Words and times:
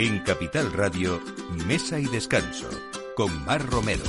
En 0.00 0.20
Capital 0.20 0.72
Radio, 0.72 1.20
Mesa 1.66 1.98
y 1.98 2.04
Descanso, 2.04 2.68
con 3.16 3.44
Mar 3.44 3.68
Romero. 3.68 4.04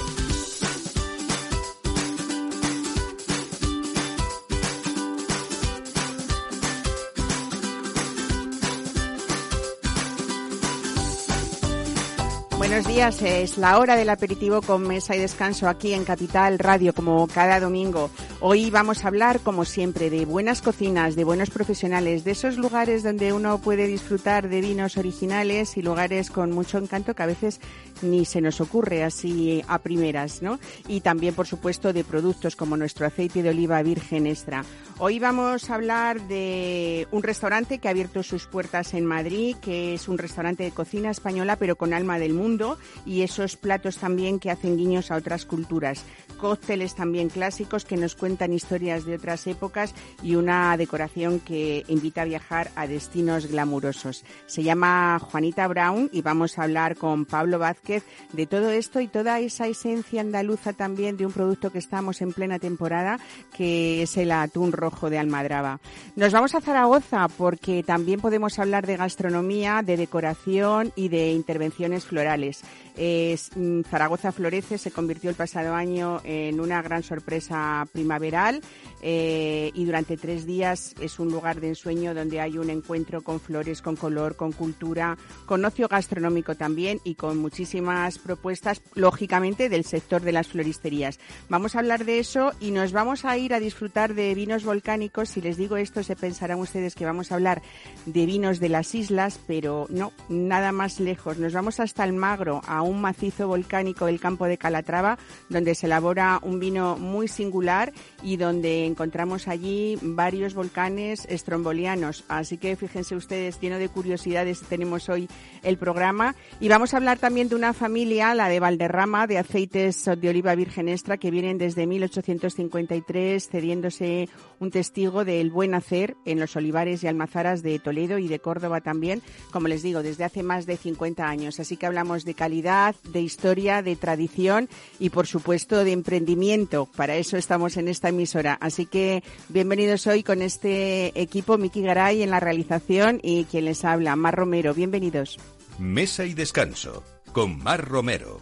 Buenos 12.59 12.85
días, 12.85 13.19
es 13.23 13.57
la 13.57 13.79
hora 13.79 13.95
del 13.95 14.11
aperitivo 14.11 14.61
con 14.61 14.87
mesa 14.87 15.15
y 15.15 15.19
descanso 15.19 15.67
aquí 15.67 15.95
en 15.95 16.05
Capital 16.05 16.59
Radio 16.59 16.93
como 16.93 17.27
cada 17.27 17.59
domingo. 17.59 18.11
Hoy 18.41 18.69
vamos 18.69 19.03
a 19.03 19.09
hablar, 19.09 19.41
como 19.41 19.65
siempre, 19.65 20.09
de 20.09 20.23
buenas 20.23 20.61
cocinas, 20.61 21.17
de 21.17 21.25
buenos 21.25 21.49
profesionales, 21.49 22.23
de 22.23 22.31
esos 22.31 22.55
lugares 22.55 23.03
donde 23.03 23.33
uno 23.33 23.57
puede 23.57 23.85
disfrutar 23.85 24.47
de 24.47 24.61
vinos 24.61 24.95
originales 24.95 25.75
y 25.75 25.81
lugares 25.81 26.31
con 26.31 26.51
mucho 26.51 26.77
encanto 26.77 27.13
que 27.13 27.23
a 27.23 27.25
veces 27.25 27.59
ni 28.01 28.25
se 28.25 28.41
nos 28.41 28.61
ocurre 28.61 29.03
así 29.03 29.63
a 29.67 29.79
primeras, 29.79 30.41
¿no? 30.41 30.59
Y 30.87 31.01
también, 31.01 31.33
por 31.33 31.47
supuesto, 31.47 31.93
de 31.93 32.03
productos 32.03 32.55
como 32.55 32.77
nuestro 32.77 33.05
aceite 33.05 33.43
de 33.43 33.49
oliva 33.49 33.81
virgen 33.81 34.27
extra. 34.27 34.63
Hoy 34.97 35.17
vamos 35.19 35.69
a 35.69 35.75
hablar 35.75 36.21
de 36.27 37.07
un 37.11 37.23
restaurante 37.23 37.79
que 37.79 37.87
ha 37.87 37.91
abierto 37.91 38.21
sus 38.21 38.47
puertas 38.47 38.93
en 38.93 39.05
Madrid, 39.05 39.55
que 39.61 39.93
es 39.93 40.09
un 40.09 40.17
restaurante 40.17 40.63
de 40.63 40.71
cocina 40.71 41.09
española 41.09 41.55
pero 41.55 41.77
con 41.77 41.93
alma 41.93 42.19
del 42.19 42.33
mundo 42.33 42.77
y 43.05 43.21
esos 43.21 43.55
platos 43.55 43.97
también 43.97 44.39
que 44.39 44.51
hacen 44.51 44.77
guiños 44.77 45.11
a 45.11 45.15
otras 45.15 45.45
culturas. 45.45 46.03
Cócteles 46.37 46.95
también 46.95 47.29
clásicos 47.29 47.85
que 47.85 47.97
nos 47.97 48.15
cuentan 48.15 48.53
historias 48.53 49.05
de 49.05 49.15
otras 49.15 49.47
épocas 49.47 49.93
y 50.21 50.35
una 50.35 50.75
decoración 50.77 51.39
que 51.39 51.83
invita 51.87 52.23
a 52.23 52.25
viajar 52.25 52.71
a 52.75 52.87
destinos 52.87 53.47
glamurosos. 53.47 54.23
Se 54.47 54.63
llama 54.63 55.19
Juanita 55.19 55.67
Brown 55.67 56.09
y 56.11 56.21
vamos 56.21 56.57
a 56.57 56.63
hablar 56.63 56.97
con 56.97 57.25
Pablo 57.25 57.59
Vázquez 57.59 57.88
de 58.33 58.45
todo 58.45 58.69
esto 58.69 58.99
y 58.99 59.07
toda 59.07 59.39
esa 59.39 59.67
esencia 59.67 60.21
andaluza 60.21 60.73
también 60.73 61.17
de 61.17 61.25
un 61.25 61.31
producto 61.31 61.71
que 61.71 61.79
estamos 61.79 62.21
en 62.21 62.33
plena 62.33 62.59
temporada 62.59 63.19
que 63.55 64.03
es 64.03 64.17
el 64.17 64.31
atún 64.31 64.71
rojo 64.71 65.09
de 65.09 65.17
Almadraba. 65.17 65.79
Nos 66.15 66.33
vamos 66.33 66.55
a 66.55 66.61
Zaragoza 66.61 67.27
porque 67.37 67.83
también 67.83 68.19
podemos 68.19 68.59
hablar 68.59 68.85
de 68.85 68.97
gastronomía, 68.97 69.81
de 69.83 69.97
decoración 69.97 70.91
y 70.95 71.09
de 71.09 71.31
intervenciones 71.31 72.05
florales. 72.05 72.61
Mm, 72.99 73.81
Zaragoza 73.83 74.33
Florece 74.33 74.77
se 74.77 74.91
convirtió 74.91 75.29
el 75.29 75.35
pasado 75.37 75.73
año 75.73 76.19
en 76.25 76.59
una 76.59 76.81
gran 76.81 77.01
sorpresa 77.01 77.87
primaveral 77.93 78.61
eh, 79.01 79.71
y 79.73 79.85
durante 79.85 80.17
tres 80.17 80.45
días 80.45 80.95
es 80.99 81.17
un 81.17 81.31
lugar 81.31 81.61
de 81.61 81.69
ensueño 81.69 82.13
donde 82.13 82.41
hay 82.41 82.57
un 82.57 82.69
encuentro 82.69 83.21
con 83.21 83.39
flores, 83.39 83.81
con 83.81 83.95
color, 83.95 84.35
con 84.35 84.51
cultura, 84.51 85.17
con 85.45 85.63
ocio 85.63 85.87
gastronómico 85.87 86.55
también 86.55 86.99
y 87.05 87.15
con 87.15 87.37
muchísimas 87.37 88.19
propuestas, 88.19 88.81
lógicamente, 88.95 89.69
del 89.69 89.85
sector 89.85 90.21
de 90.21 90.33
las 90.33 90.49
floristerías. 90.49 91.19
Vamos 91.47 91.75
a 91.75 91.79
hablar 91.79 92.03
de 92.03 92.19
eso 92.19 92.51
y 92.59 92.71
nos 92.71 92.91
vamos 92.91 93.23
a 93.23 93.37
ir 93.37 93.53
a 93.53 93.61
disfrutar 93.61 94.13
de 94.13 94.35
vinos 94.35 94.65
volcánicos. 94.65 95.29
Si 95.29 95.41
les 95.41 95.55
digo 95.55 95.77
esto, 95.77 96.03
se 96.03 96.17
pensarán 96.17 96.59
ustedes 96.59 96.95
que 96.95 97.05
vamos 97.05 97.31
a 97.31 97.35
hablar 97.35 97.61
de 98.05 98.25
vinos 98.25 98.59
de 98.59 98.69
las 98.69 98.93
islas, 98.93 99.39
pero 99.47 99.87
no, 99.89 100.11
nada 100.27 100.73
más 100.73 100.99
lejos. 100.99 101.37
Nos 101.37 101.53
vamos 101.53 101.79
hasta 101.79 102.03
el 102.03 102.11
Magro, 102.11 102.61
a 102.67 102.81
macizo 102.97 103.47
volcánico 103.47 104.05
del 104.05 104.19
campo 104.19 104.45
de 104.45 104.57
Calatrava, 104.57 105.17
donde 105.49 105.75
se 105.75 105.85
elabora 105.85 106.39
un 106.41 106.59
vino 106.59 106.97
muy 106.97 107.27
singular 107.27 107.93
y 108.23 108.37
donde 108.37 108.85
encontramos 108.85 109.47
allí 109.47 109.97
varios 110.01 110.53
volcanes 110.53 111.25
estrombolianos. 111.29 112.23
Así 112.27 112.57
que 112.57 112.75
fíjense 112.75 113.15
ustedes, 113.15 113.59
lleno 113.59 113.77
de 113.77 113.89
curiosidades 113.89 114.61
tenemos 114.61 115.09
hoy 115.09 115.27
el 115.63 115.77
programa. 115.77 116.35
Y 116.59 116.69
vamos 116.69 116.93
a 116.93 116.97
hablar 116.97 117.19
también 117.19 117.49
de 117.49 117.55
una 117.55 117.73
familia, 117.73 118.33
la 118.33 118.49
de 118.49 118.59
Valderrama, 118.59 119.27
de 119.27 119.37
aceites 119.37 120.05
de 120.05 120.29
oliva 120.29 120.55
virgen 120.55 120.89
extra, 120.89 121.17
que 121.17 121.31
vienen 121.31 121.57
desde 121.57 121.87
1853 121.87 123.49
cediéndose 123.49 124.29
un 124.59 124.71
testigo 124.71 125.25
del 125.25 125.51
buen 125.51 125.73
hacer 125.73 126.15
en 126.25 126.39
los 126.39 126.55
olivares 126.55 127.03
y 127.03 127.07
almazaras 127.07 127.63
de 127.63 127.79
Toledo 127.79 128.17
y 128.17 128.27
de 128.27 128.39
Córdoba 128.39 128.81
también, 128.81 129.21
como 129.51 129.67
les 129.67 129.83
digo, 129.83 130.03
desde 130.03 130.23
hace 130.23 130.43
más 130.43 130.65
de 130.65 130.77
50 130.77 131.27
años. 131.27 131.59
Así 131.59 131.77
que 131.77 131.85
hablamos 131.85 132.25
de 132.25 132.33
calidad, 132.33 132.78
de 133.03 133.21
historia, 133.21 133.81
de 133.81 133.95
tradición 133.95 134.69
y, 134.99 135.09
por 135.09 135.27
supuesto, 135.27 135.83
de 135.83 135.91
emprendimiento. 135.91 136.87
Para 136.95 137.15
eso 137.15 137.37
estamos 137.37 137.77
en 137.77 137.87
esta 137.87 138.09
emisora. 138.09 138.57
Así 138.61 138.85
que 138.85 139.23
bienvenidos 139.49 140.07
hoy 140.07 140.23
con 140.23 140.41
este 140.41 141.19
equipo, 141.19 141.57
Miki 141.57 141.81
Garay 141.81 142.23
en 142.23 142.29
la 142.31 142.39
realización 142.39 143.19
y 143.21 143.45
quien 143.45 143.65
les 143.65 143.85
habla, 143.85 144.15
Mar 144.15 144.35
Romero. 144.35 144.73
Bienvenidos. 144.73 145.39
Mesa 145.77 146.25
y 146.25 146.33
descanso 146.33 147.03
con 147.31 147.57
Mar 147.61 147.87
Romero. 147.87 148.41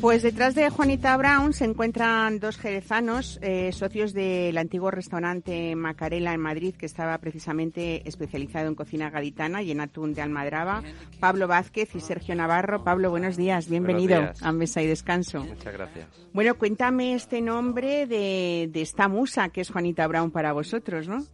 Pues 0.00 0.22
detrás 0.22 0.54
de 0.54 0.70
Juanita 0.70 1.16
Brown 1.16 1.52
se 1.52 1.64
encuentran 1.64 2.38
dos 2.38 2.56
jerezanos, 2.56 3.40
eh, 3.42 3.72
socios 3.72 4.12
del 4.12 4.56
antiguo 4.56 4.92
restaurante 4.92 5.74
Macarela 5.74 6.32
en 6.32 6.40
Madrid, 6.40 6.76
que 6.76 6.86
estaba 6.86 7.18
precisamente 7.18 8.08
especializado 8.08 8.68
en 8.68 8.76
cocina 8.76 9.10
gaditana 9.10 9.60
y 9.60 9.72
en 9.72 9.80
atún 9.80 10.14
de 10.14 10.22
almadraba, 10.22 10.84
Pablo 11.18 11.48
Vázquez 11.48 11.96
y 11.96 12.00
Sergio 12.00 12.36
Navarro. 12.36 12.84
Pablo, 12.84 13.10
buenos 13.10 13.36
días, 13.36 13.68
bienvenido 13.68 14.30
a 14.40 14.52
Mesa 14.52 14.80
y 14.82 14.86
Descanso. 14.86 15.42
Muchas 15.42 15.72
gracias. 15.72 16.06
Bueno, 16.32 16.54
cuéntame 16.54 17.14
este 17.14 17.40
nombre 17.40 18.06
de, 18.06 18.68
de 18.72 18.82
esta 18.82 19.08
musa 19.08 19.48
que 19.48 19.62
es 19.62 19.70
Juanita 19.70 20.06
Brown 20.06 20.30
para 20.30 20.52
vosotros, 20.52 21.08
¿no? 21.08 21.24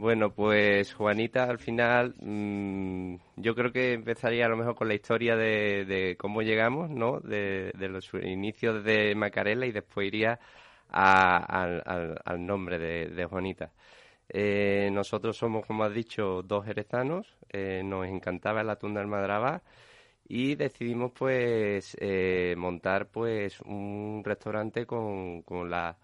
Bueno, 0.00 0.32
pues 0.32 0.94
Juanita 0.94 1.44
al 1.50 1.58
final 1.58 2.14
mmm, 2.20 3.16
yo 3.34 3.54
creo 3.56 3.72
que 3.72 3.94
empezaría 3.94 4.46
a 4.46 4.48
lo 4.48 4.56
mejor 4.56 4.76
con 4.76 4.86
la 4.86 4.94
historia 4.94 5.34
de, 5.34 6.16
cómo 6.20 6.42
llegamos, 6.42 6.88
¿no? 6.88 7.18
De, 7.18 7.72
los 7.76 8.08
inicios 8.14 8.84
de 8.84 9.16
Macarela 9.16 9.66
y 9.66 9.72
después 9.72 10.06
iría 10.06 10.38
a, 10.88 11.64
al, 12.24 12.46
nombre 12.46 12.78
de, 12.78 13.24
Juanita. 13.26 13.72
Eh, 14.28 14.88
nosotros 14.92 15.36
somos, 15.36 15.66
como 15.66 15.82
has 15.84 15.92
dicho, 15.94 16.42
dos 16.44 16.64
jerezanos, 16.64 17.36
eh, 17.48 17.82
nos 17.84 18.06
encantaba 18.06 18.60
el 18.60 18.70
atún 18.70 18.94
de 18.94 19.00
almadraba 19.00 19.62
y 20.28 20.54
decidimos 20.54 21.12
pues 21.12 21.96
eh, 22.00 22.54
montar 22.56 23.08
pues 23.10 23.60
un 23.62 24.22
restaurante 24.24 24.86
con, 24.86 25.42
con, 25.42 25.70
la, 25.70 25.98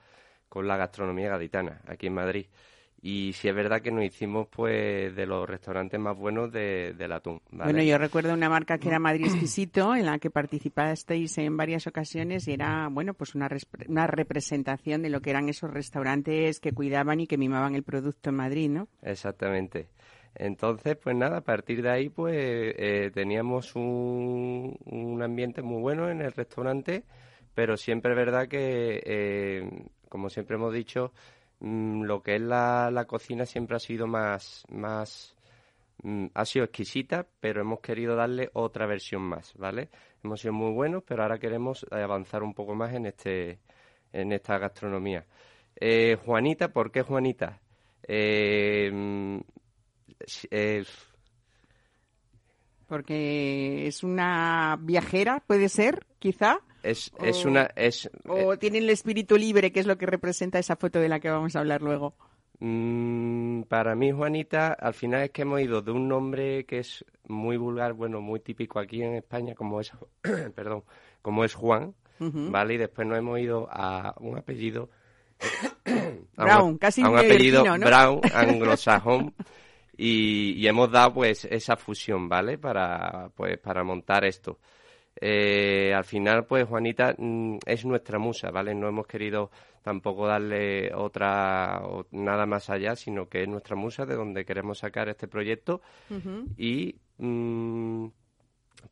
con 0.49 0.66
la 0.66 0.77
gastronomía 0.77 1.28
gaditana 1.31 1.81
aquí 1.87 2.09
en 2.09 2.15
Madrid 2.15 2.47
y 3.06 3.34
sí 3.34 3.48
es 3.48 3.54
verdad 3.54 3.82
que 3.82 3.91
nos 3.91 4.03
hicimos 4.03 4.48
pues 4.48 5.15
de 5.15 5.26
los 5.26 5.47
restaurantes 5.47 6.00
más 6.00 6.16
buenos 6.16 6.50
de, 6.50 6.94
del 6.97 7.12
atún. 7.12 7.38
¿vale? 7.50 7.75
Bueno, 7.75 7.87
yo 7.87 7.98
recuerdo 7.98 8.32
una 8.32 8.48
marca 8.48 8.78
que 8.78 8.89
era 8.89 8.98
Madrid 8.98 9.27
Exquisito, 9.27 9.95
en 9.95 10.06
la 10.06 10.18
que 10.18 10.30
participasteis 10.30 11.36
en 11.36 11.54
varias 11.54 11.86
ocasiones 11.86 12.48
y 12.48 12.54
era, 12.54 12.89
bueno, 12.91 13.12
pues 13.12 13.34
una, 13.34 13.51
una 13.89 14.06
representación 14.06 15.03
de 15.03 15.10
lo 15.10 15.21
que 15.21 15.28
eran 15.28 15.51
esos 15.51 15.71
restaurantes 15.71 16.60
que 16.60 16.72
cuidaban 16.72 17.21
y 17.21 17.27
que 17.27 17.36
mimaban 17.36 17.74
el 17.74 17.83
producto 17.83 18.30
en 18.30 18.36
Madrid, 18.36 18.71
¿no? 18.71 18.89
Exactamente. 19.03 19.89
Entonces, 20.34 20.97
pues 20.97 21.15
nada, 21.15 21.36
a 21.36 21.45
partir 21.45 21.83
de 21.83 21.91
ahí, 21.91 22.09
pues 22.09 22.34
eh, 22.39 23.10
teníamos 23.12 23.77
un, 23.77 24.78
un 24.86 25.22
ambiente 25.22 25.60
muy 25.60 25.83
bueno 25.83 26.09
en 26.09 26.22
el 26.22 26.33
restaurante, 26.33 27.04
pero 27.54 27.77
siempre 27.77 28.12
es 28.12 28.16
verdad 28.16 28.48
que, 28.48 29.03
eh, 29.04 29.86
como 30.09 30.30
siempre 30.30 30.57
hemos 30.57 30.72
dicho, 30.72 31.12
mmm, 31.65 32.03
lo 32.05 32.22
que 32.22 32.37
es 32.37 32.43
la, 32.43 32.91
la, 32.91 33.07
cocina 33.07 33.47
siempre 33.47 33.77
ha 33.77 33.81
sido 33.81 34.07
más, 34.07 34.65
más 34.69 35.37
mmm, 36.03 36.27
ha 36.34 36.45
sido 36.45 36.66
exquisita, 36.66 37.27
pero 37.41 37.63
hemos 37.63 37.81
querido 37.81 38.16
darle 38.16 38.51
otra 38.55 38.87
versión 38.87 39.22
más, 39.22 39.55
¿vale? 39.57 39.91
Hemos 40.22 40.41
sido 40.41 40.53
muy 40.55 40.72
buenos, 40.72 41.03
pero 41.05 41.22
ahora 41.22 41.39
queremos 41.39 41.87
avanzar 41.91 42.43
un 42.43 42.55
poco 42.55 42.75
más 42.75 42.93
en 42.95 43.07
este, 43.07 43.61
en 44.13 44.33
esta 44.33 44.59
gastronomía. 44.59 45.27
Eh, 45.77 46.16
Juanita, 46.25 46.69
¿por 46.72 46.91
qué 46.93 47.03
Juanita? 47.03 47.61
Eh, 48.07 49.41
eh, 50.51 50.84
porque 52.87 53.87
es 53.87 54.05
una 54.05 54.78
viajera, 54.81 55.43
puede 55.47 55.69
ser, 55.69 56.07
quizá. 56.19 56.60
Es, 56.84 57.13
es 57.22 57.45
una... 57.45 57.71
Es, 57.75 58.10
¿O 58.28 58.57
tienen 58.59 58.84
el 58.84 58.91
espíritu 58.91 59.36
libre, 59.36 59.72
que 59.72 59.81
es 59.81 59.86
lo 59.86 59.97
que 59.97 60.07
representa 60.07 60.59
esa 60.59 60.77
foto 60.77 61.01
de 61.01 61.09
la 61.09 61.19
que 61.19 61.31
vamos 61.31 61.57
a 61.57 61.60
hablar 61.60 61.83
luego? 61.83 62.15
Mm, 62.60 63.63
para 63.63 63.95
mí, 63.95 64.13
Juanita, 64.13 64.72
al 64.72 64.95
final 64.95 65.22
es 65.22 65.31
que 65.31 65.42
hemos 65.42 65.60
ido 65.60 65.83
de 65.83 65.91
un 65.91 66.09
nombre 66.09 66.65
que 66.65 66.78
es 66.78 67.04
muy 67.27 67.57
vulgar, 67.57 67.95
bueno, 67.95 68.21
muy 68.21 68.41
típico 68.41 68.78
aquí 68.78 69.03
en 69.03 69.15
España, 69.15 69.54
como 69.54 69.81
es, 69.81 69.92
perdón, 70.54 70.84
como 71.21 71.45
es 71.45 71.54
Juan, 71.54 71.95
¿vale? 72.19 72.75
Y 72.75 72.78
después 72.78 73.09
nos 73.09 73.19
hemos 73.19 73.41
ido 73.41 73.69
a 73.71 74.15
un 74.21 74.39
apellido... 74.39 74.91
Brown, 76.36 76.78
casi 76.78 77.03
a 77.03 77.09
un 77.09 77.19
apellido 77.19 77.65
Brown, 77.78 78.21
anglosajón, 78.34 79.34
y, 79.97 80.53
y, 80.57 80.66
hemos 80.66 80.91
dado 80.91 81.15
pues 81.15 81.45
esa 81.45 81.77
fusión, 81.77 82.28
¿vale? 82.28 82.59
Para, 82.59 83.31
pues, 83.34 83.59
para 83.59 83.84
montar 83.84 84.25
esto. 84.25 84.59
Eh, 85.21 85.93
al 85.95 86.05
final, 86.05 86.45
pues 86.45 86.66
Juanita 86.66 87.15
mm, 87.16 87.59
es 87.66 87.84
nuestra 87.84 88.19
musa, 88.19 88.51
¿vale? 88.51 88.75
No 88.75 88.89
hemos 88.89 89.07
querido 89.07 89.51
tampoco 89.83 90.27
darle 90.27 90.93
otra 90.95 91.83
nada 92.11 92.47
más 92.47 92.71
allá, 92.71 92.97
sino 92.97 93.28
que 93.28 93.43
es 93.43 93.49
nuestra 93.49 93.77
musa 93.77 94.07
de 94.07 94.15
donde 94.15 94.45
queremos 94.45 94.78
sacar 94.78 95.09
este 95.09 95.28
proyecto 95.28 95.83
y 96.57 96.97
mm, 97.19 98.07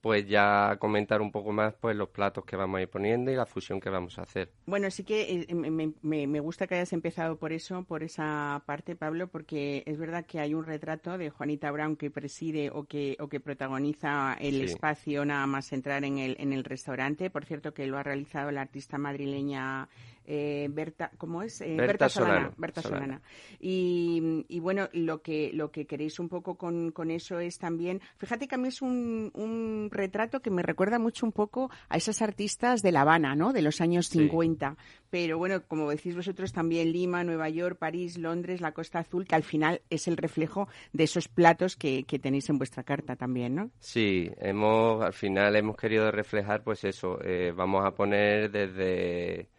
pues 0.00 0.26
ya 0.26 0.76
comentar 0.78 1.20
un 1.20 1.30
poco 1.30 1.52
más 1.52 1.74
pues 1.74 1.96
los 1.96 2.08
platos 2.08 2.44
que 2.44 2.56
vamos 2.56 2.78
a 2.78 2.82
ir 2.82 2.88
poniendo 2.88 3.30
y 3.30 3.36
la 3.36 3.46
fusión 3.46 3.80
que 3.80 3.90
vamos 3.90 4.18
a 4.18 4.22
hacer. 4.22 4.50
Bueno, 4.66 4.90
sí 4.90 5.04
que 5.04 5.46
eh, 5.48 5.54
me, 5.54 5.92
me, 6.26 6.40
gusta 6.40 6.66
que 6.66 6.74
hayas 6.74 6.92
empezado 6.92 7.36
por 7.36 7.52
eso, 7.52 7.84
por 7.84 8.02
esa 8.02 8.62
parte, 8.66 8.96
Pablo, 8.96 9.28
porque 9.28 9.82
es 9.86 9.98
verdad 9.98 10.24
que 10.26 10.40
hay 10.40 10.54
un 10.54 10.64
retrato 10.64 11.18
de 11.18 11.30
Juanita 11.30 11.70
Brown 11.70 11.96
que 11.96 12.10
preside 12.10 12.70
o 12.70 12.84
que, 12.84 13.16
o 13.20 13.28
que 13.28 13.40
protagoniza 13.40 14.36
el 14.40 14.60
espacio 14.62 15.24
nada 15.24 15.46
más 15.46 15.72
entrar 15.72 16.04
en 16.04 16.18
el, 16.18 16.36
en 16.38 16.52
el 16.52 16.64
restaurante. 16.64 17.30
Por 17.30 17.44
cierto, 17.44 17.74
que 17.74 17.86
lo 17.86 17.98
ha 17.98 18.02
realizado 18.02 18.50
la 18.50 18.62
artista 18.62 18.98
madrileña 18.98 19.88
eh, 20.32 20.66
Berta, 20.70 21.10
¿cómo 21.18 21.42
es? 21.42 21.60
Eh, 21.60 21.76
Berta, 21.76 22.08
Solana. 22.08 22.50
Berta 22.56 22.80
Solana. 22.80 23.20
Y, 23.60 24.46
y, 24.48 24.60
bueno, 24.60 24.88
lo 24.94 25.20
que, 25.20 25.50
lo 25.52 25.70
que 25.70 25.86
queréis 25.86 26.18
un 26.18 26.30
poco 26.30 26.56
con, 26.56 26.90
con, 26.90 27.10
eso 27.10 27.38
es 27.38 27.58
también, 27.58 28.00
fíjate 28.16 28.48
que 28.48 28.54
a 28.54 28.58
mí 28.58 28.68
es 28.68 28.80
un, 28.80 29.30
un, 29.34 29.90
retrato 29.90 30.40
que 30.40 30.50
me 30.50 30.62
recuerda 30.62 30.98
mucho 30.98 31.26
un 31.26 31.32
poco 31.32 31.70
a 31.90 31.98
esas 31.98 32.22
artistas 32.22 32.80
de 32.80 32.92
La 32.92 33.02
Habana, 33.02 33.34
¿no? 33.34 33.52
De 33.52 33.60
los 33.60 33.82
años 33.82 34.06
50. 34.08 34.78
Pero 35.10 35.36
bueno, 35.36 35.66
como 35.66 35.90
decís 35.90 36.16
vosotros, 36.16 36.50
también 36.50 36.92
Lima, 36.92 37.24
Nueva 37.24 37.50
York, 37.50 37.76
París, 37.78 38.16
Londres, 38.16 38.62
la 38.62 38.72
Costa 38.72 39.00
Azul, 39.00 39.26
que 39.26 39.34
al 39.34 39.42
final 39.42 39.82
es 39.90 40.08
el 40.08 40.16
reflejo 40.16 40.66
de 40.94 41.04
esos 41.04 41.28
platos 41.28 41.76
que, 41.76 42.04
que 42.04 42.18
tenéis 42.18 42.48
en 42.48 42.56
vuestra 42.56 42.84
carta 42.84 43.16
también, 43.16 43.54
¿no? 43.54 43.70
Sí, 43.80 44.30
hemos, 44.38 45.02
al 45.02 45.12
final 45.12 45.54
hemos 45.56 45.76
querido 45.76 46.10
reflejar 46.10 46.64
pues 46.64 46.84
eso, 46.84 47.18
eh, 47.22 47.52
vamos 47.54 47.84
a 47.84 47.90
poner 47.94 48.50
desde 48.50 49.50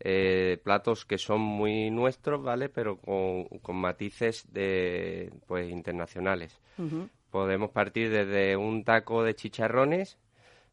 eh, 0.00 0.58
platos 0.64 1.04
que 1.04 1.18
son 1.18 1.40
muy 1.40 1.90
nuestros, 1.90 2.42
¿vale? 2.42 2.68
Pero 2.68 2.98
con, 2.98 3.76
matices 3.76 4.50
de, 4.52 5.30
pues, 5.46 5.70
internacionales. 5.70 6.58
Podemos 7.30 7.70
partir 7.70 8.10
desde 8.10 8.56
un 8.56 8.84
taco 8.84 9.22
de 9.22 9.34
chicharrones, 9.34 10.18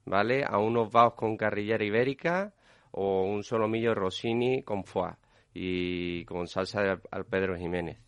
¿vale? 0.06 0.46
A 0.48 0.58
unos 0.58 0.90
baos 0.92 1.14
con 1.16 1.36
carrillera 1.36 1.84
ibérica 1.84 2.54
o 2.92 3.24
un 3.24 3.44
solomillo 3.44 3.94
rossini 3.94 4.64
con 4.64 4.86
foie 4.86 5.16
y 5.54 6.24
con 6.26 6.48
salsa 6.48 6.82
de 6.82 7.00
al 7.12 7.26
Pedro 7.26 7.58
Jiménez. 7.58 8.06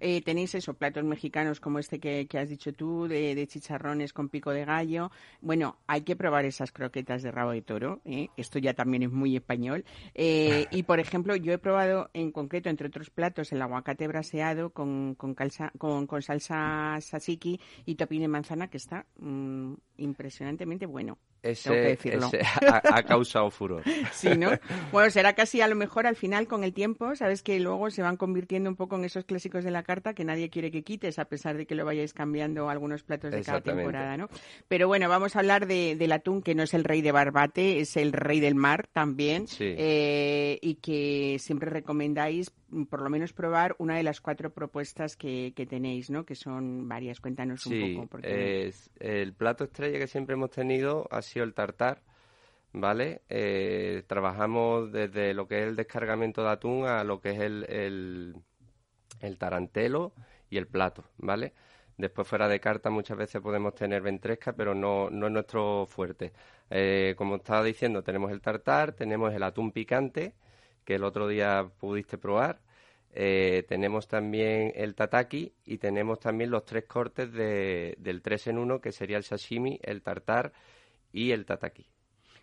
Eh, 0.00 0.22
tenéis 0.22 0.54
esos 0.54 0.76
platos 0.76 1.04
mexicanos 1.04 1.60
como 1.60 1.78
este 1.78 2.00
que, 2.00 2.26
has 2.38 2.48
dicho 2.48 2.72
tú, 2.72 3.06
de, 3.06 3.46
chicharrones 3.46 4.12
con 4.12 4.28
pico 4.28 4.50
de 4.50 4.64
gallo. 4.64 5.10
Bueno, 5.40 5.78
hay 5.86 6.02
que 6.02 6.16
probar 6.16 6.44
esas 6.44 6.72
croquetas 6.72 7.22
de 7.22 7.30
rabo 7.30 7.52
de 7.52 7.62
toro. 7.62 8.00
¿eh? 8.04 8.28
Esto 8.36 8.58
ya 8.58 8.74
también 8.74 9.04
es 9.04 9.10
muy 9.10 9.36
español. 9.36 9.84
Eh, 10.14 10.66
y, 10.70 10.82
por 10.82 11.00
ejemplo, 11.00 11.36
yo 11.36 11.52
he 11.52 11.58
probado 11.58 12.10
en 12.14 12.32
concreto, 12.32 12.68
entre 12.68 12.88
otros 12.88 13.10
platos, 13.10 13.52
el 13.52 13.62
aguacate 13.62 14.08
braseado 14.08 14.70
con, 14.70 15.14
con, 15.14 15.34
con, 15.36 16.22
salsa 16.22 16.98
sasiki 17.00 17.60
y 17.86 17.94
topín 17.94 18.22
de 18.22 18.28
manzana, 18.28 18.68
que 18.68 18.76
está 18.76 19.06
mm, 19.18 19.74
impresionantemente 19.98 20.86
bueno. 20.86 21.18
Ese, 21.42 22.04
ha, 22.68 23.02
causado 23.02 23.50
furor. 23.50 23.82
Sí, 24.12 24.36
¿no? 24.36 24.50
Bueno, 24.92 25.10
será 25.10 25.34
casi 25.34 25.60
a 25.60 25.68
lo 25.68 25.76
mejor 25.76 26.06
al 26.06 26.16
final 26.16 26.46
con 26.46 26.64
el 26.64 26.72
tiempo, 26.72 27.14
sabes 27.16 27.42
que 27.42 27.58
luego 27.60 27.90
se 27.90 28.02
van 28.02 28.16
convirtiendo 28.16 28.68
un 28.68 28.76
poco 28.76 28.96
en 28.96 29.04
esos 29.04 29.24
clásicos 29.24 29.64
de 29.64 29.70
la 29.70 29.82
carta 29.82 30.14
que 30.14 30.24
nadie 30.24 30.50
quiere 30.50 30.70
que 30.70 30.82
quites, 30.82 31.18
a 31.18 31.24
pesar 31.26 31.56
de 31.56 31.66
que 31.66 31.74
lo 31.74 31.84
vayáis 31.84 32.12
cambiando 32.12 32.68
algunos 32.68 33.02
platos 33.02 33.30
de 33.30 33.42
cada 33.42 33.60
temporada, 33.60 34.16
¿no? 34.16 34.28
Pero 34.68 34.88
bueno, 34.88 35.08
vamos 35.08 35.36
a 35.36 35.40
hablar 35.40 35.66
de, 35.66 35.96
del 35.96 36.12
atún, 36.12 36.42
que 36.42 36.54
no 36.54 36.62
es 36.62 36.74
el 36.74 36.84
rey 36.84 37.02
de 37.02 37.12
Barbate, 37.12 37.80
es 37.80 37.96
el 37.96 38.12
rey 38.12 38.40
del 38.40 38.54
mar 38.54 38.88
también, 38.92 39.46
eh, 39.58 40.58
y 40.60 40.74
que 40.76 41.36
siempre 41.38 41.70
recomendáis 41.70 42.52
por 42.88 43.02
lo 43.02 43.10
menos 43.10 43.32
probar 43.32 43.74
una 43.78 43.96
de 43.96 44.02
las 44.02 44.20
cuatro 44.20 44.50
propuestas 44.50 45.16
que, 45.16 45.52
tenéis, 45.68 46.10
¿no? 46.10 46.24
Que 46.24 46.34
son 46.34 46.88
varias. 46.88 47.20
Cuéntanos 47.20 47.66
un 47.66 47.94
poco. 47.94 48.08
Porque... 48.08 48.72
El 48.98 49.32
plato 49.34 49.64
estrella 49.64 49.98
que 49.98 50.06
siempre 50.06 50.34
hemos 50.34 50.50
tenido 50.50 51.08
el 51.34 51.54
tartar, 51.54 52.02
¿vale? 52.72 53.22
Eh, 53.28 54.04
trabajamos 54.06 54.92
desde 54.92 55.34
lo 55.34 55.46
que 55.46 55.62
es 55.62 55.68
el 55.68 55.76
descargamento 55.76 56.42
de 56.42 56.50
atún 56.50 56.86
a 56.86 57.04
lo 57.04 57.20
que 57.20 57.30
es 57.30 57.40
el, 57.40 57.64
el, 59.20 59.38
tarantelo 59.38 60.12
y 60.48 60.56
el 60.56 60.66
plato, 60.66 61.04
¿vale? 61.18 61.52
Después 61.96 62.26
fuera 62.26 62.48
de 62.48 62.60
carta 62.60 62.88
muchas 62.88 63.18
veces 63.18 63.42
podemos 63.42 63.74
tener 63.74 64.00
ventresca, 64.00 64.54
pero 64.54 64.74
no, 64.74 65.10
no 65.10 65.26
es 65.26 65.32
nuestro 65.32 65.86
fuerte. 65.86 66.32
Eh, 66.70 67.14
como 67.18 67.36
estaba 67.36 67.62
diciendo, 67.62 68.02
tenemos 68.02 68.30
el 68.30 68.40
tartar, 68.40 68.92
tenemos 68.92 69.34
el 69.34 69.42
atún 69.42 69.70
picante, 69.72 70.34
que 70.90 70.96
el 70.96 71.04
otro 71.04 71.28
día 71.28 71.70
pudiste 71.78 72.18
probar. 72.18 72.58
Eh, 73.12 73.64
tenemos 73.68 74.08
también 74.08 74.72
el 74.74 74.96
tataki 74.96 75.54
y 75.64 75.78
tenemos 75.78 76.18
también 76.18 76.50
los 76.50 76.64
tres 76.64 76.86
cortes 76.86 77.32
de, 77.32 77.94
del 78.00 78.22
3 78.22 78.48
en 78.48 78.58
1, 78.58 78.80
que 78.80 78.90
sería 78.90 79.16
el 79.16 79.22
sashimi, 79.22 79.78
el 79.84 80.02
tartar 80.02 80.52
y 81.12 81.30
el 81.30 81.46
tataki. 81.46 81.86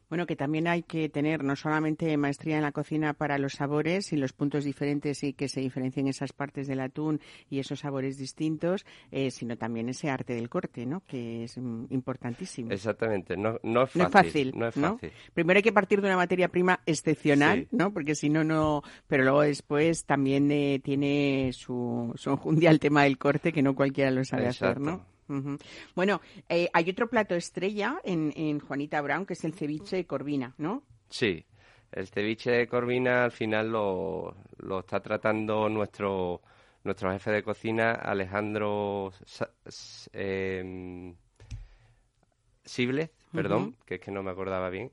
Bueno, 0.09 0.25
que 0.25 0.36
también 0.36 0.68
hay 0.68 0.83
que 0.83 1.09
tener 1.09 1.44
no 1.44 1.56
solamente 1.56 2.15
maestría 2.18 2.57
en 2.57 2.63
la 2.63 2.71
cocina 2.71 3.13
para 3.13 3.38
los 3.38 3.54
sabores 3.54 4.13
y 4.13 4.18
los 4.18 4.31
puntos 4.31 4.63
diferentes 4.63 5.24
y 5.24 5.33
que 5.33 5.50
se 5.50 5.59
diferencien 5.59 6.07
esas 6.07 6.31
partes 6.31 6.68
del 6.68 6.80
atún 6.80 7.19
y 7.50 7.59
esos 7.59 7.80
sabores 7.80 8.18
distintos, 8.18 8.86
eh, 9.12 9.31
sino 9.31 9.57
también 9.57 9.89
ese 9.89 10.09
arte 10.09 10.33
del 10.33 10.50
corte, 10.50 10.86
¿no? 10.86 11.01
Que 11.01 11.44
es 11.44 11.57
mm, 11.57 11.86
importantísimo. 11.89 12.71
Exactamente, 12.71 13.35
no, 13.35 13.59
no 13.64 13.83
es 13.83 13.92
fácil. 13.92 14.54
No 14.56 14.68
es 14.68 14.76
fácil. 14.76 15.11
Primero 15.33 15.57
hay 15.57 15.64
que 15.64 15.73
partir 15.73 16.02
de 16.02 16.07
una 16.07 16.18
materia 16.18 16.47
prima 16.47 16.80
excepcional, 16.85 17.68
¿no? 17.71 17.92
Porque 17.92 18.16
si 18.16 18.30
no, 18.30 18.44
no... 18.44 18.83
Pero 19.07 19.23
luego 19.23 19.42
después 19.42 20.06
también 20.06 20.49
eh, 20.52 20.80
tiene 20.83 21.52
su, 21.54 22.14
su 22.16 22.30
enjundia 22.31 22.69
el 22.69 22.80
tema 22.80 23.04
del 23.04 23.18
corte 23.18 23.52
que 23.52 23.61
no 23.61 23.76
cualquiera 23.76 24.11
lo 24.11 24.23
sabe 24.23 24.47
hacer, 24.47 24.80
¿no? 24.80 25.17
Bueno, 25.96 26.22
eh, 26.50 26.69
hay 26.74 26.90
otro 26.90 27.10
plato 27.10 27.36
estrella 27.36 28.00
en, 28.04 28.34
en, 28.36 28.60
Juanita 28.60 29.02
Brown, 29.02 29.26
que 29.26 29.34
es 29.34 29.44
el 29.44 29.54
ceviche 29.54 29.98
de 29.98 30.06
Corvina, 30.06 30.54
¿no? 30.57 30.84
Sí, 31.10 31.46
el 31.92 32.07
ceviche 32.07 32.52
de 32.52 32.68
Corvina 32.68 33.26
al 33.26 33.31
final 33.31 33.72
lo, 33.72 34.36
lo 34.57 34.80
está 34.80 35.02
tratando 35.02 35.69
nuestro, 35.69 36.42
nuestro 36.84 37.12
jefe 37.12 37.31
de 37.31 37.44
cocina, 37.44 37.92
Alejandro 37.92 39.12
eh, 40.14 41.14
Sibles, 42.64 43.10
perdón, 43.31 43.76
que 43.86 43.96
es 43.96 44.02
que 44.02 44.12
no 44.12 44.24
me 44.24 44.31
acordaba 44.31 44.69
bien 44.69 44.92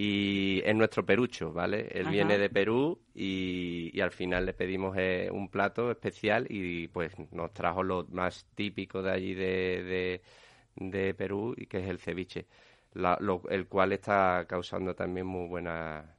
y 0.00 0.62
es 0.64 0.76
nuestro 0.76 1.04
perucho, 1.04 1.52
¿vale? 1.52 1.88
Él 1.90 2.06
viene 2.06 2.38
de 2.38 2.48
Perú 2.48 3.00
y, 3.16 4.00
al 4.00 4.12
final 4.12 4.46
le 4.46 4.54
pedimos 4.54 4.96
eh, 4.96 5.28
un 5.32 5.48
plato 5.48 5.90
especial 5.90 6.46
y 6.48 6.86
pues 6.86 7.14
nos 7.32 7.52
trajo 7.52 7.82
lo 7.82 8.06
más 8.12 8.46
típico 8.54 9.02
de 9.02 9.10
allí 9.10 9.34
de, 9.34 10.22
de, 10.76 11.14
Perú 11.14 11.52
y 11.56 11.66
que 11.66 11.80
es 11.80 11.88
el 11.88 11.98
ceviche, 11.98 12.46
el 13.50 13.66
cual 13.66 13.92
está 13.92 14.46
causando 14.48 14.94
también 14.94 15.26
muy 15.26 15.48
buena 15.48 16.16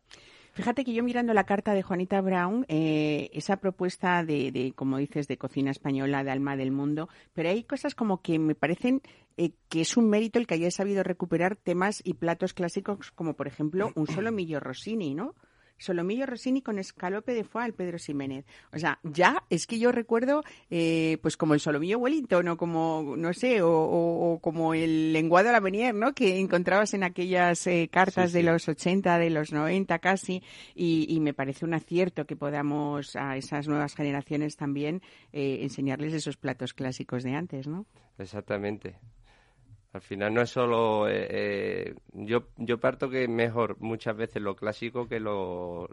Fíjate 0.59 0.83
que 0.83 0.91
yo 0.91 1.03
mirando 1.03 1.33
la 1.33 1.45
carta 1.45 1.73
de 1.73 1.83
Juanita 1.83 2.19
Brown, 2.19 2.65
eh, 2.67 3.29
esa 3.31 3.61
propuesta 3.61 4.25
de, 4.25 4.51
de, 4.51 4.73
como 4.75 4.97
dices, 4.97 5.29
de 5.29 5.37
cocina 5.37 5.71
española, 5.71 6.21
de 6.25 6.31
alma 6.31 6.57
del 6.57 6.71
mundo, 6.71 7.07
pero 7.33 7.47
hay 7.47 7.63
cosas 7.63 7.95
como 7.95 8.21
que 8.21 8.39
me 8.39 8.55
parecen 8.55 9.01
eh, 9.37 9.53
que 9.69 9.79
es 9.79 9.95
un 9.95 10.09
mérito 10.09 10.37
el 10.37 10.47
que 10.47 10.55
haya 10.55 10.69
sabido 10.69 11.01
recuperar 11.01 11.55
temas 11.55 12.01
y 12.03 12.15
platos 12.15 12.53
clásicos 12.53 13.09
como, 13.11 13.35
por 13.35 13.47
ejemplo, 13.47 13.93
un 13.95 14.05
solomillo 14.07 14.59
Rossini, 14.59 15.15
¿no? 15.15 15.33
Solomillo 15.79 16.25
Rossini 16.25 16.61
con 16.61 16.77
escalope 16.77 17.33
de 17.33 17.43
foie 17.43 17.65
al 17.65 17.73
Pedro 17.73 17.97
Ximénez. 17.97 18.45
O 18.71 18.77
sea, 18.77 18.99
ya 19.03 19.43
es 19.49 19.65
que 19.65 19.79
yo 19.79 19.91
recuerdo, 19.91 20.43
eh, 20.69 21.17
pues 21.21 21.37
como 21.37 21.55
el 21.55 21.59
Solomillo 21.59 21.97
Wellington 21.97 22.47
o 22.49 22.57
como, 22.57 23.15
no 23.17 23.33
sé, 23.33 23.61
o, 23.63 24.39
como 24.41 24.73
el 24.73 25.13
lenguado 25.13 25.51
la 25.51 25.59
Venier, 25.59 25.95
¿no? 25.95 26.13
Que 26.13 26.39
encontrabas 26.39 26.93
en 26.93 27.03
aquellas 27.03 27.65
eh, 27.65 27.89
cartas 27.91 28.33
de 28.33 28.43
los 28.43 28.67
80, 28.67 29.17
de 29.17 29.29
los 29.29 29.51
90 29.51 29.99
casi, 29.99 30.43
y, 30.75 31.19
me 31.19 31.33
parece 31.33 31.65
un 31.65 31.73
acierto 31.73 32.25
que 32.25 32.37
podamos 32.37 33.15
a 33.15 33.35
esas 33.35 33.67
nuevas 33.67 33.93
generaciones 33.93 34.55
también 34.55 35.01
eh, 35.33 35.59
enseñarles 35.61 36.13
esos 36.13 36.37
platos 36.37 36.73
clásicos 36.73 37.23
de 37.23 37.33
antes, 37.33 37.67
¿no? 37.67 37.85
Exactamente. 38.17 38.95
Al 39.91 40.01
final 40.01 40.31
no 40.35 40.41
es 40.41 40.51
solo... 40.51 41.09
Eh, 41.09 41.27
eh, 41.31 41.95
yo, 42.13 42.49
yo 42.57 42.79
parto 42.79 43.09
que 43.09 43.27
mejor 43.27 43.75
muchas 43.79 44.15
veces 44.15 44.39
lo 44.39 44.55
clásico 44.55 45.07
que 45.07 45.19
lo, 45.19 45.89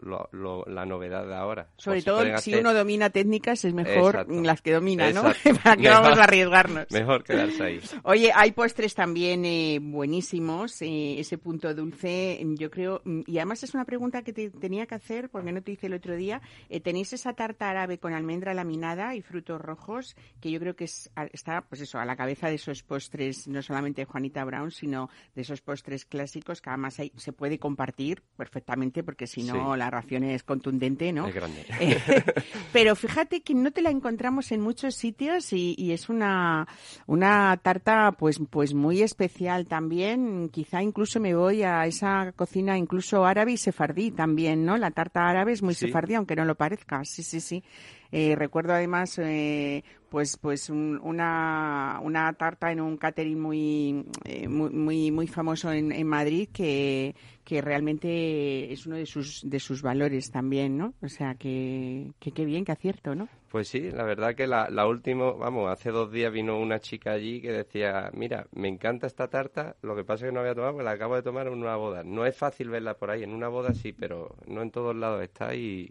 la 0.67 0.85
novedad 0.85 1.25
de 1.25 1.35
ahora. 1.35 1.69
Sobre 1.77 2.03
todo 2.03 2.37
si 2.37 2.53
uno 2.53 2.75
domina 2.75 3.09
técnicas 3.09 3.65
es 3.65 3.73
mejor 3.73 4.29
las 4.29 4.61
que 4.61 4.73
domina, 4.73 5.11
¿no? 5.11 5.23
Para 5.63 5.77
que 5.77 5.89
vamos 5.89 6.19
a 6.19 6.25
arriesgarnos. 6.25 6.91
Mejor 6.91 7.23
quedarse 7.23 7.63
ahí. 7.63 7.81
Oye, 8.03 8.31
hay 8.35 8.51
postres 8.51 8.93
también 8.93 9.43
eh, 9.45 9.79
buenísimos. 9.81 10.77
ese 10.81 11.37
punto 11.39 11.73
dulce, 11.73 12.39
yo 12.55 12.69
creo... 12.69 13.01
Y 13.25 13.37
además 13.39 13.63
es 13.63 13.73
una 13.73 13.85
pregunta 13.85 14.21
que 14.21 14.31
te 14.31 14.51
tenía 14.51 14.85
que 14.85 14.93
hacer, 14.93 15.29
porque 15.29 15.51
no 15.51 15.63
te 15.63 15.71
hice 15.71 15.87
el 15.87 15.95
otro 15.95 16.15
día. 16.15 16.39
tenéis 16.83 17.13
esa 17.13 17.33
tarta 17.33 17.71
árabe 17.71 17.97
con 17.97 18.13
almendra 18.13 18.53
laminada 18.53 19.15
y 19.15 19.23
frutos 19.23 19.59
rojos, 19.59 20.15
que 20.39 20.51
yo 20.51 20.59
creo 20.59 20.75
que 20.75 20.83
es, 20.83 21.09
está, 21.33 21.61
pues 21.61 21.81
eso, 21.81 21.97
a 21.97 22.05
la 22.05 22.15
cabeza 22.15 22.47
de 22.47 22.55
esos 22.55 22.83
postres, 22.83 23.47
no 23.47 23.63
solamente 23.63 23.86
de 23.93 24.05
Juanita 24.05 24.43
Brown, 24.43 24.71
sino 24.71 25.09
de 25.35 25.41
esos 25.41 25.61
postres 25.61 26.05
clásicos 26.05 26.61
que 26.61 26.69
además 26.69 26.97
se 27.15 27.33
puede 27.33 27.59
compartir 27.59 28.21
perfectamente 28.35 29.03
porque 29.03 29.27
si 29.27 29.43
no 29.43 29.75
la 29.75 29.89
ración 29.89 30.23
es 30.23 30.43
contundente, 30.43 31.11
¿no? 31.11 31.27
Es 31.27 31.35
grande. 31.35 31.65
pero 32.73 32.95
fíjate 32.95 33.41
que 33.41 33.53
no 33.53 33.71
te 33.71 33.81
la 33.81 33.89
encontramos 33.89 34.51
en 34.51 34.61
muchos 34.61 34.95
sitios 34.95 35.53
y, 35.53 35.91
es 35.91 36.09
una, 36.09 36.67
una 37.05 37.57
tarta 37.61 38.11
pues, 38.11 38.39
pues 38.49 38.73
muy 38.73 39.01
especial 39.01 39.67
también. 39.67 40.49
Quizá 40.49 40.81
incluso 40.81 41.19
me 41.19 41.35
voy 41.35 41.63
a 41.63 41.85
esa 41.85 42.33
cocina 42.33 42.77
incluso 42.77 43.25
árabe 43.25 43.53
y 43.53 43.57
sefardí 43.57 44.11
también, 44.11 44.65
¿no? 44.65 44.77
La 44.77 44.91
tarta 44.91 45.27
árabe 45.27 45.53
es 45.53 45.61
muy 45.61 45.73
sefardí, 45.73 46.15
aunque 46.15 46.35
no 46.35 46.45
lo 46.45 46.55
parezca. 46.55 47.03
Sí, 47.05 47.23
sí, 47.23 47.39
sí. 47.39 47.63
Eh, 48.11 48.35
recuerdo 48.35 48.73
además 48.73 49.19
eh, 49.19 49.83
pues 50.09 50.37
pues 50.37 50.69
una, 50.69 51.99
una 52.01 52.33
tarta 52.33 52.71
en 52.71 52.81
un 52.81 52.97
catering 52.97 53.39
muy 53.39 54.05
eh, 54.25 54.47
muy, 54.47 55.11
muy 55.11 55.27
famoso 55.27 55.71
en, 55.71 55.91
en 55.91 56.07
Madrid 56.07 56.49
que, 56.51 57.15
que 57.43 57.61
realmente 57.61 58.71
es 58.71 58.85
uno 58.85 58.95
de 58.95 59.05
sus 59.05 59.41
de 59.49 59.59
sus 59.59 59.81
valores 59.81 60.31
también, 60.31 60.77
¿no? 60.77 60.93
O 61.01 61.07
sea 61.09 61.35
que 61.35 62.11
qué 62.19 62.45
bien, 62.45 62.65
que 62.65 62.71
acierto, 62.71 63.15
¿no? 63.15 63.27
Pues 63.49 63.69
sí, 63.69 63.91
la 63.91 64.03
verdad 64.03 64.35
que 64.35 64.45
la, 64.45 64.69
la 64.69 64.85
última, 64.87 65.31
vamos, 65.31 65.71
hace 65.71 65.89
dos 65.89 66.11
días 66.11 66.31
vino 66.33 66.59
una 66.59 66.79
chica 66.79 67.13
allí 67.13 67.41
que 67.41 67.51
decía, 67.51 68.11
mira, 68.13 68.45
me 68.51 68.67
encanta 68.67 69.07
esta 69.07 69.29
tarta, 69.29 69.77
lo 69.81 69.95
que 69.95 70.03
pasa 70.03 70.25
es 70.25 70.29
que 70.29 70.33
no 70.33 70.41
había 70.41 70.53
tomado, 70.53 70.73
porque 70.73 70.83
la 70.83 70.91
acabo 70.91 71.15
de 71.15 71.23
tomar 71.23 71.47
en 71.47 71.53
una 71.53 71.77
boda. 71.77 72.03
No 72.03 72.25
es 72.25 72.35
fácil 72.35 72.69
verla 72.69 72.95
por 72.95 73.09
ahí, 73.09 73.23
en 73.23 73.33
una 73.33 73.47
boda 73.47 73.73
sí, 73.73 73.93
pero 73.93 74.35
no 74.47 74.61
en 74.61 74.71
todos 74.71 74.95
lados 74.95 75.23
está 75.23 75.55
y, 75.55 75.89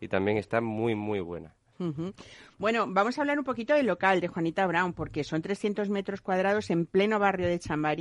y 0.00 0.08
también 0.08 0.36
está 0.36 0.60
muy, 0.60 0.94
muy 0.94 1.20
buena. 1.20 1.54
Bueno, 2.58 2.86
vamos 2.88 3.16
a 3.16 3.20
hablar 3.20 3.38
un 3.38 3.44
poquito 3.44 3.72
del 3.74 3.86
local 3.86 4.20
de 4.20 4.26
Juanita 4.26 4.66
Brown, 4.66 4.92
porque 4.92 5.22
son 5.22 5.42
300 5.42 5.90
metros 5.90 6.20
cuadrados 6.20 6.70
en 6.70 6.86
pleno 6.86 7.20
barrio 7.20 7.46
de, 7.46 7.60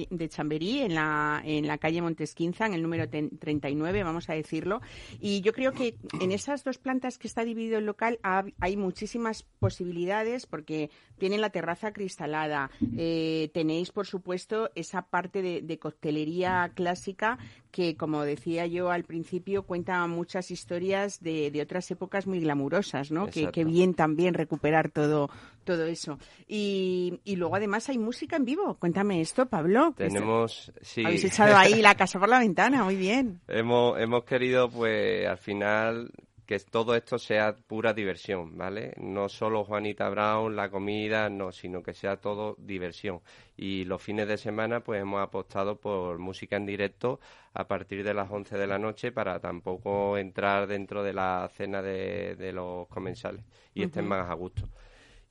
de 0.09 0.29
Chamberí, 0.29 0.79
en 0.81 0.95
la, 0.95 1.43
en 1.45 1.67
la 1.67 1.77
calle 1.77 2.01
Montesquinza, 2.01 2.65
en 2.65 2.73
el 2.73 2.81
número 2.81 3.07
39, 3.07 4.03
vamos 4.03 4.31
a 4.31 4.33
decirlo. 4.33 4.81
Y 5.19 5.41
yo 5.41 5.53
creo 5.53 5.73
que 5.73 5.95
en 6.19 6.31
esas 6.31 6.63
dos 6.63 6.79
plantas 6.79 7.19
que 7.19 7.27
está 7.27 7.45
dividido 7.45 7.77
el 7.77 7.85
local 7.85 8.19
hay 8.23 8.77
muchísimas 8.77 9.43
posibilidades, 9.43 10.47
porque 10.47 10.89
tienen 11.19 11.41
la 11.41 11.51
terraza 11.51 11.93
cristalada, 11.93 12.71
eh, 12.97 13.51
tenéis, 13.53 13.91
por 13.91 14.07
supuesto, 14.07 14.71
esa 14.73 15.03
parte 15.03 15.43
de, 15.43 15.61
de 15.61 15.77
coctelería 15.77 16.71
clásica 16.73 17.37
que, 17.77 17.95
como 17.95 18.23
decía 18.23 18.65
yo 18.65 18.89
al 18.89 19.03
principio, 19.03 19.61
cuenta 19.63 20.05
muchas 20.07 20.49
historias 20.49 21.19
de, 21.21 21.51
de 21.51 21.61
otras 21.61 21.91
épocas 21.91 22.25
muy 22.25 22.39
glamurosas, 22.39 23.11
¿no? 23.11 23.27
Que, 23.27 23.51
que, 23.51 23.65
bien 23.65 23.93
también 23.93 24.33
recuperar 24.47 24.89
todo, 24.89 25.29
todo 25.63 25.85
eso. 25.85 26.17
Y, 26.47 27.19
y, 27.25 27.35
luego 27.35 27.55
además 27.57 27.89
hay 27.89 27.97
música 27.97 28.37
en 28.37 28.45
vivo. 28.45 28.75
Cuéntame 28.79 29.19
esto, 29.19 29.45
Pablo. 29.45 29.93
Tenemos, 29.95 30.71
sí. 30.81 31.03
Habéis 31.05 31.25
echado 31.25 31.57
ahí 31.57 31.81
la 31.81 31.95
casa 31.97 32.19
por 32.19 32.29
la 32.29 32.39
ventana, 32.39 32.83
muy 32.83 32.95
bien. 32.95 33.41
Hemos, 33.47 33.99
hemos 33.99 34.23
querido, 34.23 34.69
pues, 34.69 35.27
al 35.27 35.37
final 35.37 36.11
que 36.47 36.57
todo 36.59 36.95
esto 36.95 37.19
sea 37.19 37.53
pura 37.55 37.93
diversión, 37.93 38.57
¿vale? 38.57 38.93
No 38.97 39.27
solo 39.27 39.65
Juanita 39.65 40.07
Brown, 40.07 40.55
la 40.55 40.69
comida, 40.69 41.29
no, 41.29 41.51
sino 41.51 41.83
que 41.83 41.93
sea 41.93 42.21
todo 42.21 42.55
diversión. 42.57 43.19
Y 43.57 43.83
los 43.83 44.01
fines 44.01 44.29
de 44.29 44.37
semana, 44.37 44.79
pues 44.79 45.01
hemos 45.01 45.21
apostado 45.21 45.77
por 45.77 46.19
música 46.19 46.55
en 46.55 46.65
directo 46.65 47.19
a 47.53 47.67
partir 47.67 48.01
de 48.01 48.13
las 48.13 48.31
11 48.31 48.57
de 48.57 48.65
la 48.65 48.79
noche 48.79 49.11
para 49.11 49.41
tampoco 49.41 50.17
entrar 50.17 50.67
dentro 50.67 51.03
de 51.03 51.11
la 51.11 51.49
cena 51.53 51.81
de, 51.81 52.51
los 52.53 52.87
comensales 52.87 53.43
y 53.73 53.83
estén 53.83 54.07
más 54.07 54.29
a 54.29 54.33
gusto. 54.33 54.69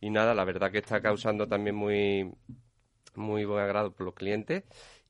Y 0.03 0.11
nada, 0.11 0.35
la 0.35 0.45
verdad 0.45 0.71
que 0.71 0.79
está 0.79 1.01
causando 1.01 1.49
también 1.49 1.77
muy, 1.77 2.31
muy 3.15 3.47
buen 3.47 3.65
agrado 3.65 3.91
por 3.91 4.05
los 4.05 4.15
clientes 4.15 4.65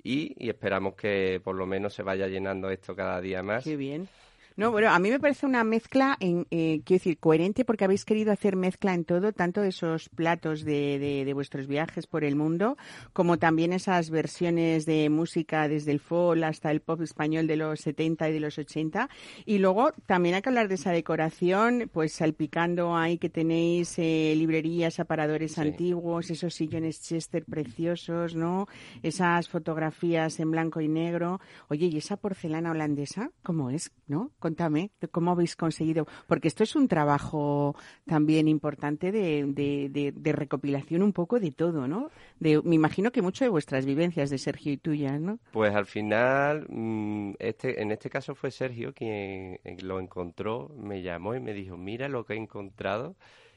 y, 0.04 0.36
y 0.38 0.50
esperamos 0.50 0.94
que 0.94 1.40
por 1.42 1.56
lo 1.56 1.66
menos 1.66 1.94
se 1.94 2.04
vaya 2.04 2.28
llenando 2.28 2.70
esto 2.70 2.94
cada 2.94 3.20
día 3.20 3.42
más. 3.42 3.64
Qué 3.64 3.76
bien. 3.76 4.08
No, 4.56 4.70
bueno, 4.70 4.88
a 4.88 4.98
mí 4.98 5.10
me 5.10 5.20
parece 5.20 5.44
una 5.44 5.64
mezcla, 5.64 6.16
en, 6.18 6.46
eh, 6.50 6.80
quiero 6.86 6.98
decir, 6.98 7.18
coherente 7.18 7.66
porque 7.66 7.84
habéis 7.84 8.06
querido 8.06 8.32
hacer 8.32 8.56
mezcla 8.56 8.94
en 8.94 9.04
todo, 9.04 9.34
tanto 9.34 9.62
esos 9.62 10.08
platos 10.08 10.64
de, 10.64 10.98
de, 10.98 11.32
vuestros 11.34 11.66
viajes 11.66 12.06
por 12.06 12.24
el 12.24 12.36
mundo, 12.36 12.78
como 13.12 13.36
también 13.36 13.74
esas 13.74 14.08
versiones 14.08 14.86
de 14.86 15.10
música 15.10 15.68
desde 15.68 15.92
el 15.92 16.00
folk 16.00 16.42
hasta 16.42 16.70
el 16.70 16.80
pop 16.80 17.02
español 17.02 17.46
de 17.46 17.56
los 17.56 17.80
70 17.80 18.30
y 18.30 18.32
de 18.32 18.40
los 18.40 18.56
80. 18.56 19.10
Y 19.44 19.58
luego 19.58 19.92
también 20.06 20.36
hay 20.36 20.40
que 20.40 20.48
hablar 20.48 20.68
de 20.68 20.76
esa 20.76 20.90
decoración, 20.90 21.90
pues 21.92 22.14
salpicando 22.14 22.96
ahí 22.96 23.18
que 23.18 23.28
tenéis 23.28 23.98
eh, 23.98 24.32
librerías, 24.38 25.00
aparadores 25.00 25.58
antiguos, 25.58 26.30
esos 26.30 26.54
sillones 26.54 27.02
Chester 27.02 27.44
preciosos, 27.44 28.34
¿no? 28.34 28.68
Esas 29.02 29.50
fotografías 29.50 30.40
en 30.40 30.50
blanco 30.50 30.80
y 30.80 30.88
negro. 30.88 31.40
Oye, 31.68 31.88
¿y 31.88 31.98
esa 31.98 32.16
porcelana 32.16 32.70
holandesa? 32.70 33.32
¿Cómo 33.42 33.68
es? 33.68 33.92
¿No? 34.06 34.30
Cuéntame, 34.46 34.92
¿cómo 35.10 35.32
habéis 35.32 35.56
conseguido? 35.56 36.06
Porque 36.28 36.46
esto 36.46 36.62
es 36.62 36.76
un 36.76 36.86
trabajo 36.86 37.74
también 38.04 38.46
importante 38.46 39.10
de, 39.10 39.44
de, 39.50 40.32
recopilación 40.32 41.02
un 41.02 41.12
poco 41.12 41.40
de 41.40 41.50
todo, 41.50 41.88
¿no? 41.88 42.12
De, 42.38 42.62
me 42.62 42.76
imagino 42.76 43.10
que 43.10 43.22
mucho 43.22 43.44
de 43.44 43.48
vuestras 43.48 43.84
vivencias 43.84 44.30
de 44.30 44.38
Sergio 44.38 44.72
y 44.72 44.76
tuyas, 44.76 45.20
¿no? 45.20 45.40
Pues 45.50 45.74
al 45.74 45.86
final, 45.86 46.64
mm, 46.68 47.32
este, 47.40 47.82
en 47.82 47.90
este 47.90 48.08
caso 48.08 48.36
fue 48.36 48.52
Sergio 48.52 48.94
quien 48.94 49.58
eh, 49.64 49.78
lo 49.82 49.98
encontró, 49.98 50.70
me 50.76 51.02
llamó 51.02 51.34
y 51.34 51.40
me 51.40 51.52
dijo, 51.52 51.76
mira 51.76 52.08
lo 52.08 52.24
que 52.24 52.34
he 52.34 52.36
encontrado. 52.36 53.16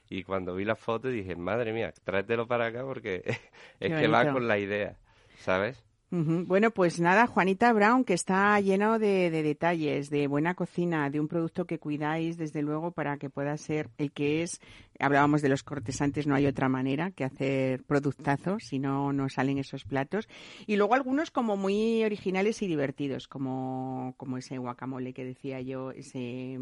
Y 0.10 0.24
cuando 0.24 0.56
vi 0.56 0.66
la 0.66 0.76
foto 0.76 1.10
dije, 1.10 1.36
madre 1.36 1.72
mía, 1.72 1.94
tráetelo 2.04 2.48
para 2.48 2.66
acá 2.66 2.84
porque 2.84 3.22
es 3.80 3.94
que 3.94 4.08
va 4.08 4.34
con 4.34 4.48
la 4.48 4.58
idea, 4.58 4.98
¿sabes? 5.38 5.86
Bueno, 6.12 6.72
pues 6.72 7.00
nada, 7.00 7.28
Juanita 7.28 7.72
Brown, 7.72 8.04
que 8.04 8.16
está 8.16 8.60
lleno 8.60 8.98
de, 8.98 9.30
detalles, 9.30 10.10
de 10.10 10.26
buena 10.26 10.56
cocina, 10.56 11.08
de 11.12 11.20
un 11.20 11.28
producto 11.28 11.66
que 11.66 11.78
cuidáis, 11.78 12.36
desde 12.36 12.64
luego, 12.64 12.92
para 12.92 13.18
que 13.18 13.30
pueda 13.30 13.56
ser 13.58 13.92
el 14.00 14.12
que 14.12 14.42
es. 14.42 14.60
Hablábamos 15.00 15.44
de 15.44 15.50
los 15.50 15.62
cortes 15.62 16.02
antes, 16.02 16.26
no 16.26 16.34
hay 16.34 16.48
otra 16.48 16.68
manera 16.68 17.12
que 17.12 17.26
hacer 17.26 17.84
productazos, 17.84 18.64
si 18.64 18.80
no, 18.80 19.14
no 19.14 19.30
salen 19.30 19.60
esos 19.60 19.84
platos. 19.84 20.28
Y 20.66 20.78
luego 20.78 20.96
algunos 20.96 21.30
como 21.30 21.58
muy 21.58 22.04
originales 22.04 22.60
y 22.64 22.68
divertidos, 22.68 23.28
como, 23.28 24.16
como 24.18 24.38
ese 24.38 24.58
guacamole 24.58 25.14
que 25.14 25.26
decía 25.26 25.62
yo, 25.62 25.92
ese 25.92 26.58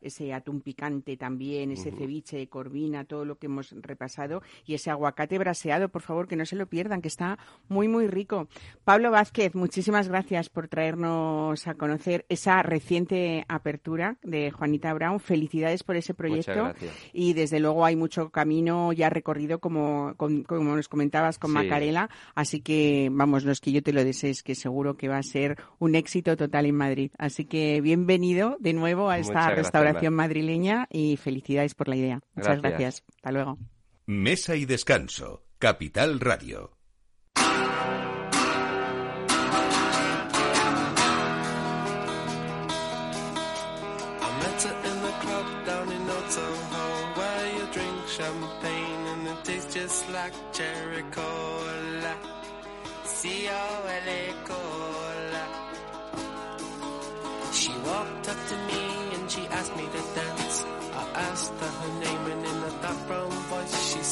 ese 0.00 0.32
atún 0.32 0.60
picante 0.60 1.16
también, 1.16 1.70
ese 1.70 1.90
ceviche 1.90 2.36
de 2.36 2.48
corvina, 2.48 3.04
todo 3.04 3.24
lo 3.24 3.38
que 3.38 3.46
hemos 3.46 3.74
repasado, 3.82 4.42
y 4.64 4.74
ese 4.74 4.90
aguacate 4.90 5.38
braseado, 5.38 5.88
por 5.88 6.02
favor, 6.02 6.28
que 6.28 6.36
no 6.36 6.46
se 6.46 6.56
lo 6.56 6.66
pierdan, 6.66 7.02
que 7.02 7.08
está 7.08 7.38
muy, 7.68 7.88
muy 7.88 8.06
rico. 8.06 8.48
Pablo 8.84 9.10
Vázquez, 9.10 9.54
muchísimas 9.54 10.08
gracias 10.08 10.48
por 10.48 10.68
traernos 10.68 11.66
a 11.66 11.74
conocer 11.74 12.24
esa 12.28 12.62
reciente 12.62 13.44
apertura 13.48 14.16
de 14.22 14.50
Juanita 14.50 14.92
Brown. 14.94 15.20
Felicidades 15.20 15.82
por 15.82 15.96
ese 15.96 16.14
proyecto. 16.14 16.72
Y 17.12 17.32
desde 17.32 17.60
luego 17.60 17.84
hay 17.84 17.96
mucho 17.96 18.30
camino 18.30 18.92
ya 18.92 19.10
recorrido, 19.10 19.58
como, 19.58 20.14
como 20.16 20.76
nos 20.76 20.88
comentabas 20.88 21.38
con 21.38 21.50
Macarela. 21.50 22.10
Así 22.34 22.60
que, 22.60 23.08
vamos, 23.10 23.44
no 23.44 23.52
es 23.52 23.60
que 23.60 23.72
yo 23.72 23.82
te 23.82 23.92
lo 23.92 24.04
desees, 24.04 24.42
que 24.42 24.54
seguro 24.54 24.96
que 24.96 25.08
va 25.08 25.18
a 25.18 25.22
ser 25.22 25.56
un 25.78 25.94
éxito 25.94 26.36
total 26.36 26.66
en 26.66 26.74
Madrid. 26.74 27.10
Así 27.18 27.44
que 27.44 27.80
bienvenido 27.80 28.56
de 28.60 28.72
nuevo 28.72 29.10
a 29.10 29.18
esta 29.18 29.50
restauración 29.50 29.87
madrileña 30.10 30.86
y 30.90 31.16
felicidades 31.16 31.74
por 31.74 31.88
la 31.88 31.96
idea. 31.96 32.20
Muchas 32.34 32.62
gracias. 32.62 33.04
Hasta 33.16 33.32
luego. 33.32 33.58
Mesa 34.06 34.56
y 34.56 34.64
descanso. 34.64 35.44
Capital 35.58 36.20
Radio. 36.20 36.77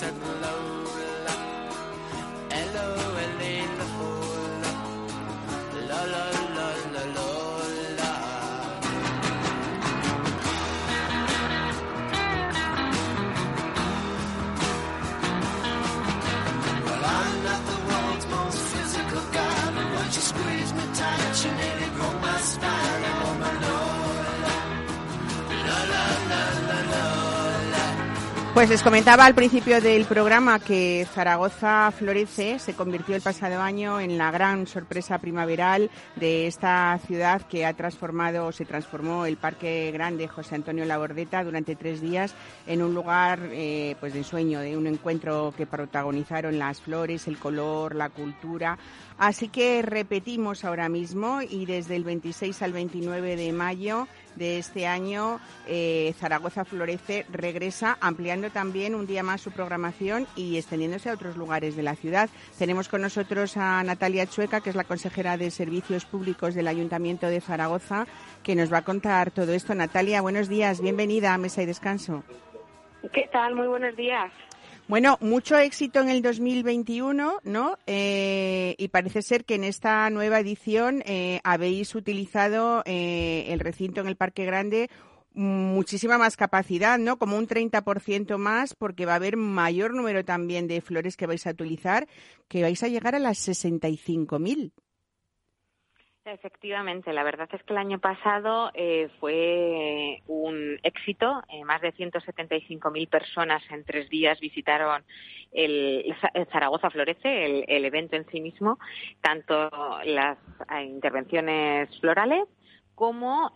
said 0.06 0.22
love. 0.40 0.65
Pues 28.66 28.80
les 28.80 28.82
comentaba 28.82 29.26
al 29.26 29.36
principio 29.36 29.80
del 29.80 30.06
programa 30.06 30.58
que 30.58 31.06
Zaragoza 31.14 31.88
Florece 31.92 32.58
se 32.58 32.74
convirtió 32.74 33.14
el 33.14 33.22
pasado 33.22 33.62
año 33.62 34.00
en 34.00 34.18
la 34.18 34.32
gran 34.32 34.66
sorpresa 34.66 35.18
primaveral 35.18 35.88
de 36.16 36.48
esta 36.48 36.98
ciudad 37.06 37.42
que 37.42 37.64
ha 37.64 37.74
transformado, 37.74 38.50
se 38.50 38.64
transformó 38.64 39.24
el 39.24 39.36
Parque 39.36 39.92
Grande 39.92 40.26
José 40.26 40.56
Antonio 40.56 40.84
Labordeta 40.84 41.44
durante 41.44 41.76
tres 41.76 42.00
días 42.00 42.34
en 42.66 42.82
un 42.82 42.92
lugar 42.92 43.38
eh, 43.52 43.94
pues 44.00 44.14
de 44.14 44.18
ensueño, 44.18 44.58
de 44.58 44.76
un 44.76 44.88
encuentro 44.88 45.54
que 45.56 45.66
protagonizaron 45.66 46.58
las 46.58 46.80
flores, 46.80 47.28
el 47.28 47.38
color, 47.38 47.94
la 47.94 48.08
cultura. 48.08 48.78
Así 49.16 49.46
que 49.46 49.80
repetimos 49.82 50.64
ahora 50.64 50.88
mismo 50.88 51.40
y 51.40 51.66
desde 51.66 51.94
el 51.94 52.02
26 52.02 52.60
al 52.62 52.72
29 52.72 53.36
de 53.36 53.52
mayo 53.52 54.08
de 54.36 54.58
este 54.58 54.86
año 54.86 55.40
eh, 55.66 56.14
Zaragoza 56.18 56.64
Florece 56.64 57.26
regresa 57.30 57.98
ampliando 58.00 58.50
también 58.50 58.94
un 58.94 59.06
día 59.06 59.22
más 59.22 59.40
su 59.40 59.50
programación 59.50 60.26
y 60.36 60.56
extendiéndose 60.56 61.10
a 61.10 61.14
otros 61.14 61.36
lugares 61.36 61.76
de 61.76 61.82
la 61.82 61.96
ciudad. 61.96 62.30
Tenemos 62.58 62.88
con 62.88 63.02
nosotros 63.02 63.56
a 63.56 63.82
Natalia 63.82 64.26
Chueca, 64.26 64.60
que 64.60 64.70
es 64.70 64.76
la 64.76 64.84
consejera 64.84 65.36
de 65.36 65.50
Servicios 65.50 66.04
Públicos 66.04 66.54
del 66.54 66.68
Ayuntamiento 66.68 67.26
de 67.26 67.40
Zaragoza, 67.40 68.06
que 68.42 68.54
nos 68.54 68.72
va 68.72 68.78
a 68.78 68.84
contar 68.84 69.30
todo 69.30 69.52
esto. 69.52 69.74
Natalia, 69.74 70.22
buenos 70.22 70.48
días, 70.48 70.80
bienvenida 70.80 71.34
a 71.34 71.38
Mesa 71.38 71.62
y 71.62 71.66
Descanso. 71.66 72.22
¿Qué 73.12 73.28
tal? 73.32 73.54
Muy 73.54 73.66
buenos 73.66 73.96
días. 73.96 74.32
Bueno, 74.88 75.18
mucho 75.20 75.58
éxito 75.58 76.00
en 76.00 76.10
el 76.10 76.22
2021, 76.22 77.40
¿no? 77.42 77.78
Eh, 77.88 78.76
y 78.78 78.86
parece 78.86 79.20
ser 79.20 79.44
que 79.44 79.56
en 79.56 79.64
esta 79.64 80.08
nueva 80.10 80.38
edición 80.38 81.02
eh, 81.06 81.40
habéis 81.42 81.96
utilizado 81.96 82.84
eh, 82.86 83.46
el 83.48 83.58
recinto 83.58 84.00
en 84.00 84.06
el 84.06 84.14
Parque 84.14 84.44
Grande 84.44 84.88
muchísima 85.34 86.18
más 86.18 86.36
capacidad, 86.36 86.98
¿no? 86.98 87.18
Como 87.18 87.36
un 87.36 87.48
30% 87.48 88.38
más, 88.38 88.74
porque 88.74 89.06
va 89.06 89.12
a 89.12 89.16
haber 89.16 89.36
mayor 89.36 89.92
número 89.92 90.24
también 90.24 90.68
de 90.68 90.80
flores 90.80 91.16
que 91.16 91.26
vais 91.26 91.46
a 91.46 91.50
utilizar, 91.50 92.06
que 92.48 92.62
vais 92.62 92.82
a 92.82 92.88
llegar 92.88 93.14
a 93.16 93.18
las 93.18 93.46
65.000. 93.46 94.72
Efectivamente, 96.28 97.12
la 97.12 97.22
verdad 97.22 97.48
es 97.52 97.62
que 97.62 97.72
el 97.72 97.78
año 97.78 98.00
pasado 98.00 98.72
eh, 98.74 99.08
fue 99.20 100.22
un 100.26 100.76
éxito. 100.82 101.40
Eh, 101.48 101.64
más 101.64 101.80
de 101.80 101.94
175.000 101.94 103.08
personas 103.08 103.62
en 103.70 103.84
tres 103.84 104.10
días 104.10 104.40
visitaron 104.40 105.04
el, 105.52 106.12
Zaragoza 106.50 106.90
Florece, 106.90 107.64
el, 107.68 107.84
evento 107.84 108.16
en 108.16 108.26
sí 108.26 108.40
mismo, 108.40 108.76
tanto 109.20 109.70
las 110.04 110.36
eh, 110.74 110.82
intervenciones 110.82 111.96
florales 112.00 112.48
como 112.96 113.52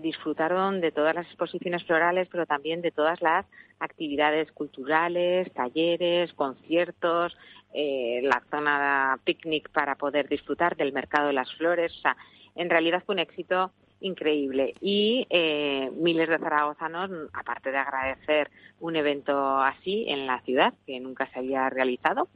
disfrutaron 0.00 0.80
de 0.80 0.92
todas 0.92 1.14
las 1.14 1.26
exposiciones 1.26 1.82
florales, 1.84 2.28
pero 2.30 2.46
también 2.46 2.82
de 2.82 2.92
todas 2.92 3.20
las 3.22 3.46
actividades 3.80 4.52
culturales, 4.52 5.52
talleres, 5.54 6.32
conciertos, 6.34 7.36
eh, 7.74 8.20
la 8.22 8.42
zona 8.50 9.18
picnic 9.24 9.70
para 9.70 9.96
poder 9.96 10.28
disfrutar 10.28 10.76
del 10.76 10.92
mercado 10.92 11.28
de 11.28 11.32
las 11.32 11.52
flores. 11.54 11.92
O 11.96 12.00
sea, 12.00 12.16
en 12.54 12.68
realidad 12.68 13.02
fue 13.04 13.14
un 13.14 13.20
éxito 13.20 13.72
increíble. 14.02 14.74
Y 14.80 15.26
eh, 15.30 15.90
miles 15.94 16.28
de 16.28 16.38
zaragozanos, 16.38 17.10
aparte 17.32 17.70
de 17.70 17.78
agradecer 17.78 18.50
un 18.80 18.96
evento 18.96 19.58
así 19.58 20.04
en 20.08 20.26
la 20.26 20.40
ciudad 20.42 20.74
que 20.86 21.00
nunca 21.00 21.26
se 21.32 21.38
había 21.38 21.70
realizado, 21.70 22.28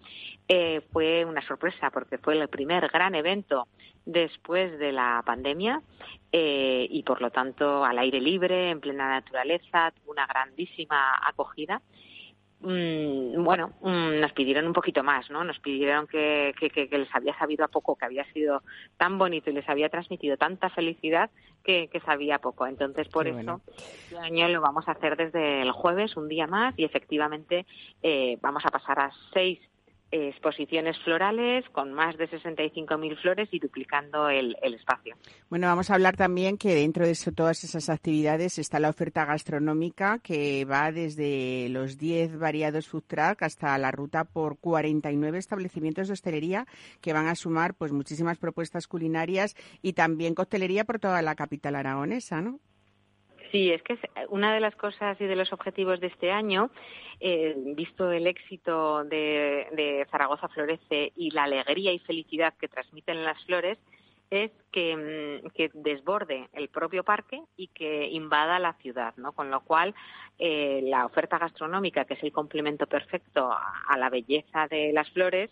eh, 0.49 0.81
fue 0.93 1.25
una 1.25 1.43
sorpresa 1.43 1.91
porque 1.91 2.19
fue 2.19 2.39
el 2.39 2.49
primer 2.49 2.89
gran 2.89 3.15
evento 3.15 3.67
después 4.05 4.79
de 4.79 4.93
la 4.93 5.23
pandemia 5.27 5.83
eh, 6.31 6.87
y 6.89 7.03
por 7.03 7.21
lo 7.21 7.31
tanto 7.31 7.85
al 7.85 7.99
aire 7.99 8.21
libre, 8.21 8.71
en 8.71 8.81
plena 8.81 9.09
naturaleza, 9.09 9.93
tuvo 9.93 10.13
una 10.13 10.27
grandísima 10.27 11.21
acogida 11.27 11.83
Mm, 12.61 13.45
bueno, 13.45 13.75
mm, 13.83 14.21
nos 14.21 14.33
pidieron 14.33 14.67
un 14.67 14.73
poquito 14.73 15.03
más, 15.03 15.31
¿no? 15.31 15.45
Nos 15.45 15.59
pidieron 15.61 16.07
que, 16.07 16.55
que, 16.59 16.89
les 16.99 17.15
había 17.15 17.37
sabido 17.39 17.65
a 17.65 17.69
poco, 17.69 17.97
que 17.97 18.07
había 18.07 18.25
sido 18.33 18.63
tan 18.97 19.19
bonito 19.19 19.51
y 19.51 19.53
les 19.53 19.69
había 19.69 19.89
transmitido 19.89 20.37
tanta 20.37 20.71
felicidad 20.71 21.31
que, 21.63 21.91
sabía 22.05 22.39
poco. 22.39 22.67
Entonces, 22.67 23.09
por 23.09 23.27
eso, 23.27 23.61
este 23.77 24.19
año 24.19 24.49
lo 24.49 24.61
vamos 24.61 24.89
a 24.89 24.93
hacer 24.93 25.17
desde 25.17 25.63
el 25.63 25.73
jueves, 25.73 26.17
un 26.17 26.29
día 26.29 26.47
más, 26.47 26.75
y 26.79 26.85
efectivamente 26.85 27.67
eh, 28.03 28.39
vamos 28.41 28.65
a 28.65 28.71
pasar 28.71 29.01
a 29.01 29.11
seis 29.33 29.61
exposiciones 30.11 30.97
florales 31.05 31.65
con 31.71 31.93
más 31.93 32.17
de 32.17 32.29
65.000 32.31 33.21
flores 33.21 33.49
y 33.51 33.59
duplicando 33.59 34.29
el, 34.29 34.57
espacio. 34.63 35.17
Bueno, 35.49 35.67
vamos 35.67 35.91
a 35.91 35.95
hablar 35.95 36.17
también 36.17 36.59
que 36.59 36.75
dentro 36.75 37.07
de 37.07 37.17
todas 37.35 37.65
esas 37.65 37.89
actividades 37.89 38.59
está 38.59 38.79
la 38.79 38.91
oferta 38.91 39.25
gastronómica 39.25 40.19
que 40.19 40.65
va 40.65 40.93
desde 40.93 41.69
los 41.71 41.99
10 41.99 42.39
variados 42.39 42.89
food 42.89 43.05
truck 43.07 43.43
hasta 43.43 43.77
la 43.79 43.91
ruta 43.91 44.25
por 44.25 44.59
49 44.59 45.39
establecimientos 45.39 46.09
de 46.09 46.13
hostelería 46.13 46.67
que 47.01 47.13
van 47.13 47.27
a 47.27 47.35
sumar 47.35 47.75
pues 47.75 47.93
muchísimas 47.93 48.39
propuestas 48.39 48.87
culinarias 48.87 49.57
y 49.83 49.95
también 49.95 50.35
coctelería 50.35 50.85
por 50.85 50.99
toda 50.99 51.23
la 51.23 51.35
capital 51.35 51.77
aragonesa, 51.77 52.41
¿no? 52.41 52.61
Sí, 53.51 53.71
es 53.71 53.83
que 53.83 53.95
es 53.95 54.01
una 54.29 54.53
de 54.55 54.61
las 54.61 54.75
cosas 54.77 55.21
y 55.21 55.25
de 55.25 55.37
los 55.37 55.53
objetivos 55.53 56.01
de 56.01 56.09
este 56.09 56.33
año, 56.33 56.71
eh, 57.21 57.55
visto 57.57 58.11
el 58.11 58.27
éxito 58.27 59.05
de, 59.05 60.07
Zaragoza 60.11 60.49
Florece 60.49 61.13
y 61.17 61.31
la 61.31 61.45
alegría 61.45 61.93
y 61.93 61.99
felicidad 62.01 62.55
que 62.59 62.69
transmiten 62.69 63.25
las 63.25 63.43
flores, 63.45 63.79
es 64.31 64.51
que, 64.73 64.97
mm, 64.97 65.83
desborde 65.83 66.49
el 66.53 66.69
propio 66.69 67.05
parque 67.05 67.41
y 67.57 67.69
que 67.69 68.09
invada 68.09 68.59
la 68.59 68.73
ciudad, 68.75 69.15
¿no? 69.17 69.33
Con 69.33 69.51
lo 69.51 69.61
cual, 69.61 69.95
eh, 70.39 70.81
la 70.83 71.07
oferta 71.07 71.39
gastronómica, 71.39 72.05
que 72.05 72.15
es 72.15 72.23
el 72.25 72.33
complemento 72.33 72.87
perfecto 72.87 73.53
a 73.53 73.97
la 73.97 74.11
belleza 74.11 74.67
de 74.67 74.93
las 74.93 75.09
flores, 75.11 75.51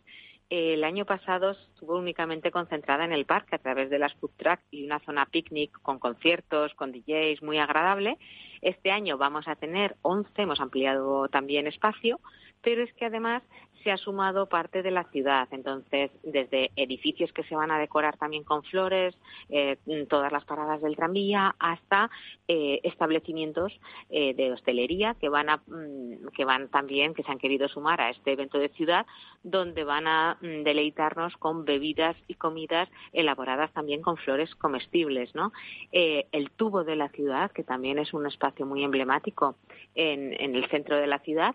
el 0.50 0.84
año 0.84 1.04
pasado 1.04 1.52
estuvo 1.52 1.98
únicamente 1.98 2.50
concentrada 2.50 3.04
en 3.04 3.12
el 3.12 3.24
parque 3.24 3.56
a 3.56 3.58
través 3.58 3.90
de 3.90 3.98
las 3.98 4.14
food 4.14 4.30
truck 4.36 4.60
y 4.70 4.84
una 4.84 5.00
zona 5.00 5.26
picnic 5.26 5.72
con 5.82 5.98
conciertos, 5.98 6.74
con 6.74 6.92
DJs, 6.92 7.42
muy 7.42 7.58
agradable. 7.58 8.18
Este 8.60 8.90
año 8.90 9.18
vamos 9.18 9.48
a 9.48 9.56
tener 9.56 9.96
11, 10.02 10.30
hemos 10.36 10.60
ampliado 10.60 11.28
también 11.28 11.66
espacio, 11.66 12.20
pero 12.64 12.82
es 12.82 12.92
que 12.94 13.04
además 13.04 13.42
se 13.84 13.92
ha 13.92 13.98
sumado 13.98 14.46
parte 14.46 14.82
de 14.82 14.90
la 14.90 15.04
ciudad. 15.04 15.46
Entonces, 15.52 16.10
desde 16.22 16.70
edificios 16.74 17.32
que 17.32 17.44
se 17.44 17.54
van 17.54 17.70
a 17.70 17.78
decorar 17.78 18.16
también 18.16 18.42
con 18.42 18.62
flores, 18.64 19.14
eh, 19.50 19.76
todas 20.08 20.32
las 20.32 20.44
paradas 20.44 20.80
del 20.80 20.96
tranvía, 20.96 21.54
hasta 21.58 22.10
eh, 22.48 22.80
establecimientos 22.82 23.78
eh, 24.08 24.32
de 24.34 24.52
hostelería 24.52 25.14
que 25.20 25.28
van 25.28 25.50
a, 25.50 25.58
mm, 25.66 26.28
que 26.34 26.46
van 26.46 26.68
también, 26.68 27.12
que 27.12 27.22
se 27.22 27.30
han 27.30 27.38
querido 27.38 27.68
sumar 27.68 28.00
a 28.00 28.08
este 28.08 28.32
evento 28.32 28.58
de 28.58 28.70
ciudad, 28.70 29.06
donde 29.42 29.84
van 29.84 30.06
a 30.06 30.38
mm, 30.40 30.62
deleitarnos 30.62 31.36
con 31.36 31.66
bebidas 31.66 32.16
y 32.26 32.34
comidas 32.34 32.88
elaboradas 33.12 33.70
también 33.74 34.00
con 34.00 34.16
flores 34.16 34.54
comestibles, 34.54 35.34
¿no? 35.34 35.52
el 35.92 36.50
tubo 36.50 36.84
de 36.84 36.96
la 36.96 37.08
ciudad, 37.10 37.50
que 37.52 37.62
también 37.62 37.98
es 37.98 38.14
un 38.14 38.26
espacio 38.26 38.64
muy 38.64 38.82
emblemático 38.82 39.56
en, 39.94 40.34
en 40.40 40.54
el 40.54 40.68
centro 40.68 40.96
de 40.96 41.06
la 41.06 41.18
ciudad, 41.20 41.54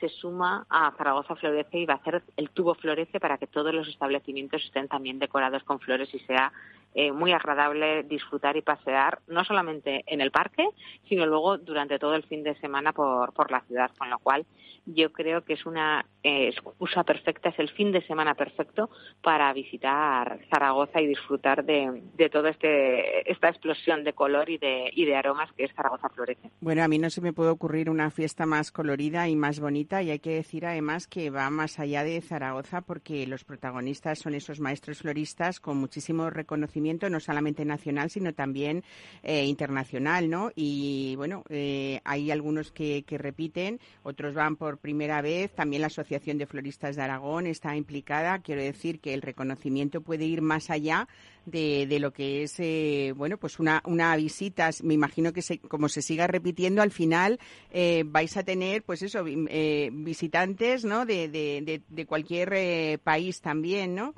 se 0.00 0.08
suma 0.08 0.66
a 0.70 0.92
Zaragoza 0.96 1.34
Flores 1.36 1.66
y 1.72 1.86
va 1.86 1.94
a 1.94 1.96
hacer 1.96 2.22
el 2.36 2.50
tubo 2.50 2.74
florece 2.74 3.20
para 3.20 3.38
que 3.38 3.46
todos 3.46 3.74
los 3.74 3.88
establecimientos 3.88 4.64
estén 4.64 4.88
también 4.88 5.18
decorados 5.18 5.62
con 5.64 5.80
flores 5.80 6.12
y 6.14 6.18
sea 6.20 6.52
eh, 6.94 7.10
muy 7.10 7.32
agradable 7.32 8.02
disfrutar 8.02 8.56
y 8.58 8.62
pasear 8.62 9.20
no 9.26 9.44
solamente 9.44 10.04
en 10.06 10.20
el 10.20 10.30
parque, 10.30 10.68
sino 11.08 11.24
luego 11.24 11.56
durante 11.56 11.98
todo 11.98 12.14
el 12.14 12.22
fin 12.24 12.42
de 12.42 12.54
semana 12.56 12.92
por, 12.92 13.32
por 13.32 13.50
la 13.50 13.62
ciudad, 13.62 13.90
con 13.96 14.10
lo 14.10 14.18
cual 14.18 14.44
yo 14.84 15.10
creo 15.12 15.42
que 15.42 15.54
es 15.54 15.64
una 15.64 16.04
eh, 16.22 16.48
excusa 16.48 17.04
perfecta, 17.04 17.48
es 17.48 17.58
el 17.58 17.70
fin 17.70 17.92
de 17.92 18.02
semana 18.02 18.34
perfecto 18.34 18.90
para 19.22 19.52
visitar 19.52 20.40
Zaragoza 20.50 21.00
y 21.00 21.06
disfrutar 21.06 21.64
de, 21.64 22.02
de 22.14 22.28
toda 22.28 22.50
este, 22.50 23.30
esta 23.30 23.48
explosión 23.48 24.04
de 24.04 24.12
color 24.12 24.50
y 24.50 24.58
de, 24.58 24.90
y 24.92 25.04
de 25.04 25.16
aromas 25.16 25.50
que 25.52 25.64
es 25.64 25.74
Zaragoza 25.74 26.08
Florece. 26.10 26.50
Bueno, 26.60 26.82
a 26.82 26.88
mí 26.88 26.98
no 26.98 27.08
se 27.10 27.20
me 27.20 27.32
puede 27.32 27.50
ocurrir 27.50 27.71
una 27.88 28.10
fiesta 28.10 28.46
más 28.46 28.70
colorida 28.70 29.28
y 29.28 29.36
más 29.36 29.58
bonita 29.58 30.02
y 30.02 30.10
hay 30.10 30.18
que 30.18 30.34
decir 30.34 30.66
además 30.66 31.06
que 31.06 31.30
va 31.30 31.48
más 31.50 31.78
allá 31.78 32.04
de 32.04 32.20
Zaragoza 32.20 32.82
porque 32.82 33.26
los 33.26 33.44
protagonistas 33.44 34.18
son 34.18 34.34
esos 34.34 34.60
maestros 34.60 34.98
floristas 34.98 35.60
con 35.60 35.78
muchísimo 35.78 36.30
reconocimiento, 36.30 37.08
no 37.08 37.20
solamente 37.20 37.64
nacional, 37.64 38.10
sino 38.10 38.34
también 38.34 38.84
eh, 39.22 39.44
internacional, 39.46 40.28
¿no? 40.28 40.50
Y 40.54 41.14
bueno, 41.16 41.44
eh, 41.48 42.00
hay 42.04 42.30
algunos 42.30 42.72
que, 42.72 43.04
que 43.04 43.18
repiten, 43.18 43.80
otros 44.02 44.34
van 44.34 44.56
por 44.56 44.78
primera 44.78 45.22
vez. 45.22 45.52
También 45.54 45.82
la 45.82 45.86
Asociación 45.86 46.38
de 46.38 46.46
Floristas 46.46 46.96
de 46.96 47.02
Aragón 47.02 47.46
está 47.46 47.74
implicada. 47.76 48.38
Quiero 48.40 48.62
decir 48.62 49.00
que 49.00 49.14
el 49.14 49.22
reconocimiento 49.22 50.02
puede 50.02 50.24
ir 50.24 50.42
más 50.42 50.70
allá 50.70 51.08
de, 51.44 51.86
de 51.86 51.98
lo 51.98 52.12
que 52.12 52.44
es, 52.44 52.54
eh, 52.58 53.12
bueno, 53.16 53.36
pues 53.38 53.58
una, 53.58 53.82
una 53.86 54.14
visita. 54.16 54.70
Me 54.82 54.94
imagino 54.94 55.32
que 55.32 55.42
se, 55.42 55.58
como 55.58 55.88
se 55.88 56.02
siga 56.02 56.26
repitiendo, 56.26 56.82
al 56.82 56.90
final 56.90 57.38
eh, 57.70 58.04
vais 58.06 58.36
a 58.36 58.42
tener, 58.42 58.82
pues 58.82 59.02
eso, 59.02 59.24
eh, 59.26 59.90
visitantes, 59.92 60.84
¿no? 60.84 61.06
De, 61.06 61.28
de, 61.28 61.82
de 61.88 62.06
cualquier 62.06 62.98
país 63.00 63.40
también, 63.40 63.94
¿no? 63.94 64.14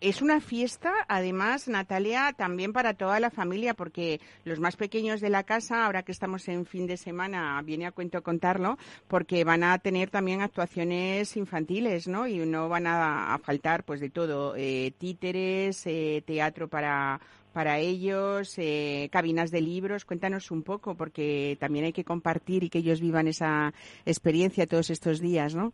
Es 0.00 0.22
una 0.22 0.40
fiesta, 0.40 0.92
además, 1.08 1.68
Natalia, 1.68 2.32
también 2.36 2.72
para 2.72 2.94
toda 2.94 3.20
la 3.20 3.30
familia, 3.30 3.74
porque 3.74 4.20
los 4.44 4.58
más 4.58 4.76
pequeños 4.76 5.20
de 5.20 5.30
la 5.30 5.44
casa, 5.44 5.84
ahora 5.84 6.02
que 6.02 6.12
estamos 6.12 6.48
en 6.48 6.66
fin 6.66 6.86
de 6.86 6.96
semana, 6.96 7.60
viene 7.62 7.86
a 7.86 7.92
cuento 7.92 8.22
contarlo, 8.22 8.78
porque 9.08 9.44
van 9.44 9.62
a 9.62 9.78
tener 9.78 10.10
también 10.10 10.40
actuaciones 10.40 11.36
infantiles, 11.36 12.08
¿no? 12.08 12.26
Y 12.26 12.38
no 12.38 12.68
van 12.68 12.86
a, 12.86 13.38
faltar, 13.42 13.84
pues, 13.84 14.00
de 14.00 14.10
todo, 14.10 14.54
eh, 14.56 14.92
títeres, 14.98 15.86
eh, 15.86 16.22
teatro 16.26 16.68
para 16.68 17.20
para 17.52 17.80
ellos, 17.80 18.54
eh, 18.58 19.08
cabinas 19.10 19.50
de 19.50 19.60
libros. 19.60 20.04
Cuéntanos 20.04 20.52
un 20.52 20.62
poco, 20.62 20.94
porque 20.94 21.56
también 21.58 21.84
hay 21.84 21.92
que 21.92 22.04
compartir 22.04 22.62
y 22.62 22.70
que 22.70 22.78
ellos 22.78 23.00
vivan 23.00 23.26
esa 23.26 23.74
experiencia 24.06 24.68
todos 24.68 24.88
estos 24.90 25.20
días, 25.20 25.56
¿no? 25.56 25.72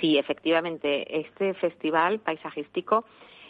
Sí, 0.00 0.18
efectivamente, 0.18 1.20
este 1.20 1.54
festival 1.54 2.20
paisajístico 2.20 3.04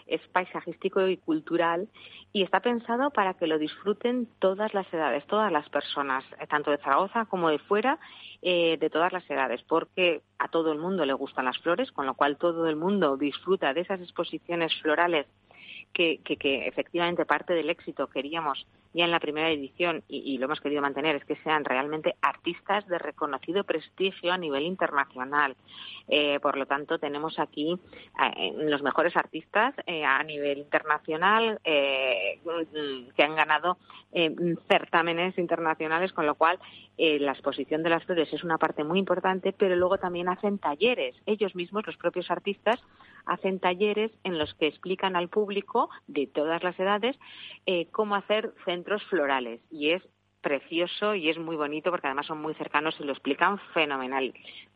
es 0.06 0.20
paisajístico 0.28 1.06
y 1.08 1.16
cultural 1.16 1.88
y 2.32 2.42
está 2.42 2.60
pensado 2.60 3.10
para 3.10 3.34
que 3.34 3.46
lo 3.46 3.58
disfruten 3.58 4.28
todas 4.38 4.72
las 4.72 4.92
edades, 4.92 5.26
todas 5.26 5.50
las 5.50 5.68
personas, 5.68 6.24
eh, 6.38 6.46
tanto 6.46 6.70
de 6.70 6.78
Zaragoza 6.78 7.24
como 7.24 7.48
de 7.48 7.58
fuera, 7.58 7.98
eh, 8.42 8.76
de 8.78 8.90
todas 8.90 9.12
las 9.12 9.28
edades, 9.28 9.62
porque 9.64 10.22
a 10.38 10.48
todo 10.48 10.72
el 10.72 10.78
mundo 10.78 11.04
le 11.04 11.12
gustan 11.12 11.46
las 11.46 11.58
flores, 11.58 11.90
con 11.90 12.06
lo 12.06 12.14
cual 12.14 12.36
todo 12.36 12.68
el 12.68 12.76
mundo 12.76 13.16
disfruta 13.16 13.74
de 13.74 13.80
esas 13.80 14.00
exposiciones 14.00 14.72
florales 14.80 15.26
que, 15.92 16.18
que, 16.18 16.66
efectivamente 16.66 17.24
parte 17.24 17.54
del 17.54 17.70
éxito 17.70 18.08
queríamos 18.08 18.66
ya 18.92 19.04
en 19.04 19.10
la 19.10 19.20
primera 19.20 19.50
edición 19.50 20.02
y, 20.08 20.38
lo 20.38 20.46
hemos 20.46 20.60
querido 20.60 20.80
mantener 20.80 21.16
es 21.16 21.24
que 21.24 21.36
sean 21.36 21.64
realmente 21.64 22.16
artistas 22.22 22.86
de 22.86 22.98
reconocido 22.98 23.64
prestigio 23.64 24.32
a 24.32 24.38
nivel 24.38 24.64
internacional. 24.64 25.54
Eh, 26.08 26.38
por 26.40 26.56
lo 26.56 26.66
tanto, 26.66 26.98
tenemos 26.98 27.38
aquí 27.38 27.78
eh, 28.38 28.52
los 28.56 28.82
mejores 28.82 29.16
artistas 29.16 29.74
eh, 29.86 30.04
a 30.04 30.22
nivel 30.22 30.58
internacional 30.58 31.60
que 31.64 33.22
han 33.22 33.36
ganado 33.36 33.76
certámenes 34.68 35.36
internacionales, 35.36 36.12
con 36.12 36.24
lo 36.24 36.34
cual 36.36 36.58
la 36.96 37.32
exposición 37.32 37.82
de 37.82 37.90
las 37.90 38.04
flores 38.04 38.32
es 38.32 38.44
una 38.44 38.56
parte 38.56 38.82
muy 38.82 38.98
importante, 38.98 39.52
pero 39.52 39.76
luego 39.76 39.98
también 39.98 40.28
hacen 40.28 40.58
talleres. 40.58 41.14
Ellos 41.26 41.54
mismos, 41.54 41.86
los 41.86 41.98
propios 41.98 42.30
artistas, 42.30 42.82
hacen 43.26 43.58
talleres 43.58 44.12
en 44.24 44.38
los 44.38 44.54
que 44.54 44.68
explican 44.68 45.16
al 45.16 45.28
público 45.28 45.90
de 46.06 46.26
todas 46.26 46.62
las 46.62 46.78
edades 46.78 47.18
eh, 47.66 47.86
cómo 47.90 48.14
hacer 48.14 48.54
centros 48.64 49.02
florales. 49.04 49.60
Y 49.70 49.90
es 49.90 50.02
precioso 50.40 51.14
y 51.14 51.28
es 51.28 51.38
muy 51.38 51.56
bonito 51.56 51.90
porque 51.90 52.06
además 52.06 52.26
son 52.26 52.40
muy 52.40 52.54
cercanos 52.54 52.96
y 53.00 53.04
lo 53.04 53.12
explican 53.12 53.58
fenomenal. 53.74 54.32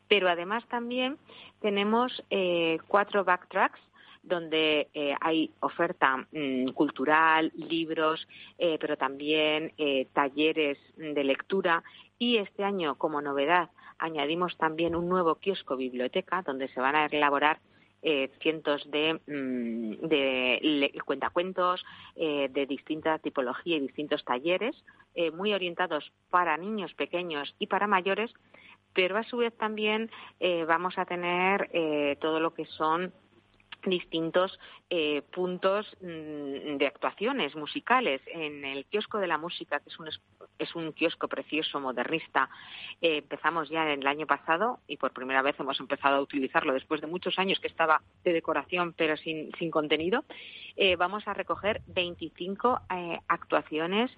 Pero 0.09 0.29
además 0.29 0.67
también 0.69 1.17
tenemos 1.61 2.25
eh, 2.31 2.79
cuatro 2.89 3.25
backtracks 3.25 3.81
donde 4.23 4.89
eh, 4.93 5.15
hay 5.21 5.51
oferta 5.61 6.27
mm, 6.33 6.73
cultural, 6.73 7.53
libros, 7.55 8.29
pero 8.59 8.99
también 8.99 9.73
talleres 10.13 10.77
de 10.97 11.25
lectura. 11.25 11.83
Y 12.19 12.37
este 12.37 12.65
año, 12.65 12.97
como 12.97 13.23
novedad, 13.23 13.71
añadimos 13.99 14.59
también 14.59 14.95
un 14.95 15.09
nuevo 15.09 15.37
kiosco 15.37 15.77
biblioteca 15.77 16.43
donde 16.43 16.69
se 16.69 16.81
van 16.81 16.97
a 16.97 17.07
elaborar 17.07 17.61
eh, 18.03 18.31
cientos 18.41 18.91
de, 18.91 19.21
mm, 19.27 20.07
de 20.09 21.01
cuentacuentos 21.05 21.85
eh, 22.17 22.49
de 22.51 22.65
distinta 22.65 23.19
tipología 23.19 23.77
y 23.77 23.81
distintos 23.81 24.25
talleres, 24.25 24.75
eh, 25.15 25.31
muy 25.31 25.53
orientados 25.53 26.11
para 26.31 26.57
niños 26.57 26.95
pequeños 26.95 27.55
y 27.59 27.67
para 27.67 27.87
mayores, 27.87 28.33
pero 28.95 29.19
a 29.19 29.25
su 29.25 29.37
vez 29.37 29.57
también 29.57 30.11
vamos 30.67 30.99
a 30.99 31.05
tener 31.05 31.71
todo 32.21 32.41
lo 32.41 32.55
que 32.55 32.65
son 32.65 33.13
distintos 33.85 34.59
eh, 34.93 35.23
puntos 35.33 35.87
mm, 36.01 36.77
de 36.77 36.87
actuaciones 36.89 37.55
musicales. 37.55 38.21
En 38.27 38.65
el 38.65 38.85
kiosco 38.87 39.19
de 39.19 39.29
la 39.29 39.39
música, 39.39 39.79
que 39.79 39.89
es 39.89 39.99
un, 40.01 40.09
es 40.59 40.75
un 40.75 40.93
kiosco 40.93 41.29
precioso, 41.29 41.79
modernista, 41.79 42.51
eh, 43.01 43.19
empezamos 43.19 43.69
ya 43.69 43.85
en 43.93 44.01
el 44.01 44.07
año 44.09 44.27
pasado 44.27 44.81
y 44.89 44.97
por 44.97 45.13
primera 45.13 45.43
vez 45.43 45.55
hemos 45.61 45.79
empezado 45.79 46.17
a 46.17 46.21
utilizarlo 46.21 46.73
después 46.73 47.01
de 47.01 47.07
muchos 47.07 47.39
años 47.39 47.61
que 47.61 47.69
estaba 47.69 48.03
de 48.25 48.33
decoración 48.33 48.93
pero 48.97 49.17
sin, 49.17 49.53
sin 49.61 49.71
contenido. 49.71 50.25
Eh, 50.77 50.97
vamos 50.97 51.29
a 51.29 51.35
recoger 51.35 51.83
25 51.87 52.81
actuaciones 53.29 54.11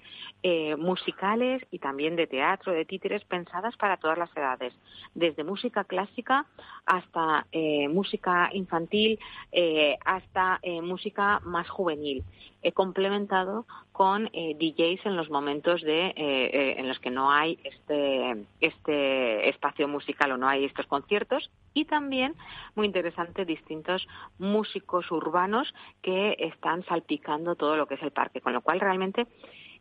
musicales 0.79 1.63
y 1.71 1.79
también 1.79 2.15
de 2.17 2.27
teatro, 2.27 2.73
de 2.73 2.85
títeres 2.85 3.25
pensadas 3.25 3.77
para 3.77 3.97
todas 3.97 4.19
las 4.19 4.35
edades, 4.37 4.75
desde 5.15 5.45
música 5.45 5.85
clásica 5.85 6.47
hasta 6.87 7.47
música 7.91 8.51
infantil, 8.53 9.19
eh, 9.55 9.99
hasta 10.05 10.59
eh, 10.63 10.81
música 10.81 11.41
más 11.45 11.69
juvenil. 11.69 12.25
He 12.63 12.73
complementado 12.73 13.67
con 13.93 14.31
eh, 14.33 14.57
DJs 14.59 15.05
en 15.05 15.17
los 15.17 15.29
momentos 15.29 15.83
de, 15.83 16.15
en 16.17 16.89
los 16.89 16.99
que 17.01 17.11
no 17.11 17.31
hay 17.31 17.59
este, 17.63 18.47
este 18.61 19.51
espacio 19.51 19.89
musical 19.89 20.33
o 20.33 20.39
no 20.39 20.49
hay 20.49 20.65
estos 20.65 20.87
conciertos 20.87 21.51
y 21.75 21.85
también, 21.85 22.35
muy 22.75 22.87
interesante, 22.87 23.45
distintos 23.45 24.09
músicos 24.39 25.11
urbanos 25.11 25.75
que 26.01 26.35
están 26.39 26.83
salpicando 26.87 27.55
todo 27.55 27.77
lo 27.77 27.87
que 27.87 27.97
es 27.97 28.03
el 28.03 28.11
parque, 28.11 28.41
con 28.41 28.55
lo 28.55 28.63
cual 28.63 28.81
realmente 28.81 29.27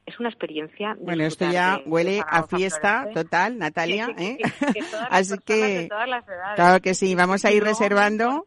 es 0.06 0.20
una 0.20 0.28
experiencia. 0.28 0.98
Bueno, 1.00 1.24
esto 1.24 1.50
ya 1.50 1.80
huele 1.86 2.22
a 2.28 2.44
fiesta 2.44 3.08
total, 3.14 3.58
Natalia. 3.58 4.08
Así 5.10 5.38
que, 5.46 5.88
claro 6.56 6.82
que 6.82 6.94
sí, 6.94 7.16
vamos 7.16 7.46
a 7.46 7.52
ir 7.52 7.64
reservando. 7.64 8.44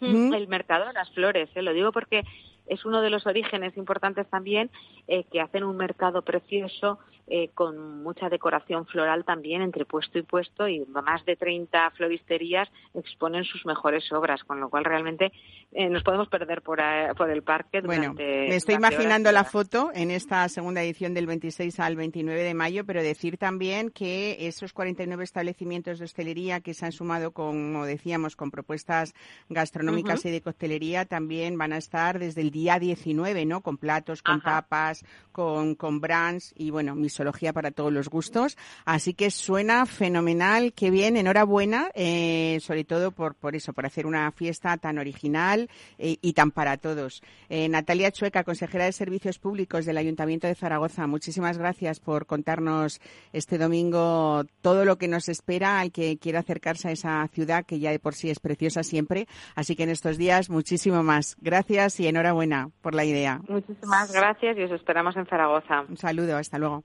El 0.00 0.48
mercado 0.48 0.86
de 0.86 0.92
las 0.92 1.10
flores, 1.10 1.48
¿eh? 1.54 1.62
lo 1.62 1.72
digo 1.72 1.92
porque 1.92 2.24
es 2.66 2.84
uno 2.84 3.00
de 3.00 3.10
los 3.10 3.26
orígenes 3.26 3.76
importantes 3.76 4.28
también 4.28 4.70
eh, 5.08 5.24
que 5.30 5.40
hacen 5.40 5.64
un 5.64 5.76
mercado 5.76 6.22
precioso 6.22 6.98
eh, 7.28 7.50
con 7.54 8.02
mucha 8.02 8.28
decoración 8.28 8.86
floral 8.86 9.24
también 9.24 9.62
entre 9.62 9.84
puesto 9.84 10.18
y 10.18 10.22
puesto 10.22 10.68
y 10.68 10.84
más 10.86 11.24
de 11.24 11.34
30 11.34 11.90
floristerías 11.90 12.68
exponen 12.94 13.44
sus 13.44 13.66
mejores 13.66 14.12
obras, 14.12 14.44
con 14.44 14.60
lo 14.60 14.70
cual 14.70 14.84
realmente 14.84 15.32
eh, 15.72 15.88
nos 15.88 16.04
podemos 16.04 16.28
perder 16.28 16.62
por, 16.62 16.80
por 17.16 17.30
el 17.30 17.42
parque. 17.42 17.80
Durante 17.80 18.06
bueno, 18.06 18.48
me 18.48 18.54
estoy 18.54 18.76
imaginando 18.76 19.32
la 19.32 19.42
foto 19.44 19.90
en 19.92 20.12
esta 20.12 20.48
segunda 20.48 20.82
edición 20.82 21.14
del 21.14 21.26
26 21.26 21.80
al 21.80 21.96
29 21.96 22.42
de 22.42 22.54
mayo, 22.54 22.84
pero 22.86 23.02
decir 23.02 23.38
también 23.38 23.90
que 23.90 24.46
esos 24.46 24.72
49 24.72 25.24
establecimientos 25.24 25.98
de 25.98 26.04
hostelería 26.04 26.60
que 26.60 26.74
se 26.74 26.86
han 26.86 26.92
sumado, 26.92 27.32
como 27.32 27.86
decíamos, 27.86 28.36
con 28.36 28.50
propuestas 28.50 29.14
gastronómicas 29.48 30.24
y 30.24 30.30
de 30.30 30.40
coctelería 30.40 31.06
también 31.06 31.58
van 31.58 31.72
a 31.72 31.78
estar 31.78 32.18
desde 32.18 32.40
el 32.42 32.50
día 32.50 32.78
19, 32.78 33.44
¿no? 33.46 33.62
Con 33.62 33.78
platos, 33.78 34.22
con 34.22 34.40
tapas, 34.40 35.04
con, 35.32 35.74
con 35.74 36.00
brands 36.00 36.54
y 36.56 36.70
bueno, 36.70 36.94
mis 36.94 37.15
para 37.52 37.70
todos 37.70 37.92
los 37.92 38.08
gustos. 38.08 38.56
Así 38.84 39.14
que 39.14 39.30
suena 39.30 39.86
fenomenal, 39.86 40.72
qué 40.72 40.90
bien, 40.90 41.16
enhorabuena, 41.16 41.88
eh, 41.94 42.58
sobre 42.60 42.84
todo 42.84 43.12
por, 43.12 43.34
por 43.34 43.54
eso, 43.54 43.72
por 43.72 43.86
hacer 43.86 44.06
una 44.06 44.30
fiesta 44.32 44.76
tan 44.76 44.98
original 44.98 45.68
eh, 45.98 46.16
y 46.20 46.32
tan 46.32 46.50
para 46.50 46.76
todos. 46.76 47.22
Eh, 47.48 47.68
Natalia 47.68 48.10
Chueca, 48.10 48.44
consejera 48.44 48.84
de 48.84 48.92
Servicios 48.92 49.38
Públicos 49.38 49.84
del 49.86 49.96
Ayuntamiento 49.96 50.46
de 50.46 50.54
Zaragoza, 50.54 51.06
muchísimas 51.06 51.58
gracias 51.58 52.00
por 52.00 52.26
contarnos 52.26 53.00
este 53.32 53.58
domingo 53.58 54.44
todo 54.62 54.84
lo 54.84 54.98
que 54.98 55.08
nos 55.08 55.28
espera 55.28 55.80
al 55.80 55.92
que 55.92 56.18
quiera 56.18 56.40
acercarse 56.40 56.88
a 56.88 56.92
esa 56.92 57.28
ciudad 57.28 57.64
que 57.64 57.78
ya 57.78 57.90
de 57.90 57.98
por 57.98 58.14
sí 58.14 58.30
es 58.30 58.40
preciosa 58.40 58.82
siempre. 58.82 59.26
Así 59.54 59.76
que 59.76 59.84
en 59.84 59.90
estos 59.90 60.18
días 60.18 60.50
muchísimo 60.50 61.02
más. 61.02 61.36
Gracias 61.40 62.00
y 62.00 62.08
enhorabuena 62.08 62.70
por 62.80 62.94
la 62.94 63.04
idea. 63.04 63.40
Muchísimas 63.48 64.12
gracias 64.12 64.56
y 64.58 64.62
os 64.62 64.70
esperamos 64.70 65.16
en 65.16 65.26
Zaragoza. 65.26 65.82
Un 65.88 65.96
saludo, 65.96 66.36
hasta 66.36 66.58
luego. 66.58 66.84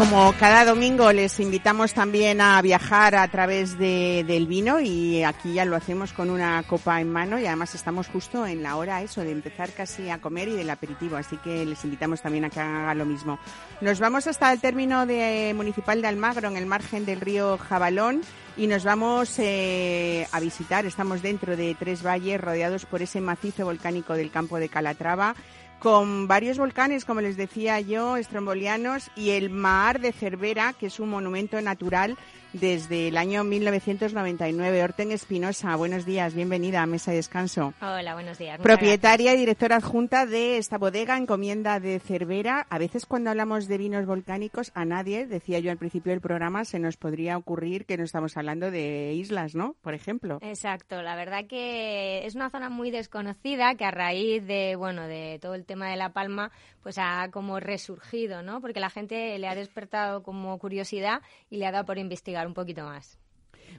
Como 0.00 0.32
cada 0.38 0.64
domingo 0.64 1.12
les 1.12 1.38
invitamos 1.40 1.92
también 1.92 2.40
a 2.40 2.62
viajar 2.62 3.14
a 3.14 3.28
través 3.28 3.76
de, 3.76 4.24
del 4.26 4.46
vino 4.46 4.80
y 4.80 5.22
aquí 5.24 5.52
ya 5.52 5.66
lo 5.66 5.76
hacemos 5.76 6.14
con 6.14 6.30
una 6.30 6.62
copa 6.62 7.02
en 7.02 7.12
mano 7.12 7.38
y 7.38 7.44
además 7.44 7.74
estamos 7.74 8.08
justo 8.08 8.46
en 8.46 8.62
la 8.62 8.76
hora 8.76 9.02
eso 9.02 9.20
de 9.20 9.30
empezar 9.30 9.72
casi 9.72 10.08
a 10.08 10.18
comer 10.18 10.48
y 10.48 10.52
del 10.56 10.70
aperitivo, 10.70 11.16
así 11.16 11.36
que 11.36 11.66
les 11.66 11.84
invitamos 11.84 12.22
también 12.22 12.46
a 12.46 12.50
que 12.50 12.60
hagan 12.60 12.96
lo 12.96 13.04
mismo. 13.04 13.38
Nos 13.82 14.00
vamos 14.00 14.26
hasta 14.26 14.50
el 14.50 14.60
término 14.62 15.04
de 15.04 15.52
municipal 15.54 16.00
de 16.00 16.08
Almagro 16.08 16.48
en 16.48 16.56
el 16.56 16.64
margen 16.64 17.04
del 17.04 17.20
río 17.20 17.58
Jabalón 17.58 18.22
y 18.56 18.68
nos 18.68 18.84
vamos 18.84 19.38
eh, 19.38 20.26
a 20.32 20.40
visitar, 20.40 20.86
estamos 20.86 21.20
dentro 21.20 21.58
de 21.58 21.76
tres 21.78 22.02
valles 22.02 22.40
rodeados 22.40 22.86
por 22.86 23.02
ese 23.02 23.20
macizo 23.20 23.66
volcánico 23.66 24.14
del 24.14 24.30
campo 24.30 24.56
de 24.56 24.70
Calatrava 24.70 25.34
con 25.80 26.28
varios 26.28 26.58
volcanes, 26.58 27.04
como 27.04 27.22
les 27.22 27.36
decía 27.36 27.80
yo, 27.80 28.16
estrombolianos, 28.16 29.10
y 29.16 29.30
el 29.30 29.50
Mar 29.50 29.98
de 30.00 30.12
Cervera, 30.12 30.74
que 30.74 30.86
es 30.86 31.00
un 31.00 31.08
monumento 31.08 31.60
natural 31.60 32.16
desde 32.52 33.08
el 33.08 33.16
año 33.16 33.44
1999. 33.44 34.82
Orten 34.82 35.12
Espinosa, 35.12 35.76
buenos 35.76 36.04
días, 36.04 36.34
bienvenida 36.34 36.82
a 36.82 36.86
Mesa 36.86 37.10
de 37.10 37.18
Descanso. 37.18 37.74
Hola, 37.80 38.14
buenos 38.14 38.38
días. 38.38 38.60
Propietaria 38.60 39.34
y 39.34 39.38
directora 39.38 39.76
adjunta 39.76 40.26
de 40.26 40.56
esta 40.58 40.78
bodega, 40.78 41.16
encomienda 41.16 41.80
de 41.80 42.00
Cervera. 42.00 42.66
A 42.70 42.78
veces 42.78 43.06
cuando 43.06 43.30
hablamos 43.30 43.68
de 43.68 43.78
vinos 43.78 44.06
volcánicos, 44.06 44.72
a 44.74 44.84
nadie, 44.84 45.26
decía 45.26 45.58
yo 45.60 45.70
al 45.70 45.78
principio 45.78 46.12
del 46.12 46.20
programa, 46.20 46.64
se 46.64 46.78
nos 46.78 46.96
podría 46.96 47.36
ocurrir 47.36 47.86
que 47.86 47.96
no 47.96 48.04
estamos 48.04 48.36
hablando 48.36 48.70
de 48.70 49.12
islas, 49.14 49.54
¿no? 49.54 49.76
Por 49.82 49.94
ejemplo. 49.94 50.38
Exacto, 50.42 51.02
la 51.02 51.16
verdad 51.16 51.46
que 51.46 52.26
es 52.26 52.34
una 52.34 52.50
zona 52.50 52.68
muy 52.68 52.90
desconocida 52.90 53.74
que 53.74 53.84
a 53.84 53.90
raíz 53.90 54.46
de, 54.46 54.76
bueno, 54.76 55.06
de 55.06 55.38
todo 55.40 55.54
el 55.54 55.64
tema 55.64 55.88
de 55.88 55.96
La 55.96 56.12
Palma, 56.12 56.50
pues 56.82 56.98
ha 56.98 57.28
como 57.30 57.60
resurgido, 57.60 58.42
¿no? 58.42 58.60
Porque 58.60 58.80
la 58.80 58.90
gente 58.90 59.38
le 59.38 59.48
ha 59.48 59.54
despertado 59.54 60.22
como 60.22 60.58
curiosidad 60.58 61.22
y 61.50 61.58
le 61.58 61.66
ha 61.66 61.72
dado 61.72 61.84
por 61.84 61.98
investigar 61.98 62.39
un 62.46 62.54
poquito 62.54 62.82
más. 62.84 63.18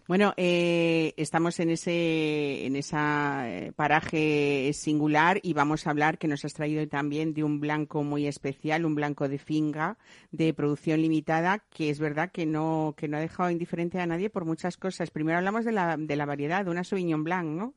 Bueno, 0.07 0.33
eh, 0.37 1.13
estamos 1.17 1.59
en 1.59 1.69
ese 1.69 2.65
en 2.65 2.75
esa 2.75 3.49
eh, 3.49 3.71
paraje 3.73 4.71
singular 4.73 5.39
y 5.41 5.53
vamos 5.53 5.87
a 5.87 5.91
hablar 5.91 6.17
que 6.17 6.27
nos 6.27 6.43
has 6.43 6.53
traído 6.53 6.85
también 6.87 7.33
de 7.33 7.43
un 7.43 7.59
blanco 7.59 8.03
muy 8.03 8.27
especial, 8.27 8.85
un 8.85 8.95
blanco 8.95 9.29
de 9.29 9.37
finga 9.37 9.97
de 10.31 10.53
producción 10.53 11.01
limitada, 11.01 11.59
que 11.69 11.89
es 11.89 11.99
verdad 11.99 12.31
que 12.31 12.45
no 12.45 12.93
que 12.97 13.07
no 13.07 13.17
ha 13.17 13.21
dejado 13.21 13.49
indiferente 13.51 13.99
a 13.99 14.05
nadie 14.05 14.29
por 14.29 14.45
muchas 14.45 14.77
cosas. 14.77 15.11
Primero 15.11 15.37
hablamos 15.37 15.65
de 15.65 15.71
la, 15.71 15.97
de 15.97 16.15
la 16.15 16.25
variedad, 16.25 16.65
de 16.65 16.71
una 16.71 16.83
Sauvignon 16.83 17.23
Blanc, 17.23 17.47
¿no? 17.47 17.73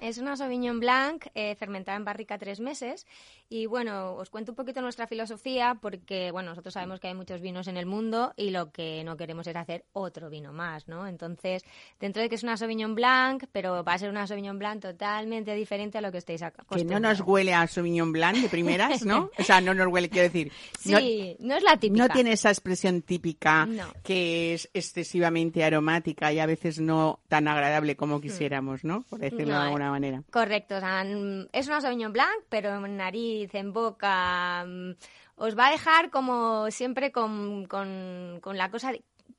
Es 0.00 0.18
una 0.18 0.36
Sauvignon 0.36 0.80
Blanc 0.80 1.26
eh, 1.34 1.54
fermentada 1.56 1.96
en 1.96 2.04
barrica 2.04 2.38
tres 2.38 2.60
meses 2.60 3.06
y 3.48 3.66
bueno, 3.66 4.14
os 4.14 4.30
cuento 4.30 4.52
un 4.52 4.56
poquito 4.56 4.80
nuestra 4.82 5.06
filosofía 5.06 5.78
porque 5.80 6.30
bueno, 6.30 6.50
nosotros 6.50 6.74
sabemos 6.74 7.00
que 7.00 7.08
hay 7.08 7.14
muchos 7.14 7.40
vinos 7.40 7.68
en 7.68 7.76
el 7.76 7.86
mundo 7.86 8.32
y 8.36 8.50
lo 8.50 8.72
que 8.72 9.02
no 9.04 9.16
queremos 9.16 9.46
es 9.46 9.56
hacer 9.56 9.84
otro 9.92 10.28
vino 10.30 10.52
más, 10.52 10.88
¿no? 10.88 11.06
Entonces 11.56 11.88
dentro 12.00 12.22
de 12.22 12.28
que 12.28 12.36
es 12.36 12.42
una 12.42 12.56
Sauvignon 12.56 12.94
Blanc, 12.94 13.44
pero 13.52 13.82
va 13.82 13.94
a 13.94 13.98
ser 13.98 14.10
una 14.10 14.26
Sauvignon 14.26 14.58
Blanc 14.58 14.80
totalmente 14.82 15.54
diferente 15.54 15.98
a 15.98 16.00
lo 16.00 16.12
que 16.12 16.18
estáis 16.18 16.42
acostumbrados. 16.42 16.86
Que 16.86 16.94
no 16.94 17.00
nos 17.00 17.20
huele 17.20 17.54
a 17.54 17.66
Sauvignon 17.66 18.12
Blanc 18.12 18.36
de 18.36 18.48
primeras, 18.48 19.04
¿no? 19.04 19.30
o 19.38 19.42
sea, 19.42 19.60
no 19.60 19.74
nos 19.74 19.88
huele, 19.88 20.08
quiero 20.08 20.28
decir. 20.28 20.52
Sí, 20.78 21.36
no, 21.40 21.56
es 21.56 21.62
la 21.62 21.76
típica. 21.76 22.06
No 22.06 22.12
tiene 22.12 22.32
esa 22.32 22.50
expresión 22.50 23.02
típica 23.02 23.68
que 24.02 24.54
es 24.54 24.70
excesivamente 24.74 25.64
aromática 25.64 26.32
y 26.32 26.38
a 26.38 26.46
veces 26.46 26.80
no 26.80 27.20
tan 27.28 27.48
agradable 27.48 27.96
como 27.96 28.18
hmm. 28.18 28.22
quisiéramos, 28.22 28.84
¿no? 28.84 29.02
Por 29.08 29.18
decirlo 29.18 29.54
de 29.54 29.66
alguna 29.66 29.90
manera. 29.90 30.22
Correcto, 30.30 30.76
o 30.76 30.80
sea, 30.80 31.04
es 31.52 31.66
una 31.66 31.80
Sauvignon 31.80 32.12
Blanc, 32.12 32.44
pero 32.48 32.84
en 32.84 32.96
nariz, 32.96 33.54
en 33.54 33.72
boca 33.72 34.64
mm, 34.66 34.92
os 35.36 35.56
va 35.56 35.68
a 35.68 35.70
dejar 35.70 36.10
como 36.10 36.70
siempre 36.70 37.12
con, 37.12 37.66
con, 37.66 38.38
con 38.40 38.56
la 38.56 38.70
cosa 38.70 38.92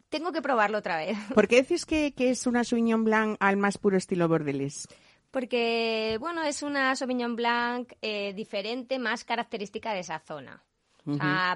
tengo 0.10 0.32
que 0.32 0.42
probarlo 0.42 0.78
otra 0.80 0.98
vez. 0.98 1.18
¿Por 1.34 1.48
qué 1.48 1.58
decís 1.58 1.86
que, 1.86 2.14
es 2.18 2.48
una 2.48 2.64
Sauvignon 2.64 3.04
Blanc 3.04 3.38
al 3.40 3.58
más 3.58 3.78
puro 3.78 3.98
estilo 3.98 4.28
bordelés? 4.28 4.88
Porque, 5.32 6.18
bueno, 6.20 6.44
es 6.44 6.64
una 6.64 6.96
Sauvignon 6.96 7.36
Blanc 7.36 7.94
eh, 8.02 8.34
diferente, 8.34 9.00
más 9.00 9.24
característica 9.24 9.94
de 9.94 10.00
esa 10.00 10.20
zona. 10.20 10.64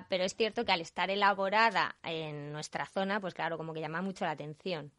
pero 0.09 0.23
es 0.23 0.35
cierto 0.35 0.63
que 0.63 0.71
al 0.71 0.81
estar 0.81 1.09
elaborada 1.09 1.95
en 2.03 2.51
nuestra 2.51 2.85
zona, 2.85 3.19
pues 3.19 3.33
claro, 3.33 3.57
como 3.57 3.73
que 3.73 3.81
llama 3.81 4.01
mucho 4.01 4.25
la 4.25 4.31
atención. 4.31 4.91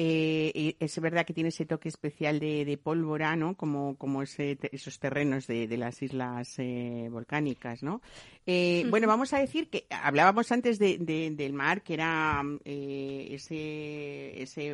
Eh, 0.00 0.76
es 0.78 1.00
verdad 1.00 1.26
que 1.26 1.32
tiene 1.32 1.48
ese 1.48 1.66
toque 1.66 1.88
especial 1.88 2.38
de, 2.38 2.78
pólvora, 2.80 3.34
¿no? 3.34 3.56
Como, 3.56 3.96
como 3.96 4.22
esos 4.22 4.98
terrenos 5.00 5.48
de, 5.48 5.76
las 5.76 6.00
islas 6.02 6.54
eh, 6.58 7.08
volcánicas, 7.10 7.82
¿no? 7.82 8.00
Eh, 8.46 8.86
bueno, 8.90 9.08
vamos 9.08 9.32
a 9.32 9.40
decir 9.40 9.68
que 9.68 9.86
hablábamos 9.90 10.52
antes 10.52 10.78
del 10.78 11.52
mar, 11.52 11.82
que 11.82 11.94
era 11.94 12.44
ese, 12.64 14.40
ese 14.40 14.72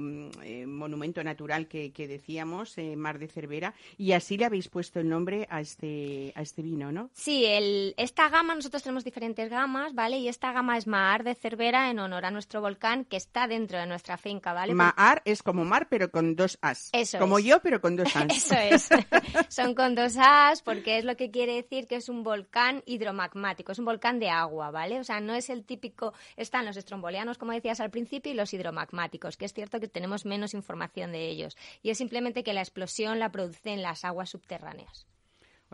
monumento 0.66 1.24
natural 1.24 1.68
que, 1.68 1.90
decíamos, 2.06 2.76
Mar 2.94 3.18
de 3.18 3.28
Cervera, 3.28 3.72
y 3.96 4.12
así 4.12 4.36
le 4.36 4.44
habéis 4.44 4.68
puesto 4.68 5.00
el 5.00 5.08
nombre 5.08 5.46
a 5.48 5.62
este, 5.62 6.34
a 6.36 6.42
este 6.42 6.60
vino, 6.60 6.92
¿no? 6.92 7.08
Sí, 7.14 7.46
el, 7.46 7.94
esta 7.96 8.28
gama, 8.28 8.54
nosotros 8.54 8.82
tenemos 8.82 9.04
diferentes 9.04 9.48
gamas, 9.48 9.94
¿vale? 9.94 10.18
Y 10.18 10.28
esta 10.28 10.52
gama 10.52 10.76
es 10.76 10.86
Mar 10.86 11.24
de 11.24 11.34
Cervera 11.34 11.90
en 11.90 11.98
honor 11.98 12.26
a 12.26 12.30
nuestro 12.30 12.60
volcán 12.60 13.06
que 13.06 13.16
está 13.16 13.48
dentro 13.48 13.78
de 13.78 13.86
nuestra 13.86 14.18
finca, 14.18 14.52
¿vale? 14.52 14.74
Es 15.24 15.42
como 15.42 15.64
mar, 15.64 15.88
pero 15.88 16.10
con 16.10 16.36
dos 16.36 16.58
as. 16.62 16.90
Eso 16.92 17.18
como 17.18 17.38
yo, 17.38 17.60
pero 17.60 17.80
con 17.80 17.96
dos 17.96 18.14
as. 18.16 18.26
Eso 18.30 18.54
es. 18.54 18.88
Son 19.48 19.74
con 19.74 19.94
dos 19.94 20.16
as 20.18 20.62
porque 20.62 20.98
es 20.98 21.04
lo 21.04 21.16
que 21.16 21.30
quiere 21.30 21.54
decir 21.54 21.86
que 21.86 21.96
es 21.96 22.08
un 22.08 22.22
volcán 22.22 22.82
hidromagmático, 22.86 23.72
es 23.72 23.78
un 23.78 23.84
volcán 23.84 24.18
de 24.18 24.30
agua, 24.30 24.70
¿vale? 24.70 24.98
O 25.00 25.04
sea, 25.04 25.20
no 25.20 25.34
es 25.34 25.50
el 25.50 25.64
típico, 25.64 26.12
están 26.36 26.66
los 26.66 26.76
estrombolianos, 26.76 27.38
como 27.38 27.52
decías 27.52 27.80
al 27.80 27.90
principio, 27.90 28.32
y 28.32 28.34
los 28.34 28.52
hidromagmáticos, 28.52 29.36
que 29.36 29.44
es 29.44 29.52
cierto 29.52 29.80
que 29.80 29.88
tenemos 29.88 30.24
menos 30.24 30.54
información 30.54 31.12
de 31.12 31.28
ellos. 31.28 31.56
Y 31.82 31.90
es 31.90 31.98
simplemente 31.98 32.42
que 32.42 32.52
la 32.52 32.60
explosión 32.60 33.18
la 33.18 33.30
producen 33.30 33.82
las 33.82 34.04
aguas 34.04 34.30
subterráneas. 34.30 35.06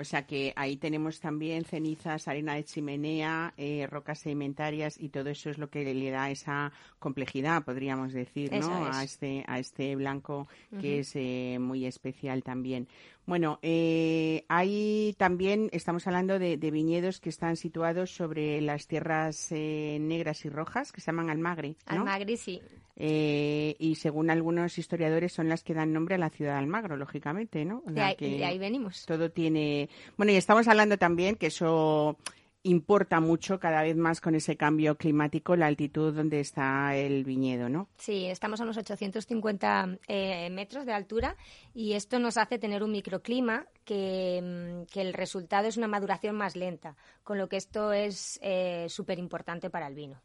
O 0.01 0.05
sea 0.05 0.27
que 0.27 0.55
ahí 0.57 0.79
tenemos 0.79 1.21
también 1.21 1.65
cenizas, 1.65 2.27
arena 2.27 2.55
de 2.55 2.65
chimenea, 2.65 3.53
eh, 3.59 3.87
rocas 3.87 4.21
sedimentarias 4.21 4.99
y 4.99 5.11
todo 5.11 5.29
eso 5.29 5.51
es 5.51 5.59
lo 5.59 5.69
que 5.69 5.93
le 5.95 6.11
da 6.11 6.31
esa 6.31 6.73
complejidad, 6.99 7.65
podríamos 7.65 8.15
decir, 8.15 8.51
¿no? 8.53 8.87
A 8.87 9.05
este 9.05 9.45
a 9.47 9.59
este 9.59 9.95
blanco 9.97 10.49
que 10.81 11.01
es 11.01 11.13
eh, 11.17 11.59
muy 11.61 11.85
especial 11.85 12.43
también. 12.43 12.89
Bueno, 13.31 13.61
eh, 13.63 14.45
hay 14.49 15.15
también, 15.17 15.69
estamos 15.71 16.05
hablando 16.09 16.41
de, 16.41 16.57
viñedos 16.57 17.21
que 17.21 17.29
están 17.29 17.55
situados 17.55 18.11
sobre 18.11 18.61
las 18.61 18.89
tierras 18.89 19.53
eh, 19.53 19.99
negras 20.01 20.45
y 20.45 20.49
rojas, 20.49 20.91
que 20.91 21.01
se 21.01 21.13
llaman 21.13 21.31
Almagre. 21.31 21.77
¿no? 21.89 21.99
Almagre, 21.99 22.37
sí. 22.37 22.61
Eh, 22.97 23.77
y 23.79 23.95
según 23.95 24.31
algunos 24.31 24.77
historiadores 24.79 25.33
son 25.33 25.49
las 25.49 25.63
que 25.63 25.75
dan 25.75 25.93
nombre 25.93 26.17
a 26.17 26.19
la 26.19 26.31
ciudad 26.31 26.55
de 26.55 26.59
Almagro, 26.59 26.97
lógicamente, 26.97 27.65
¿no? 27.65 27.85
de, 27.87 28.01
ahí, 28.01 28.17
de 28.19 28.45
ahí 28.45 28.59
venimos. 28.59 29.07
Todo 29.07 29.31
tiene... 29.31 29.89
Bueno, 30.17 30.33
y 30.33 30.35
estamos 30.35 30.67
hablando 30.67 30.99
también 30.99 31.37
que 31.37 31.47
eso 31.47 32.17
importa 32.63 33.21
mucho 33.21 33.59
cada 33.59 33.83
vez 33.83 33.97
más 33.97 34.21
con 34.21 34.35
ese 34.35 34.57
cambio 34.57 34.97
climático 34.97 35.57
la 35.57 35.67
altitud 35.67 36.15
donde 36.15 36.41
está 36.41 36.95
el 36.97 37.25
viñedo, 37.25 37.69
¿no? 37.69 37.89
Sí, 37.97 38.27
estamos 38.27 38.61
a 38.61 38.65
unos 38.65 38.77
850 38.77 39.99
eh, 40.09 40.51
metros 40.51 40.85
de 40.85 40.93
altura 40.93 41.37
y 41.75 41.95
esto 41.95 42.19
nos 42.19 42.37
hace 42.37 42.59
tener 42.59 42.83
un 42.83 42.93
microclima 42.93 43.67
que, 43.85 44.41
mm, 44.43 44.93
que, 44.93 45.01
el 45.01 45.15
resultado 45.15 45.69
es 45.69 45.77
una 45.77 45.89
maduración 45.89 46.37
más 46.37 46.57
lenta, 46.57 46.97
con 47.25 47.39
lo 47.39 47.49
que 47.49 47.57
esto 47.57 47.93
es 47.93 48.39
eh, 48.43 48.87
súper 48.89 49.19
importante 49.19 49.71
para 49.71 49.87
el 49.87 49.95
vino. 49.95 50.21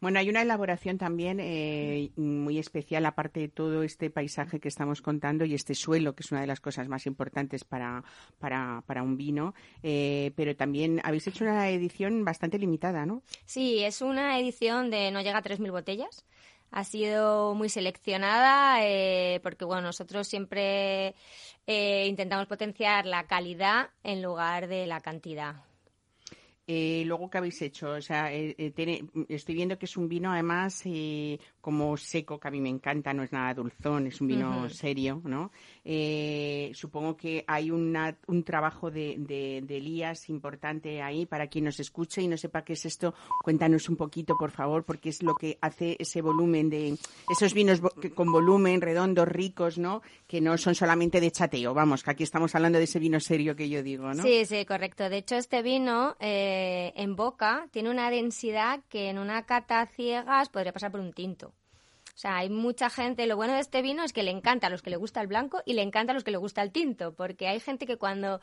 Bueno, 0.00 0.18
hay 0.18 0.28
una 0.28 0.42
elaboración 0.42 0.98
también 0.98 1.40
eh, 1.40 2.10
muy 2.16 2.58
especial, 2.58 3.06
aparte 3.06 3.40
de 3.40 3.48
todo 3.48 3.82
este 3.82 4.10
paisaje 4.10 4.60
que 4.60 4.68
estamos 4.68 5.00
contando 5.00 5.44
y 5.44 5.54
este 5.54 5.74
suelo, 5.74 6.14
que 6.14 6.22
es 6.22 6.32
una 6.32 6.40
de 6.42 6.46
las 6.46 6.60
cosas 6.60 6.88
más 6.88 7.06
importantes 7.06 7.64
para, 7.64 8.04
para, 8.38 8.82
para 8.86 9.02
un 9.02 9.16
vino, 9.16 9.54
eh, 9.82 10.32
pero 10.36 10.54
también 10.56 11.00
habéis 11.04 11.26
hecho 11.26 11.44
una 11.44 11.68
edición 11.70 12.24
bastante 12.24 12.58
limitada, 12.58 13.06
¿no? 13.06 13.22
Sí, 13.44 13.82
es 13.82 14.02
una 14.02 14.38
edición 14.38 14.90
de 14.90 15.10
no 15.10 15.22
llega 15.22 15.38
a 15.38 15.42
3.000 15.42 15.70
botellas. 15.70 16.24
Ha 16.70 16.82
sido 16.82 17.54
muy 17.54 17.68
seleccionada 17.68 18.84
eh, 18.84 19.38
porque, 19.42 19.64
bueno, 19.64 19.82
nosotros 19.82 20.26
siempre 20.26 21.14
intentamos 21.66 22.46
potenciar 22.46 23.06
la 23.06 23.26
calidad 23.26 23.90
en 24.02 24.22
lugar 24.22 24.66
de 24.66 24.86
la 24.86 25.00
cantidad. 25.00 25.64
Eh, 26.66 27.02
luego, 27.04 27.28
¿qué 27.28 27.38
habéis 27.38 27.60
hecho? 27.60 27.90
O 27.90 28.00
sea, 28.00 28.32
eh, 28.32 28.54
eh, 28.56 29.04
estoy 29.28 29.54
viendo 29.54 29.78
que 29.78 29.84
es 29.84 29.96
un 29.98 30.08
vino, 30.08 30.32
además, 30.32 30.82
como 31.60 31.96
seco, 31.98 32.40
que 32.40 32.48
a 32.48 32.50
mí 32.50 32.60
me 32.60 32.70
encanta, 32.70 33.12
no 33.12 33.22
es 33.22 33.32
nada 33.32 33.52
dulzón, 33.52 34.06
es 34.06 34.20
un 34.22 34.28
vino 34.28 34.68
serio, 34.70 35.20
¿no? 35.24 35.52
Supongo 36.74 37.16
que 37.16 37.44
hay 37.46 37.70
una, 37.70 38.16
un 38.26 38.44
trabajo 38.44 38.90
de, 38.90 39.16
de, 39.18 39.76
Elías 39.76 40.28
importante 40.28 41.02
ahí 41.02 41.26
para 41.26 41.48
quien 41.48 41.64
nos 41.64 41.80
escuche 41.80 42.22
y 42.22 42.28
no 42.28 42.36
sepa 42.36 42.62
qué 42.62 42.74
es 42.74 42.86
esto. 42.86 43.14
Cuéntanos 43.42 43.88
un 43.88 43.96
poquito, 43.96 44.36
por 44.38 44.50
favor, 44.50 44.84
porque 44.84 45.08
es 45.08 45.22
lo 45.22 45.34
que 45.34 45.58
hace 45.60 45.96
ese 45.98 46.22
volumen 46.22 46.70
de 46.70 46.96
esos 47.30 47.54
vinos 47.54 47.80
con 48.14 48.30
volumen, 48.30 48.80
redondos, 48.80 49.26
ricos, 49.26 49.78
¿no? 49.78 50.02
Que 50.26 50.40
no 50.40 50.56
son 50.58 50.74
solamente 50.74 51.20
de 51.20 51.30
chateo, 51.30 51.74
vamos, 51.74 52.02
que 52.02 52.10
aquí 52.12 52.22
estamos 52.22 52.54
hablando 52.54 52.78
de 52.78 52.84
ese 52.84 52.98
vino 52.98 53.18
serio 53.18 53.56
que 53.56 53.68
yo 53.68 53.82
digo, 53.82 54.14
¿no? 54.14 54.22
Sí, 54.22 54.44
sí, 54.44 54.64
correcto. 54.64 55.08
De 55.08 55.18
hecho, 55.18 55.36
este 55.36 55.62
vino... 55.62 56.16
Eh 56.20 56.44
eh, 56.44 56.92
en 56.96 57.16
boca 57.16 57.68
tiene 57.70 57.90
una 57.90 58.10
densidad 58.10 58.80
que 58.88 59.08
en 59.08 59.18
una 59.18 59.46
cata 59.46 59.86
ciegas 59.86 60.48
podría 60.48 60.72
pasar 60.72 60.90
por 60.90 61.00
un 61.00 61.12
tinto. 61.12 61.54
O 62.14 62.16
sea, 62.16 62.36
hay 62.36 62.48
mucha 62.48 62.90
gente, 62.90 63.26
lo 63.26 63.34
bueno 63.34 63.54
de 63.54 63.60
este 63.60 63.82
vino 63.82 64.04
es 64.04 64.12
que 64.12 64.22
le 64.22 64.30
encanta 64.30 64.68
a 64.68 64.70
los 64.70 64.82
que 64.82 64.90
le 64.90 64.96
gusta 64.96 65.20
el 65.20 65.26
blanco 65.26 65.62
y 65.66 65.72
le 65.72 65.82
encanta 65.82 66.12
a 66.12 66.14
los 66.14 66.22
que 66.22 66.30
le 66.30 66.36
gusta 66.36 66.62
el 66.62 66.70
tinto, 66.70 67.12
porque 67.12 67.48
hay 67.48 67.58
gente 67.58 67.86
que 67.86 67.96
cuando 67.96 68.40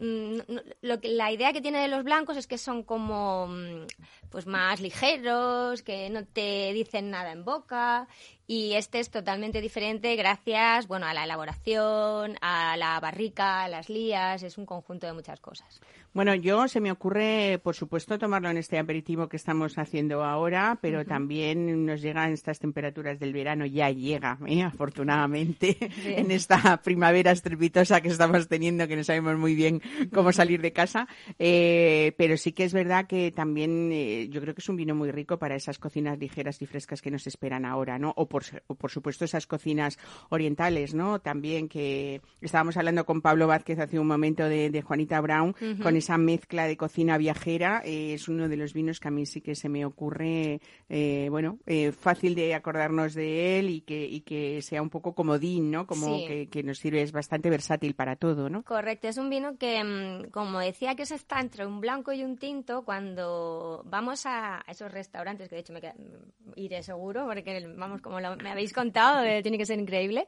mm, 0.00 0.38
lo 0.80 1.00
que, 1.00 1.08
la 1.08 1.30
idea 1.30 1.52
que 1.52 1.60
tiene 1.60 1.78
de 1.78 1.86
los 1.86 2.02
blancos 2.02 2.36
es 2.36 2.48
que 2.48 2.58
son 2.58 2.82
como 2.82 3.46
mm, 3.46 3.86
pues 4.28 4.46
más 4.46 4.80
ligeros, 4.80 5.82
que 5.82 6.10
no 6.10 6.26
te 6.26 6.72
dicen 6.72 7.10
nada 7.10 7.30
en 7.30 7.44
boca 7.44 8.08
y 8.48 8.72
este 8.72 8.98
es 8.98 9.08
totalmente 9.08 9.60
diferente 9.60 10.16
gracias, 10.16 10.88
bueno, 10.88 11.06
a 11.06 11.14
la 11.14 11.22
elaboración, 11.22 12.36
a 12.40 12.76
la 12.76 12.98
barrica, 12.98 13.62
a 13.62 13.68
las 13.68 13.88
lías, 13.88 14.42
es 14.42 14.58
un 14.58 14.66
conjunto 14.66 15.06
de 15.06 15.12
muchas 15.12 15.40
cosas. 15.40 15.80
Bueno, 16.14 16.34
yo 16.34 16.68
se 16.68 16.80
me 16.80 16.92
ocurre, 16.92 17.58
por 17.62 17.74
supuesto, 17.74 18.18
tomarlo 18.18 18.50
en 18.50 18.58
este 18.58 18.78
aperitivo 18.78 19.28
que 19.28 19.38
estamos 19.38 19.78
haciendo 19.78 20.22
ahora, 20.22 20.78
pero 20.82 21.06
también 21.06 21.86
nos 21.86 22.02
llegan 22.02 22.32
estas 22.32 22.58
temperaturas 22.58 23.18
del 23.18 23.32
verano, 23.32 23.64
ya 23.64 23.88
llega, 23.88 24.36
¿eh? 24.46 24.62
afortunadamente, 24.62 25.78
en 26.04 26.30
esta 26.30 26.76
primavera 26.84 27.30
estrepitosa 27.30 28.02
que 28.02 28.08
estamos 28.08 28.46
teniendo, 28.46 28.86
que 28.86 28.96
no 28.96 29.04
sabemos 29.04 29.38
muy 29.38 29.54
bien 29.54 29.80
cómo 30.12 30.32
salir 30.32 30.60
de 30.60 30.74
casa. 30.74 31.08
Eh, 31.38 32.12
pero 32.18 32.36
sí 32.36 32.52
que 32.52 32.64
es 32.64 32.74
verdad 32.74 33.06
que 33.06 33.30
también 33.30 33.90
eh, 33.90 34.28
yo 34.28 34.42
creo 34.42 34.54
que 34.54 34.60
es 34.60 34.68
un 34.68 34.76
vino 34.76 34.94
muy 34.94 35.10
rico 35.10 35.38
para 35.38 35.54
esas 35.54 35.78
cocinas 35.78 36.18
ligeras 36.18 36.60
y 36.60 36.66
frescas 36.66 37.00
que 37.00 37.10
nos 37.10 37.26
esperan 37.26 37.64
ahora, 37.64 37.98
¿no? 37.98 38.12
O 38.16 38.28
por, 38.28 38.44
por 38.66 38.90
supuesto 38.90 39.24
esas 39.24 39.46
cocinas 39.46 39.98
orientales, 40.28 40.92
¿no? 40.92 41.20
También 41.20 41.68
que 41.68 42.20
estábamos 42.42 42.76
hablando 42.76 43.06
con 43.06 43.22
Pablo 43.22 43.46
Vázquez 43.46 43.78
hace 43.78 43.98
un 43.98 44.06
momento 44.06 44.44
de, 44.44 44.82
Juanita 44.82 45.20
Brown, 45.20 45.54
con 45.82 45.96
esa 46.02 46.18
mezcla 46.18 46.66
de 46.66 46.76
cocina 46.76 47.16
viajera 47.16 47.80
eh, 47.84 48.14
es 48.14 48.28
uno 48.28 48.48
de 48.48 48.56
los 48.56 48.72
vinos 48.72 48.98
que 48.98 49.08
a 49.08 49.10
mí 49.10 49.24
sí 49.24 49.40
que 49.40 49.54
se 49.54 49.68
me 49.68 49.84
ocurre, 49.84 50.60
eh, 50.88 51.28
bueno, 51.30 51.58
eh, 51.66 51.92
fácil 51.92 52.34
de 52.34 52.54
acordarnos 52.54 53.14
de 53.14 53.58
él 53.58 53.70
y 53.70 53.80
que, 53.82 54.04
y 54.04 54.20
que 54.22 54.60
sea 54.62 54.82
un 54.82 54.90
poco 54.90 55.14
comodín, 55.14 55.70
¿no? 55.70 55.86
Como 55.86 56.18
que, 56.26 56.62
nos 56.64 56.78
sirve, 56.78 57.02
es 57.02 57.12
bastante 57.12 57.50
versátil 57.50 57.94
para 57.94 58.16
todo, 58.16 58.50
¿no? 58.50 58.64
Correcto, 58.64 59.08
es 59.08 59.16
un 59.16 59.30
vino 59.30 59.56
que, 59.56 59.82
mm, 59.82 60.30
como 60.30 60.58
decía, 60.58 60.96
que 60.96 61.06
se 61.06 61.14
está 61.14 61.40
entre 61.40 61.66
un 61.66 61.80
blanco 61.80 62.12
y 62.12 62.24
un 62.24 62.36
tinto, 62.36 62.84
cuando 62.84 63.82
vamos 63.86 64.26
a 64.26 64.64
esos 64.66 64.90
restaurantes, 64.90 65.48
que 65.48 65.54
de 65.54 65.60
hecho 65.60 65.72
me 65.72 65.80
mm, 65.80 66.52
iré 66.56 66.82
seguro, 66.82 67.26
porque 67.26 67.64
vamos, 67.76 68.00
como 68.00 68.18
me 68.18 68.50
habéis 68.50 68.72
contado, 68.72 69.22
tiene 69.42 69.56
que 69.56 69.66
ser 69.66 69.78
increíble. 69.78 70.26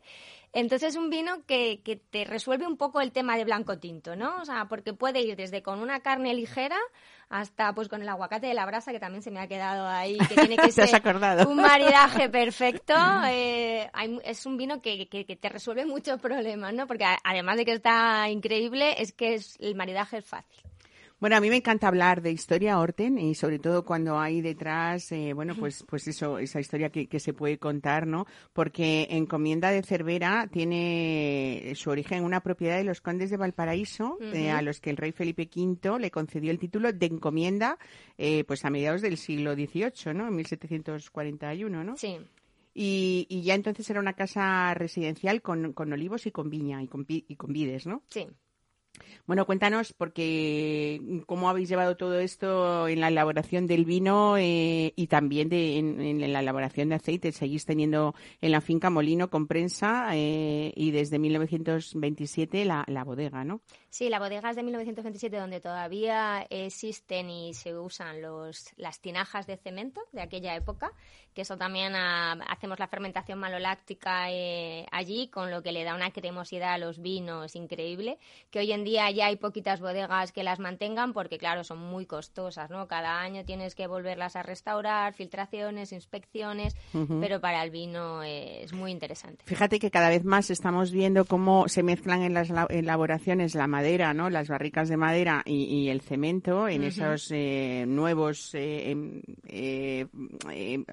Entonces 0.55 0.91
es 0.91 0.97
un 0.97 1.11
vino 1.11 1.45
que, 1.47 1.83
que 1.83 1.97
te 1.97 2.25
resuelve 2.25 2.65
un 2.65 2.77
poco 2.77 3.01
el 3.01 3.11
tema 3.11 3.37
de 3.37 3.45
blanco 3.45 3.79
tinto, 3.79 4.15
¿no? 4.15 4.41
O 4.41 4.45
sea, 4.45 4.67
porque 4.67 4.93
puede 4.93 5.21
ir 5.21 5.35
desde 5.35 5.65
con 5.65 5.81
una 5.81 5.99
carne 5.99 6.33
ligera 6.33 6.79
hasta 7.29 7.75
pues 7.75 7.89
con 7.89 8.03
el 8.03 8.09
aguacate 8.09 8.47
de 8.47 8.55
la 8.55 8.65
brasa 8.65 8.93
que 8.93 9.01
también 9.01 9.23
se 9.23 9.33
me 9.33 9.41
ha 9.41 9.49
quedado 9.49 9.89
ahí 9.89 10.17
que 10.29 10.35
tiene 10.47 10.57
que 10.57 10.71
ser 10.71 10.89
un 11.47 11.57
maridaje 11.57 12.29
perfecto. 12.29 12.95
Eh, 13.27 13.91
es 14.25 14.47
un 14.47 14.57
vino 14.57 14.81
que, 14.81 15.09
que, 15.09 15.25
te 15.25 15.49
resuelve 15.49 15.87
muchos 15.87 16.21
problemas 16.21 16.75
no 16.75 16.87
porque 16.87 17.05
además 17.25 17.57
de 17.57 17.65
que 17.65 17.73
está 17.73 18.29
increíble 18.29 19.01
es 19.01 19.13
que 19.13 19.35
es, 19.35 19.57
el 19.61 19.75
maridaje 19.75 20.19
es 20.19 20.25
fácil 20.25 20.63
bueno, 21.21 21.37
a 21.37 21.41
mí 21.41 21.49
me 21.49 21.57
encanta 21.57 21.89
hablar 21.89 22.23
de 22.23 22.33
historia, 22.33 22.79
Orten, 22.79 23.19
y 23.19 23.35
sobre 23.35 23.59
todo 23.59 23.85
cuando 23.85 24.19
hay 24.19 24.41
detrás, 24.41 25.11
eh, 25.13 25.33
bueno, 25.33 25.55
pues, 25.55 25.85
pues 25.89 26.07
eso, 26.09 26.39
esa 26.39 26.61
historia 26.61 26.91
que, 26.91 27.21
se 27.21 27.33
puede 27.33 27.59
contar, 27.59 28.07
¿no? 28.07 28.27
Porque 28.53 29.07
Encomienda 29.11 29.71
de 29.71 29.83
Cervera 29.83 30.49
tiene 30.53 31.73
su 31.77 31.91
origen 31.91 32.19
en 32.19 32.25
una 32.25 32.41
propiedad 32.41 32.77
de 32.77 32.85
los 32.85 33.01
condes 33.01 33.31
de 33.31 33.37
Valparaíso, 33.37 34.19
eh, 34.21 34.51
a 34.51 34.61
los 34.61 34.81
que 34.81 34.91
el 34.91 34.97
rey 34.97 35.13
Felipe 35.13 35.49
V 35.55 35.99
le 35.99 36.11
concedió 36.11 36.51
el 36.51 36.59
título 36.59 36.93
de 36.93 37.07
encomienda, 37.07 37.79
eh, 38.19 38.45
pues 38.45 38.65
a 38.65 38.71
mediados 38.71 39.01
del 39.01 39.17
siglo 39.17 39.55
XVIII, 39.55 40.15
¿no? 40.15 40.29
En 40.29 40.35
1741, 40.35 41.85
¿no? 41.85 41.97
Sí. 41.97 42.19
Y, 42.75 43.27
y, 43.31 43.43
ya 43.43 43.55
entonces 43.55 43.89
era 43.89 44.01
una 44.01 44.15
casa 44.15 44.75
residencial 44.75 45.43
con, 45.43 45.73
con 45.73 45.93
olivos 45.93 46.27
y 46.27 46.33
con 46.33 46.51
viña 46.51 46.83
y 46.83 46.89
con, 46.89 47.07
y 47.09 47.37
con 47.37 47.53
vides, 47.53 47.87
¿no? 47.87 48.03
Sí. 48.09 48.27
Bueno, 49.27 49.47
cuéntanos, 49.47 49.93
porque 49.93 51.01
cómo 51.27 51.49
habéis 51.49 51.69
llevado 51.69 51.97
todo 51.97 52.19
esto 52.19 52.89
en 52.89 53.01
la 53.01 53.09
elaboración 53.09 53.67
del 53.67 53.85
vino 53.87 54.37
eh, 54.37 54.93
y 54.97 55.07
también 55.07 55.49
de, 55.49 55.79
en, 55.79 56.33
la 56.33 56.41
elaboración 56.41 56.91
de 56.91 56.97
aceite. 56.97 57.33
Seguís 57.33 57.65
teniendo 57.65 58.15
en 58.43 58.53
la 58.53 58.61
finca 58.61 58.91
molino 58.91 59.31
con 59.31 59.47
prensa 59.47 60.09
eh, 60.13 60.73
y 60.77 60.91
desde 60.91 61.19
1927 61.19 62.65
la, 62.67 62.85
la 62.87 63.05
bodega, 63.05 63.45
¿no? 63.45 63.63
Sí, 63.89 64.09
la 64.09 64.19
bodega 64.19 64.51
es 64.51 64.57
de 64.57 64.63
1927 64.65 65.37
donde 65.37 65.61
todavía 65.61 66.47
existen 66.51 67.31
y 67.31 67.55
se 67.55 67.79
usan 67.79 68.21
los, 68.21 68.73
las 68.77 69.01
tinajas 69.01 69.47
de 69.47 69.57
cemento 69.57 70.03
de 70.13 70.21
aquella 70.21 70.55
época, 70.57 70.93
que 71.33 71.43
eso 71.43 71.57
también 71.57 71.95
ah, 71.95 72.33
hacemos 72.49 72.79
la 72.79 72.89
fermentación 72.89 73.39
maloláctica 73.39 74.31
eh, 74.31 74.87
allí, 74.91 75.29
con 75.29 75.51
lo 75.51 75.63
que 75.63 75.73
le 75.73 75.85
da 75.85 75.95
una 75.95 76.11
cremosidad 76.11 76.75
a 76.75 76.79
los 76.79 77.01
vinos 77.01 77.55
increíble, 77.57 78.19
que 78.51 78.61
hoy 78.61 78.73
en 78.73 78.84
día 78.85 79.11
ya 79.11 79.27
hay 79.27 79.37
poquitas 79.37 79.81
bodegas 79.81 80.33
que 80.33 80.43
las 80.43 80.59
mantengan 80.59 81.13
porque, 81.13 81.39
claro, 81.39 81.65
son 81.65 81.79
muy 81.79 82.07
costosas, 82.07 82.71
¿no? 82.71 82.87
Cada 82.87 83.21
año 83.21 83.45
tienes 83.45 83.75
que 83.75 83.87
volverlas 83.87 84.37
a 84.37 84.43
restaurar, 84.43 85.15
filtraciones, 85.15 85.93
inspecciones, 85.93 86.77
pero 87.21 87.41
para 87.41 87.63
el 87.63 87.71
vino 87.71 88.23
es 88.23 88.73
muy 88.73 88.91
interesante. 88.91 89.45
Fíjate 89.47 89.79
que 89.79 89.91
cada 89.91 90.09
vez 90.09 90.25
más 90.25 90.51
estamos 90.51 90.93
viendo 90.93 91.25
cómo 91.25 91.69
se 91.69 91.83
mezclan 91.83 92.23
en 92.23 92.35
las 92.35 92.51
elaboraciones 92.71 93.55
la 93.55 93.67
madera 93.67 94.05
¿no? 94.13 94.29
Las 94.29 94.49
barricas 94.49 94.89
de 94.89 94.97
madera 94.97 95.43
y, 95.47 95.89
el 95.89 96.01
cemento 96.01 96.69
en 96.69 96.85
esos 96.85 97.31
eh, 97.31 97.85
nuevos, 97.87 98.55
eh, 98.55 98.91
em, 98.91 99.23
eh, 99.49 100.07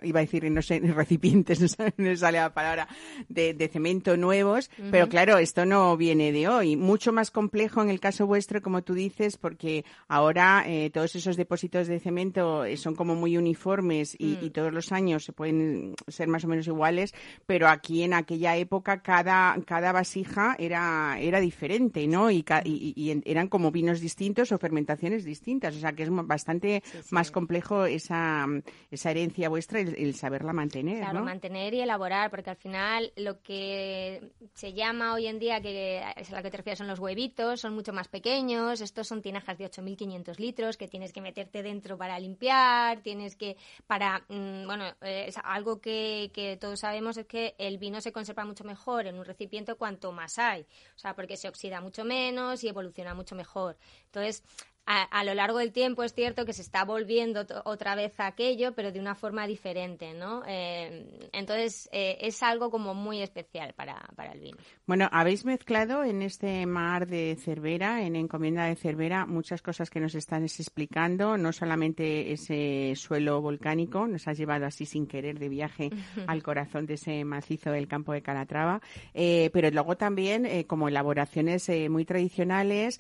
iba 0.04 0.20
a 0.20 0.24
decir, 0.24 0.50
no 0.52 0.62
sé, 0.62 0.80
recipientes, 0.96 1.78
no 1.98 2.16
sale 2.16 2.38
la 2.38 2.54
palabra, 2.54 2.88
de, 3.28 3.70
cemento 3.72 4.18
nuevos, 4.18 4.70
pero 4.92 5.08
claro, 5.08 5.38
esto 5.38 5.66
no 5.66 5.96
viene 5.98 6.32
de 6.32 6.48
hoy. 6.48 6.76
Mucho 6.76 7.12
más 7.12 7.32
complejo 7.32 7.81
en 7.82 7.90
el 7.90 8.00
caso 8.00 8.28
vuestro, 8.28 8.62
como 8.62 8.84
tú 8.84 8.94
dices, 8.94 9.38
porque 9.38 9.86
ahora 10.08 10.66
todos 10.94 11.16
esos 11.16 11.38
depósitos 11.38 11.88
de 11.88 12.00
cemento 12.00 12.64
son 12.78 12.96
como 12.96 13.16
muy 13.16 13.38
uniformes 13.38 14.16
y, 14.18 14.38
y, 14.42 14.50
mm. 14.50 14.52
todos 14.52 14.74
los 14.74 14.92
años 14.92 15.24
se 15.24 15.34
pueden 15.34 15.96
ser 16.08 16.28
más 16.28 16.44
o 16.44 16.48
menos 16.48 16.68
iguales, 16.68 17.14
pero 17.46 17.68
aquí 17.68 18.04
en 18.04 18.14
aquella 18.14 18.56
época 18.58 19.02
cada, 19.02 19.56
cada 19.66 19.92
vasija 19.92 20.56
era, 20.60 21.18
era 21.20 21.40
diferente, 21.40 22.08
¿no? 22.08 22.32
Y, 22.32 22.46
y, 22.66 22.94
y, 22.96 23.22
eran 23.26 23.48
como 23.48 23.72
vinos 23.72 24.00
distintos 24.00 24.52
o 24.52 24.58
fermentaciones 24.58 25.24
distintas. 25.24 25.76
O 25.76 25.80
sea 25.80 25.94
que 25.94 26.04
es 26.04 26.10
bastante 26.12 26.84
más 27.10 27.32
complejo 27.32 27.86
esa, 27.86 28.46
esa 28.90 29.12
herencia 29.12 29.50
vuestra, 29.50 29.80
el, 29.80 30.16
saberla 30.16 30.54
mantener. 30.54 31.00
Claro, 31.00 31.24
mantener 31.24 31.74
y 31.74 31.82
elaborar, 31.82 32.30
porque 32.30 32.50
al 32.50 32.58
final 32.58 33.12
lo 33.16 33.42
que 33.42 34.32
se 34.54 34.74
llama 34.74 35.14
hoy 35.14 35.28
en 35.28 35.40
día, 35.40 35.62
que 35.62 36.02
es 36.18 36.32
a 36.32 36.36
la 36.36 36.44
que 36.44 36.52
te 36.52 36.58
refieres, 36.58 36.80
son 36.80 36.88
los 36.88 37.00
huevitos, 37.00 37.60
son 37.60 37.71
mucho 37.72 37.94
más 37.94 38.08
pequeños. 38.08 38.82
Estos 38.82 39.08
son 39.08 39.22
tinajas 39.22 39.58
de 39.58 39.66
8.500 39.66 40.38
litros 40.38 40.78
que 40.78 40.88
tienes 40.88 41.14
que 41.14 41.22
meterte 41.22 41.64
dentro 41.64 41.98
para 41.98 42.20
limpiar, 42.20 43.02
tienes 43.02 43.36
que, 43.36 43.58
para, 43.88 44.24
mm, 44.28 44.66
bueno, 44.66 44.86
es 45.02 45.38
algo 45.44 45.80
que, 45.80 46.32
que 46.34 46.58
todos 46.58 46.80
sabemos 46.80 47.18
es 47.18 47.26
que 47.26 47.56
el 47.58 47.78
vino 47.78 48.02
se 48.02 48.12
conserva 48.12 48.46
mucho 48.46 48.64
mejor 48.64 49.08
en 49.08 49.18
un 49.18 49.26
recipiente 49.26 49.76
cuanto 49.76 50.12
más 50.12 50.38
hay. 50.40 50.62
O 50.96 51.00
sea, 51.00 51.16
porque 51.16 51.38
se 51.38 51.48
oxida 51.48 51.82
mucho 51.82 52.04
menos 52.04 52.64
y 52.64 52.68
evoluciona 52.68 53.14
mucho 53.14 53.36
mejor. 53.36 53.78
Entonces, 54.06 54.44
a, 54.86 55.24
lo 55.24 55.34
largo 55.34 55.60
del 55.60 55.72
tiempo 55.72 56.04
es 56.04 56.14
cierto 56.14 56.46
que 56.46 56.54
se 56.54 56.62
está 56.62 56.84
volviendo 56.86 57.46
otra 57.66 57.96
vez 57.96 58.20
a 58.20 58.28
aquello, 58.28 58.74
pero 58.74 58.92
de 58.92 59.00
una 59.00 59.16
forma 59.16 59.46
diferente, 59.48 60.14
¿no? 60.14 60.44
Eh, 60.48 61.30
entonces, 61.34 61.90
eh, 61.92 62.18
es 62.22 62.42
algo 62.44 62.70
como 62.72 62.94
muy 62.94 63.22
especial 63.22 63.74
para, 63.74 64.10
para, 64.16 64.32
el 64.32 64.40
vino. 64.40 64.58
Bueno, 64.88 65.08
habéis 65.12 65.46
mezclado 65.46 66.04
en 66.04 66.22
este 66.22 66.66
mar 66.66 67.08
de 67.08 67.38
Cervera, 67.40 68.04
en 68.04 68.16
Encomienda 68.16 68.66
de 68.66 68.76
Cervera, 68.76 69.26
muchas 69.26 69.62
cosas 69.62 69.90
que 69.90 70.00
nos 70.00 70.16
están 70.16 70.44
explicando, 70.44 71.38
no 71.38 71.54
solamente 71.54 72.32
ese 72.32 72.94
suelo 72.96 73.42
volcánico, 73.42 74.08
nos 74.08 74.28
has 74.28 74.38
llevado 74.38 74.66
así 74.66 74.86
sin 74.86 75.08
querer 75.08 75.40
de 75.40 75.50
viaje 75.50 75.90
al 76.28 76.44
corazón 76.44 76.86
de 76.86 76.96
ese 76.96 77.24
macizo 77.24 77.72
del 77.72 77.88
campo 77.88 78.14
de 78.14 78.22
Calatrava, 78.22 78.82
eh, 79.14 79.50
pero 79.54 79.70
luego 79.70 79.96
también 79.96 80.66
como 80.66 80.88
elaboraciones 80.88 81.70
muy 81.90 82.06
tradicionales, 82.06 83.00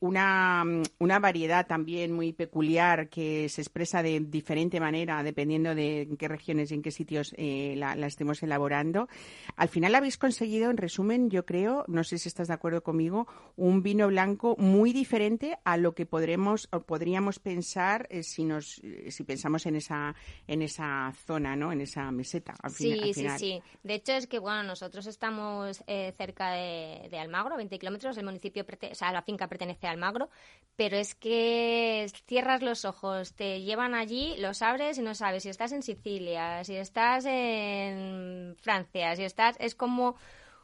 una 0.00 0.64
una 1.07 1.07
variedad 1.18 1.66
también 1.66 2.12
muy 2.12 2.32
peculiar 2.32 3.08
que 3.08 3.48
se 3.48 3.62
expresa 3.62 4.02
de 4.02 4.20
diferente 4.20 4.80
manera 4.80 5.22
dependiendo 5.22 5.74
de 5.74 6.02
en 6.02 6.16
qué 6.16 6.28
regiones 6.28 6.70
y 6.70 6.74
en 6.74 6.82
qué 6.82 6.90
sitios 6.90 7.34
eh, 7.38 7.74
la, 7.76 7.94
estemos 8.06 8.42
elaborando. 8.42 9.08
Al 9.56 9.68
final 9.68 9.94
habéis 9.94 10.18
conseguido, 10.18 10.70
en 10.70 10.76
resumen, 10.76 11.30
yo 11.30 11.46
creo, 11.46 11.84
no 11.88 12.04
sé 12.04 12.18
si 12.18 12.28
estás 12.28 12.48
de 12.48 12.54
acuerdo 12.54 12.82
conmigo, 12.82 13.26
un 13.56 13.82
vino 13.82 14.08
blanco 14.08 14.56
muy 14.58 14.92
diferente 14.92 15.58
a 15.64 15.76
lo 15.76 15.94
que 15.94 16.04
podremos 16.04 16.68
o 16.72 16.80
podríamos 16.80 17.38
pensar 17.38 18.06
eh, 18.10 18.22
si 18.22 18.44
nos 18.44 18.80
eh, 18.82 19.10
si 19.10 19.24
pensamos 19.24 19.64
en 19.66 19.76
esa 19.76 20.14
en 20.46 20.62
esa 20.62 21.12
zona, 21.26 21.56
¿no? 21.56 21.72
En 21.72 21.80
esa 21.80 22.10
meseta. 22.10 22.54
sí, 22.68 23.14
sí, 23.14 23.26
sí. 23.38 23.62
De 23.82 23.94
hecho 23.94 24.12
es 24.12 24.26
que 24.26 24.38
bueno, 24.38 24.62
nosotros 24.64 25.06
estamos 25.06 25.82
cerca 26.16 26.50
de, 26.52 27.18
Almagro, 27.18 27.56
20 27.56 27.78
kilómetros. 27.78 28.16
El 28.18 28.24
municipio, 28.24 28.64
o 28.64 28.94
sea, 28.94 29.12
la 29.12 29.22
finca 29.22 29.48
pertenece 29.48 29.86
a 29.86 29.90
Almagro, 29.90 30.28
pero 30.76 30.96
es 30.98 31.14
que 31.14 32.06
cierras 32.26 32.62
los 32.62 32.84
ojos, 32.84 33.32
te 33.34 33.62
llevan 33.62 33.94
allí, 33.94 34.36
los 34.38 34.62
abres 34.62 34.98
y 34.98 35.02
no 35.02 35.14
sabes 35.14 35.44
si 35.44 35.48
estás 35.48 35.72
en 35.72 35.82
Sicilia, 35.82 36.64
si 36.64 36.76
estás 36.76 37.24
en 37.26 38.56
Francia, 38.60 39.16
si 39.16 39.24
estás... 39.24 39.56
Es 39.58 39.74
como 39.74 40.16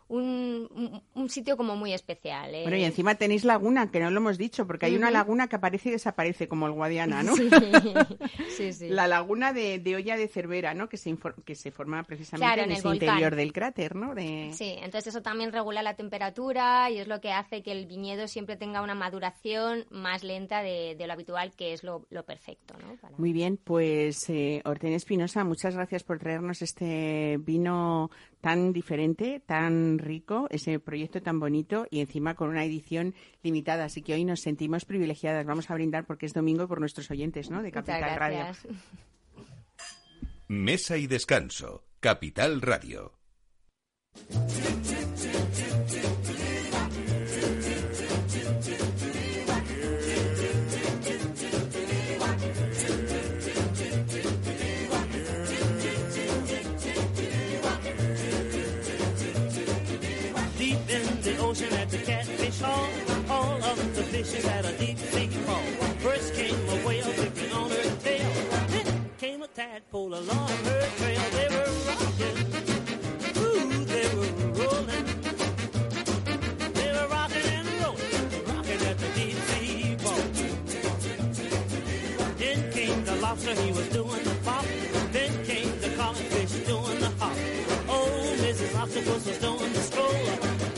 un, 0.09 1.03
un, 1.15 1.31
sitio 1.31 1.57
como 1.57 1.77
muy 1.77 1.93
especial. 1.93 2.55
¿eh? 2.55 2.63
Bueno, 2.63 2.77
y 2.77 2.85
encima 2.85 3.15
tenéis 3.15 3.45
laguna, 3.45 3.91
que 3.91 4.01
no 4.01 4.11
lo 4.11 4.19
hemos 4.19 4.37
dicho, 4.37 4.67
porque 4.67 4.87
hay 4.87 4.97
una 4.97 5.11
laguna 5.11 5.49
que 5.49 5.57
aparece 5.57 5.89
y 5.89 5.93
desaparece, 5.93 6.47
como 6.47 6.67
el 6.67 6.73
Guadiana, 6.73 7.23
¿no? 7.23 7.35
Sí, 8.57 8.73
sí, 8.73 8.89
La 8.89 9.09
laguna 9.09 9.53
de, 9.53 9.79
de, 9.79 9.97
Olla 9.97 10.17
de 10.17 10.29
Cervera, 10.29 10.75
¿no? 10.75 10.89
Que 10.89 10.97
se, 10.97 11.17
que 11.45 11.55
se 11.55 11.71
forma 11.71 12.03
precisamente 12.05 12.63
en, 12.63 12.71
el 12.71 12.95
interior 12.95 13.35
del 13.35 13.53
cráter, 13.53 13.97
¿no? 13.97 14.15
Sí, 14.53 14.77
entonces 14.79 15.09
eso 15.09 15.23
también 15.23 15.53
regula 15.53 15.83
la 15.83 15.95
temperatura 15.95 16.91
y 16.91 16.99
es 16.99 17.09
lo 17.09 17.21
que 17.21 17.33
hace 17.33 17.63
que 17.63 17.73
el 17.73 17.87
viñedo 17.87 18.29
siempre 18.29 18.57
tenga 18.57 18.83
una 18.83 18.95
maduración 18.95 19.87
más 19.91 20.23
lenta 20.23 20.63
de, 20.63 20.97
lo 21.05 21.13
habitual, 21.13 21.53
que 21.53 21.73
es 21.73 21.83
lo, 21.83 22.05
perfecto, 22.27 22.75
¿no? 22.79 22.97
Muy 23.19 23.33
bien, 23.33 23.57
pues 23.57 24.29
eh, 24.31 24.63
Orten 24.65 24.93
Espinosa, 24.93 25.45
muchas 25.45 25.75
gracias 25.75 26.03
por 26.05 26.19
traernos 26.19 26.63
este 26.63 27.39
vino 27.41 28.11
tan 28.45 28.75
diferente, 28.75 29.41
tan 29.41 29.99
rico, 29.99 30.49
ese 30.51 30.79
proyecto 30.79 31.23
tan 31.23 31.41
bonito 31.41 31.87
y 31.91 32.01
encima 32.01 32.35
con 32.35 32.51
una 32.51 32.63
edición 32.63 33.15
limitada. 33.43 33.87
Así 33.87 34.03
que 34.03 34.13
hoy 34.13 34.27
nos 34.27 34.41
sentimos 34.41 34.85
privilegiadas. 34.85 35.47
Vamos 35.47 35.71
a 35.71 35.75
brindar 35.75 36.05
porque 36.05 36.27
es 36.27 36.35
domingo 36.35 36.69
por 36.69 36.79
nuestros 36.79 37.11
oyentes, 37.11 37.49
¿no? 37.49 37.63
De 37.63 37.73
Capital 37.73 38.19
Radio. 38.19 38.45
Mesa 40.49 40.99
y 40.99 41.07
descanso. 41.07 41.87
Capital 42.01 42.61
Radio. 42.61 43.15
A 69.95 69.97
along 69.97 70.51
her 70.65 70.83
trail. 70.99 71.21
They 71.37 71.49
were 71.55 71.71
rocking. 71.89 72.39
Ooh, 73.39 73.85
they 73.85 74.07
were 74.17 74.33
rolling. 74.59 75.07
They 76.75 76.91
were 76.97 77.09
rocking 77.09 77.49
and 77.57 77.69
rolling, 77.81 78.27
rocking 78.51 78.83
at 78.91 78.99
the 78.99 79.09
deep 79.15 79.37
sea 79.49 79.97
ball. 80.03 80.25
Then 82.39 82.73
came 82.73 83.05
the 83.05 83.17
lobster, 83.23 83.55
he 83.55 83.71
was 83.73 83.89
doing 83.91 84.25
the 84.25 84.37
pop. 84.45 84.65
Then 85.13 85.45
came 85.45 85.79
the 85.81 85.91
codfish 85.97 86.53
doing 86.67 87.01
the 87.01 87.11
hop. 87.21 87.37
Oh, 87.89 88.37
Mrs. 88.39 88.75
Octopus 88.77 89.27
was 89.27 89.39
doing 89.39 89.73
the 89.73 89.81
stroll. 89.81 90.27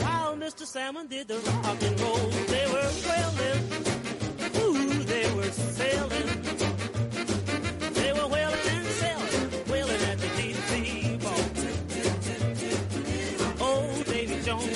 While 0.03 0.35
Mr. 0.37 0.65
Salmon 0.65 1.07
did 1.07 1.27
the 1.27 1.39
rock 1.39 1.81
and 1.81 1.99
roll. 2.01 2.29
They 2.53 2.65
were 2.67 2.91
whaling, 3.07 3.96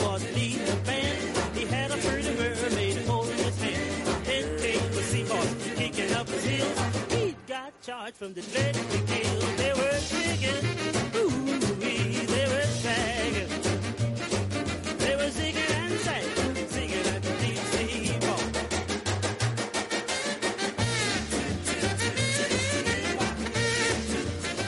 was 0.03 0.23
leading 0.35 0.65
the 0.65 0.75
band. 0.85 1.57
He 1.57 1.65
had 1.65 1.91
a 1.91 1.97
pretty 1.97 2.31
mermaid 2.35 2.97
holding 3.05 3.37
his 3.37 3.61
hand. 3.61 4.25
Then 4.25 4.45
came 4.59 4.91
the 4.91 5.03
seahorse 5.03 5.55
kicking 5.75 6.13
up 6.13 6.27
his 6.29 6.43
heels. 6.43 6.79
He 7.09 7.35
got 7.47 7.71
charged 7.81 8.15
from 8.15 8.33
the 8.33 8.41
dreaded 8.41 8.85
kill. 9.07 9.39
They 9.57 9.73
were 9.73 9.99
digging, 10.09 11.00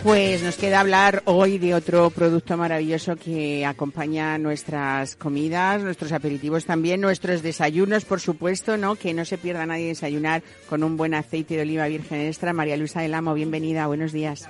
Pues 0.04 0.44
nos 0.44 0.58
queda 0.58 0.82
hablar 0.82 1.24
hoy 1.24 1.60
de 1.60 1.74
otro 1.74 2.10
producto 2.10 2.58
maravilloso 2.58 3.16
que 3.16 3.66
acompaña 3.66 4.38
nuestras 4.38 5.16
comidas, 5.16 5.82
nuestros 5.82 6.12
aperitivos 6.12 6.66
también, 6.66 7.00
nuestros 7.00 7.42
desayunos, 7.42 8.04
por 8.04 8.20
supuesto, 8.20 8.76
¿no? 8.76 8.98
Que 8.98 9.14
no 9.14 9.24
se 9.24 9.38
pierda 9.38 9.66
nadie 9.66 9.88
desayunar 9.88 10.44
con 10.68 10.84
un 10.84 10.98
buen 10.98 11.14
aceite 11.14 11.56
de 11.56 11.62
oliva 11.62 11.88
virgen 11.88 12.20
extra. 12.20 12.52
María 12.52 12.76
Luisa 12.76 13.00
del 13.00 13.14
Amo, 13.14 13.34
bienvenida, 13.34 13.88
buenos 13.88 14.12
días. 14.12 14.50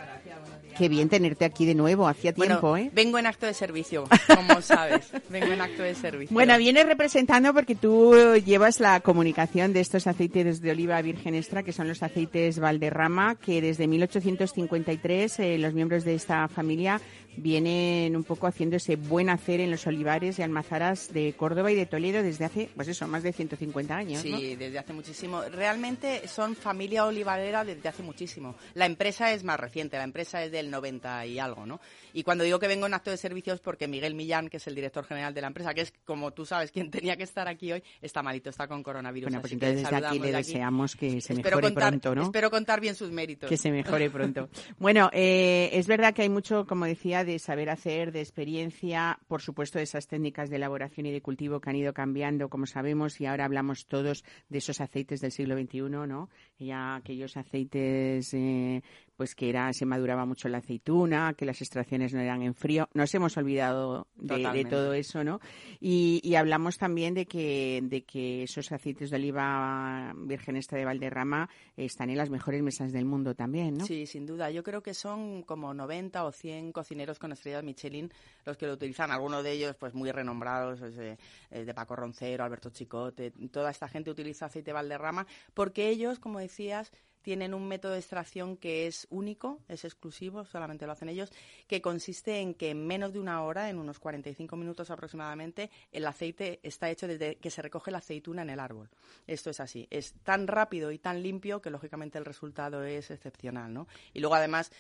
Qué 0.78 0.90
bien 0.90 1.10
tenerte 1.10 1.46
aquí 1.46 1.66
de 1.66 1.76
nuevo, 1.76 2.08
hacía 2.08 2.34
tiempo, 2.34 2.78
¿eh? 2.78 2.90
Vengo 2.94 3.18
en 3.18 3.26
acto 3.26 3.46
de 3.46 3.54
servicio, 3.54 4.06
como 4.28 4.62
sabes. 4.62 5.12
Vengo 5.30 5.52
en 5.52 5.62
acto 5.62 5.84
de 5.84 5.96
servicio. 5.96 6.34
Bueno, 6.34 6.58
vienes 6.58 6.86
representando 6.86 7.54
porque 7.54 7.76
tú 7.76 8.16
llevas 8.46 8.80
la 8.80 9.00
comunicación 9.00 9.74
de 9.74 9.82
estos 9.82 10.08
aceites 10.08 10.62
de 10.62 10.72
oliva 10.72 11.02
virgen 11.02 11.36
extra, 11.36 11.64
que 11.64 11.74
son 11.74 11.88
los 11.88 12.04
aceites 12.04 12.60
Valderrama, 12.60 13.36
que 13.36 13.62
desde 13.62 13.88
1853 13.88 15.40
eh, 15.40 15.58
los 15.58 15.74
miembros 15.74 16.04
de 16.04 16.16
esta 16.16 16.48
familia 16.48 17.00
vienen 17.38 18.16
un 18.16 18.24
poco 18.24 18.48
haciendo 18.48 18.76
ese 18.76 18.96
buen 18.96 19.30
hacer 19.30 19.60
en 19.60 19.72
los 19.72 19.86
olivares 19.88 20.40
y 20.40 20.42
almazaras 20.42 21.12
de 21.14 21.34
Córdoba 21.34 21.72
y 21.72 21.76
de 21.76 21.86
Toledo 21.86 22.24
desde 22.24 22.46
hace, 22.46 22.70
pues 22.76 22.88
eso, 22.88 23.08
más 23.08 23.24
de 23.24 23.34
150 23.34 23.96
años. 23.96 24.22
Sí, 24.22 24.56
desde 24.56 24.80
hace 24.80 24.94
muchísimo. 24.94 25.42
Realmente 25.44 26.28
son 26.28 26.56
familia 26.56 27.06
olivarera 27.06 27.64
desde 27.64 27.90
hace 27.90 28.04
muchísimo. 28.04 28.56
La 28.74 28.86
empresa 28.86 29.32
es 29.32 29.44
más 29.44 29.60
reciente, 29.60 29.98
la 29.98 30.04
empresa 30.04 30.44
es 30.44 30.52
del 30.52 30.70
90 30.70 31.26
y 31.26 31.40
algo, 31.40 31.66
¿no? 31.66 31.80
Y 32.14 32.24
cuando 32.24 32.44
digo 32.44 32.60
que 32.60 32.68
vengo 32.68 32.86
en 32.86 32.94
acto 32.94 33.12
de 33.12 33.18
servicios 33.18 33.60
porque 33.60 33.88
Miguel 33.88 34.14
Millán, 34.16 34.50
que 34.50 34.58
es 34.58 34.68
el 34.68 34.76
director 34.76 35.06
general 35.06 35.34
de 35.34 35.42
la 35.42 35.48
empresa, 35.48 35.74
que 35.74 35.82
es, 35.82 35.94
como 36.06 36.32
tú 36.32 36.46
sabes, 36.46 36.72
quien 36.72 36.92
tenía 36.92 37.18
que 37.18 37.24
estar 37.24 37.48
aquí 37.48 37.72
hoy, 37.72 37.84
está 38.02 38.22
malito, 38.22 38.50
está 38.50 38.68
con 38.68 38.84
coronavirus. 38.84 39.30
Bueno, 39.30 39.42
pues 39.42 39.54
entonces 39.54 39.84
desde 39.84 39.96
aquí 40.06 40.20
le 40.20 40.32
deseamos 40.32 40.96
que 40.96 41.22
se 41.22 41.34
mejore 41.34 41.72
pronto, 41.72 42.16
¿no? 42.16 42.24
Espero 42.24 42.52
contar 42.52 42.80
bien 42.80 42.96
sus 42.96 43.12
méritos. 43.12 43.50
Que 43.50 43.58
se 43.58 43.72
mejore 43.72 44.10
pronto. 44.10 44.50
bueno, 44.78 45.10
eh, 45.14 45.70
es 45.74 45.88
verdad 45.88 46.14
que 46.14 46.24
hay 46.24 46.30
mucho, 46.30 46.66
como 46.68 46.86
decía, 46.86 47.23
de 47.26 47.40
saber 47.40 47.70
hacer, 47.70 48.12
de 48.12 48.22
experiencia, 48.22 49.20
por 49.28 49.42
supuesto, 49.42 49.78
de 49.78 49.84
esas 49.84 50.08
técnicas 50.08 50.50
de 50.50 50.58
elaboración 50.58 51.06
y 51.06 51.12
de 51.12 51.22
cultivo 51.22 51.60
que 51.60 51.70
han 51.70 51.76
ido 51.76 51.94
cambiando, 51.94 52.50
como 52.50 52.66
sabemos, 52.66 53.20
y 53.22 53.26
ahora 53.26 53.46
hablamos 53.46 53.86
todos 53.86 54.24
de 54.50 54.58
esos 54.58 54.82
aceites 54.82 55.22
del 55.22 55.32
siglo 55.32 55.58
XXI, 55.58 55.82
¿no? 56.08 56.30
Ya 56.60 56.96
aquellos 56.96 57.38
aceites 57.38 58.34
eh, 58.34 58.82
pues 59.24 59.36
que 59.36 59.48
era 59.48 59.72
se 59.72 59.86
maduraba 59.86 60.26
mucho 60.26 60.50
la 60.50 60.58
aceituna, 60.58 61.34
que 61.34 61.46
las 61.46 61.62
extracciones 61.62 62.14
no 62.14 62.20
eran 62.20 62.42
en 62.42 62.54
frío. 62.54 62.90
Nos 62.94 63.16
hemos 63.16 63.38
olvidado 63.38 64.08
de, 64.16 64.66
todo 64.66 64.92
eso, 64.92 65.24
¿no? 65.24 65.40
Y, 65.80 66.36
hablamos 66.36 66.78
también 66.78 67.14
de 67.14 67.26
que, 67.26 67.80
de 67.84 68.04
que 68.04 68.44
esos 68.44 68.70
aceites 68.74 69.12
de 69.12 69.16
oliva 69.16 70.12
virgen 70.18 70.58
esta 70.58 70.76
de 70.76 70.84
Valderrama 70.84 71.50
están 71.78 72.10
en 72.10 72.18
las 72.18 72.30
mejores 72.30 72.62
mesas 72.64 72.92
del 72.92 73.06
mundo 73.06 73.34
también, 73.34 73.76
¿no? 73.76 73.86
Sí, 73.86 74.06
sin 74.08 74.26
duda. 74.26 74.52
Yo 74.52 74.62
creo 74.62 74.84
que 74.84 74.94
son 74.94 75.44
como 75.44 75.74
90 75.74 76.26
o 76.26 76.34
100 76.34 76.74
cocineros 76.74 77.18
con 77.18 77.32
estrellas 77.32 77.64
Michelin 77.64 78.12
los 78.44 78.58
que 78.58 78.68
lo 78.68 78.74
utilizan. 78.74 79.10
Algunos 79.10 79.42
de 79.46 79.54
ellos, 79.54 79.78
pues 79.80 79.94
muy 79.94 80.12
renombrados, 80.12 80.82
de, 80.82 81.18
eh, 81.50 81.64
de 81.64 81.74
Paco 81.74 81.96
Roncero, 81.96 82.44
Alberto 82.44 82.72
Chicote. 82.72 83.32
Toda 83.54 83.72
esta 83.72 83.88
gente 83.88 84.12
utiliza 84.12 84.48
aceite 84.48 84.74
Valderrama 84.74 85.26
porque 85.54 85.88
ellos, 85.88 86.20
como 86.20 86.40
decías, 86.40 86.92
tienen 87.24 87.54
un 87.54 87.68
método 87.68 87.94
de 87.94 88.00
extracción 88.00 88.58
que 88.58 88.86
es 88.86 89.08
único, 89.10 89.60
es 89.68 89.86
exclusivo, 89.86 90.46
solamente 90.46 90.86
lo 90.86 90.92
hacen 90.92 91.10
ellos, 91.10 91.32
que 91.68 91.82
consiste 91.82 92.40
en 92.40 92.54
que 92.54 92.70
en 92.70 92.86
menos 92.86 93.14
de 93.14 93.20
una 93.20 93.42
hora, 93.42 93.70
en 93.70 93.80
unos 93.80 94.00
45 94.00 94.56
minutos 94.56 94.92
aproximadamente, 94.92 95.72
el 95.92 96.06
aceite 96.06 96.60
está 96.62 96.90
hecho 96.90 97.08
desde 97.08 97.38
que 97.38 97.50
se 97.50 97.62
recoge 97.62 97.90
la 97.92 98.00
aceituna 98.00 98.44
en 98.44 98.52
el 98.52 98.60
árbol. 98.60 98.90
Esto 99.26 99.50
es 99.50 99.60
así, 99.60 99.88
es 99.90 100.14
tan 100.24 100.48
rápido 100.48 100.92
y 100.92 101.00
tan 101.00 101.24
limpio 101.24 101.62
que 101.62 101.70
lógicamente 101.70 102.18
el 102.18 102.26
resultado 102.26 102.84
es 102.84 103.10
excepcional, 103.10 103.74
¿no? 103.74 103.88
Y 104.14 104.20
luego 104.20 104.36
además 104.36 104.72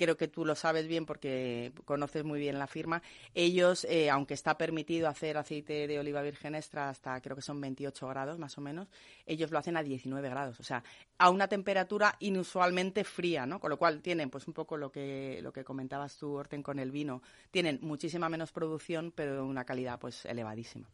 creo 0.00 0.16
que 0.16 0.28
tú 0.28 0.46
lo 0.46 0.54
sabes 0.54 0.88
bien 0.88 1.04
porque 1.04 1.72
conoces 1.84 2.24
muy 2.24 2.40
bien 2.40 2.58
la 2.58 2.66
firma. 2.66 3.02
Ellos, 3.34 3.84
eh, 3.84 4.08
aunque 4.08 4.32
está 4.32 4.56
permitido 4.56 5.08
hacer 5.08 5.36
aceite 5.36 5.86
de 5.86 5.98
oliva 5.98 6.22
virgen 6.22 6.54
extra 6.54 6.88
hasta 6.88 7.20
creo 7.20 7.36
que 7.36 7.42
son 7.42 7.60
28 7.60 8.08
grados 8.08 8.38
más 8.38 8.56
o 8.56 8.62
menos, 8.62 8.88
ellos 9.26 9.50
lo 9.50 9.58
hacen 9.58 9.76
a 9.76 9.82
19 9.82 10.30
grados, 10.30 10.58
o 10.58 10.62
sea, 10.62 10.82
a 11.18 11.28
una 11.28 11.48
temperatura 11.48 12.16
inusualmente 12.20 13.04
fría, 13.04 13.44
¿no? 13.44 13.60
Con 13.60 13.68
lo 13.68 13.76
cual 13.76 14.00
tienen 14.00 14.30
pues 14.30 14.48
un 14.48 14.54
poco 14.54 14.78
lo 14.78 14.90
que 14.90 15.40
lo 15.42 15.52
que 15.52 15.64
comentabas 15.64 16.16
tú, 16.16 16.32
Orten, 16.32 16.62
con 16.62 16.78
el 16.78 16.90
vino, 16.90 17.22
tienen 17.50 17.78
muchísima 17.82 18.30
menos 18.30 18.52
producción, 18.52 19.12
pero 19.14 19.44
una 19.44 19.64
calidad 19.64 19.98
pues 20.00 20.24
elevadísima. 20.24 20.88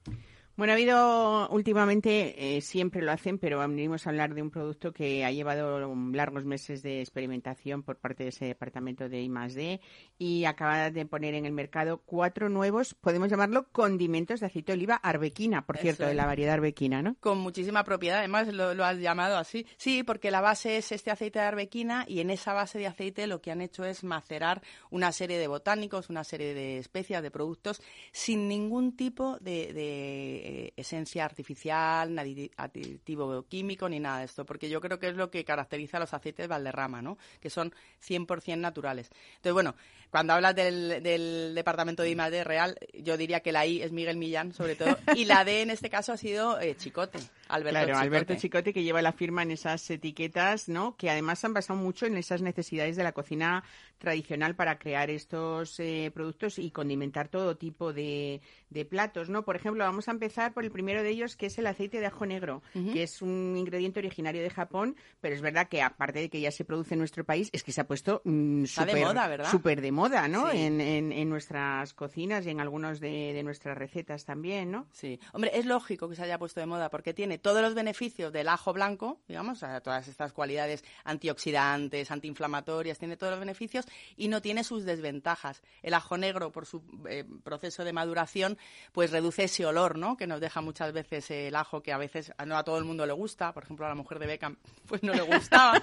Bueno, 0.57 0.73
ha 0.73 0.75
habido 0.77 1.49
últimamente, 1.51 2.57
eh, 2.57 2.63
siempre 2.63 3.03
lo 3.03 3.13
hacen, 3.13 3.39
pero 3.39 3.59
venimos 3.59 4.07
a 4.07 4.11
hablar 4.11 4.33
de 4.33 4.41
un 4.41 4.51
producto 4.51 4.91
que 4.91 5.23
ha 5.23 5.31
llevado 5.31 5.95
largos 6.13 6.47
meses 6.47 6.83
de 6.83 7.03
experimentación 7.03 7.83
por 7.83 7.97
parte 7.97 8.23
de 8.23 8.31
ese 8.31 8.47
departamento 8.47 9.07
de 9.11 9.21
I+D 9.21 9.81
y 10.19 10.47
acaba 10.47 10.91
de 10.91 11.05
poner 11.05 11.35
en 11.35 11.45
el 11.45 11.53
mercado 11.53 11.99
cuatro 11.99 12.49
nuevos, 12.49 12.95
podemos 12.95 13.29
llamarlo 13.29 13.69
condimentos 13.71 14.41
de 14.41 14.47
aceite 14.47 14.73
de 14.73 14.79
oliva 14.79 14.95
arbequina, 14.95 15.67
por 15.67 15.77
Eso 15.77 15.83
cierto, 15.83 16.07
de 16.07 16.15
la 16.15 16.25
variedad 16.25 16.55
arbequina, 16.55 17.03
¿no? 17.03 17.17
Con 17.21 17.37
muchísima 17.37 17.85
propiedad, 17.85 18.21
además 18.21 18.49
lo, 18.49 18.73
lo 18.73 18.87
has 18.87 18.97
llamado 18.97 19.37
así. 19.37 19.67
Sí, 19.77 20.05
porque 20.05 20.31
la 20.31 20.41
base 20.41 20.79
es 20.79 20.91
este 20.91 21.11
aceite 21.11 21.39
de 21.39 21.45
arbequina 21.45 22.07
y 22.09 22.21
en 22.21 22.31
esa 22.31 22.55
base 22.55 22.79
de 22.79 22.87
aceite 22.87 23.27
lo 23.27 23.43
que 23.43 23.51
han 23.51 23.61
hecho 23.61 23.85
es 23.85 24.05
macerar 24.05 24.63
una 24.89 25.13
serie 25.13 25.39
de 25.39 25.49
botánicos, 25.49 26.09
una 26.09 26.25
serie 26.25 26.55
de 26.55 26.79
especias, 26.79 27.23
de 27.23 27.31
productos, 27.31 27.83
sin 28.13 28.49
ningún 28.49 28.97
tipo 28.97 29.37
de, 29.41 29.75
de, 29.75 30.46
eh, 30.49 30.73
esencia 30.77 31.25
artificial, 31.25 32.17
aditivo 32.57 33.43
químico 33.49 33.89
ni 33.89 33.99
nada 33.99 34.21
de 34.21 34.27
esto, 34.27 34.47
porque 34.47 34.69
yo 34.69 34.81
creo 34.81 35.01
que 35.01 35.09
es 35.09 35.17
lo 35.17 35.29
que 35.29 35.45
caracteriza 35.45 35.97
a 35.97 36.01
los 36.01 36.15
aceites 36.15 36.47
Valderrama, 36.47 37.03
¿no? 37.03 37.19
Que 37.41 37.51
son 37.51 37.75
100% 38.01 38.57
naturales. 38.57 39.11
Entonces, 39.31 39.53
bueno, 39.55 39.75
cuando 40.09 40.35
hablas 40.35 40.55
del, 40.55 41.03
del 41.03 41.53
departamento 41.53 42.05
de 42.05 42.11
I+D 42.11 42.45
real, 42.45 42.79
yo 42.95 43.17
diría 43.17 43.41
que 43.41 43.51
la 43.51 43.67
I 43.67 43.83
es 43.83 43.91
Miguel 43.91 44.19
Millán, 44.19 44.53
sobre 44.53 44.77
todo, 44.77 44.97
y 45.17 45.25
la 45.25 45.45
D 45.45 45.63
en 45.63 45.71
este 45.71 45.91
caso 45.91 46.13
ha 46.13 46.17
sido 46.17 46.61
eh, 46.61 46.77
Chicote, 46.77 47.19
Alberto 47.49 47.71
claro, 47.71 47.87
Chicote. 47.87 48.05
Alberto 48.05 48.35
Chicote 48.37 48.73
que 48.73 48.85
lleva 48.85 49.03
la 49.03 49.13
firma 49.13 49.43
en 49.43 49.51
esas 49.51 49.91
etiquetas, 49.91 50.69
¿no? 50.69 50.97
Que 50.97 51.11
además 51.11 51.45
han 51.45 51.55
basado 51.55 51.77
mucho 51.79 52.07
en 52.07 52.17
esas 52.17 52.41
necesidades 52.41 52.95
de 52.95 53.03
la 53.03 53.11
cocina 53.11 53.65
tradicional 53.99 54.55
para 54.55 54.79
crear 54.79 55.11
estos 55.11 55.81
eh, 55.81 56.13
productos 56.15 56.61
y 56.61 56.71
condimentar 56.71 57.29
todo 57.29 57.57
tipo 57.57 57.93
de, 57.93 58.41
de 58.71 58.85
platos, 58.85 59.29
¿no? 59.29 59.45
Por 59.45 59.57
ejemplo, 59.57 59.85
vamos 59.85 60.09
a 60.09 60.11
empezar 60.11 60.53
por 60.53 60.65
el 60.65 60.71
primero 60.71 61.03
de 61.03 61.11
ellos, 61.11 61.37
que 61.37 61.47
es 61.47 61.59
el 61.59 61.67
aceite 61.67 62.01
de 62.01 62.07
ajo 62.07 62.27
negro, 62.27 62.63
que 62.73 63.03
es 63.03 63.23
un 63.23 63.55
ingrediente 63.57 64.01
originario 64.01 64.43
de 64.43 64.51
Japón, 64.51 64.97
pero 65.21 65.35
es 65.35 65.41
verdad 65.41 65.69
que 65.69 65.83
aparte 65.83 66.19
de 66.21 66.29
que 66.29 66.41
ya 66.41 66.51
se 66.51 66.65
produce 66.65 66.95
en 66.95 66.99
nuestro 66.99 67.25
país, 67.25 67.49
es 67.53 67.63
que 67.63 67.73
se 67.73 67.81
ha 67.81 67.87
puesto 67.87 68.23
mm, 68.25 68.63
de 68.63 68.67
súper 68.67 69.47
súper 69.47 69.81
de 69.81 69.93
moda, 69.93 70.29
¿no? 70.29 70.51
Sí. 70.51 70.59
En, 70.59 70.81
en, 70.81 71.13
en 71.13 71.29
nuestras 71.29 71.95
cocinas 71.95 72.47
y 72.47 72.51
en 72.51 72.61
algunos 72.61 73.01
de, 73.01 73.33
de 73.33 73.43
nuestras 73.43 73.77
recetas 73.79 74.25
también, 74.25 74.71
¿no? 74.71 74.87
Sí, 74.93 75.21
hombre, 75.33 75.53
es 75.55 75.67
lógico 75.67 76.09
que 76.09 76.17
se 76.17 76.23
haya 76.23 76.39
puesto 76.39 76.61
de 76.61 76.67
moda 76.67 76.91
porque 76.91 77.15
tiene 77.15 77.39
todos 77.39 77.63
los 77.63 77.75
beneficios 77.75 78.33
del 78.33 78.49
ajo 78.49 78.73
blanco, 78.73 79.21
digamos, 79.29 79.59
o 79.59 79.61
sea, 79.61 79.81
todas 79.81 80.09
estas 80.09 80.33
cualidades 80.33 80.85
antioxidantes, 81.05 82.11
antiinflamatorias, 82.11 82.99
tiene 82.99 83.17
todos 83.17 83.33
los 83.33 83.41
beneficios 83.41 83.87
y 84.17 84.29
no 84.29 84.43
tiene 84.43 84.65
sus 84.65 84.85
desventajas. 84.85 85.63
El 85.83 85.95
ajo 85.95 86.17
negro, 86.19 86.53
por 86.53 86.67
su 86.67 86.83
eh, 87.09 87.25
proceso 87.45 87.85
de 87.85 87.93
maduración, 87.93 88.59
pues 88.93 89.11
reduce 89.11 89.45
ese 89.45 89.67
olor, 89.67 89.99
¿no? 89.99 90.17
Que 90.17 90.27
nos 90.27 90.41
deja 90.41 90.61
muchas 90.61 90.93
veces 90.93 91.31
el 91.31 91.55
ajo 91.55 91.83
que 91.83 91.93
a 91.93 91.99
veces 91.99 92.33
no 92.47 92.57
a 92.57 92.65
todo 92.65 92.79
el 92.79 92.85
mundo 92.85 93.05
le 93.07 93.13
gusta, 93.13 93.53
por 93.53 93.65
ejemplo, 93.65 93.87
a 93.87 93.89
la 93.89 93.95
mujer 93.95 94.19
de 94.19 94.27
Beckham, 94.27 94.57
pues 94.89 95.03
no 95.03 95.13
le 95.13 95.23
gustaba. 95.23 95.81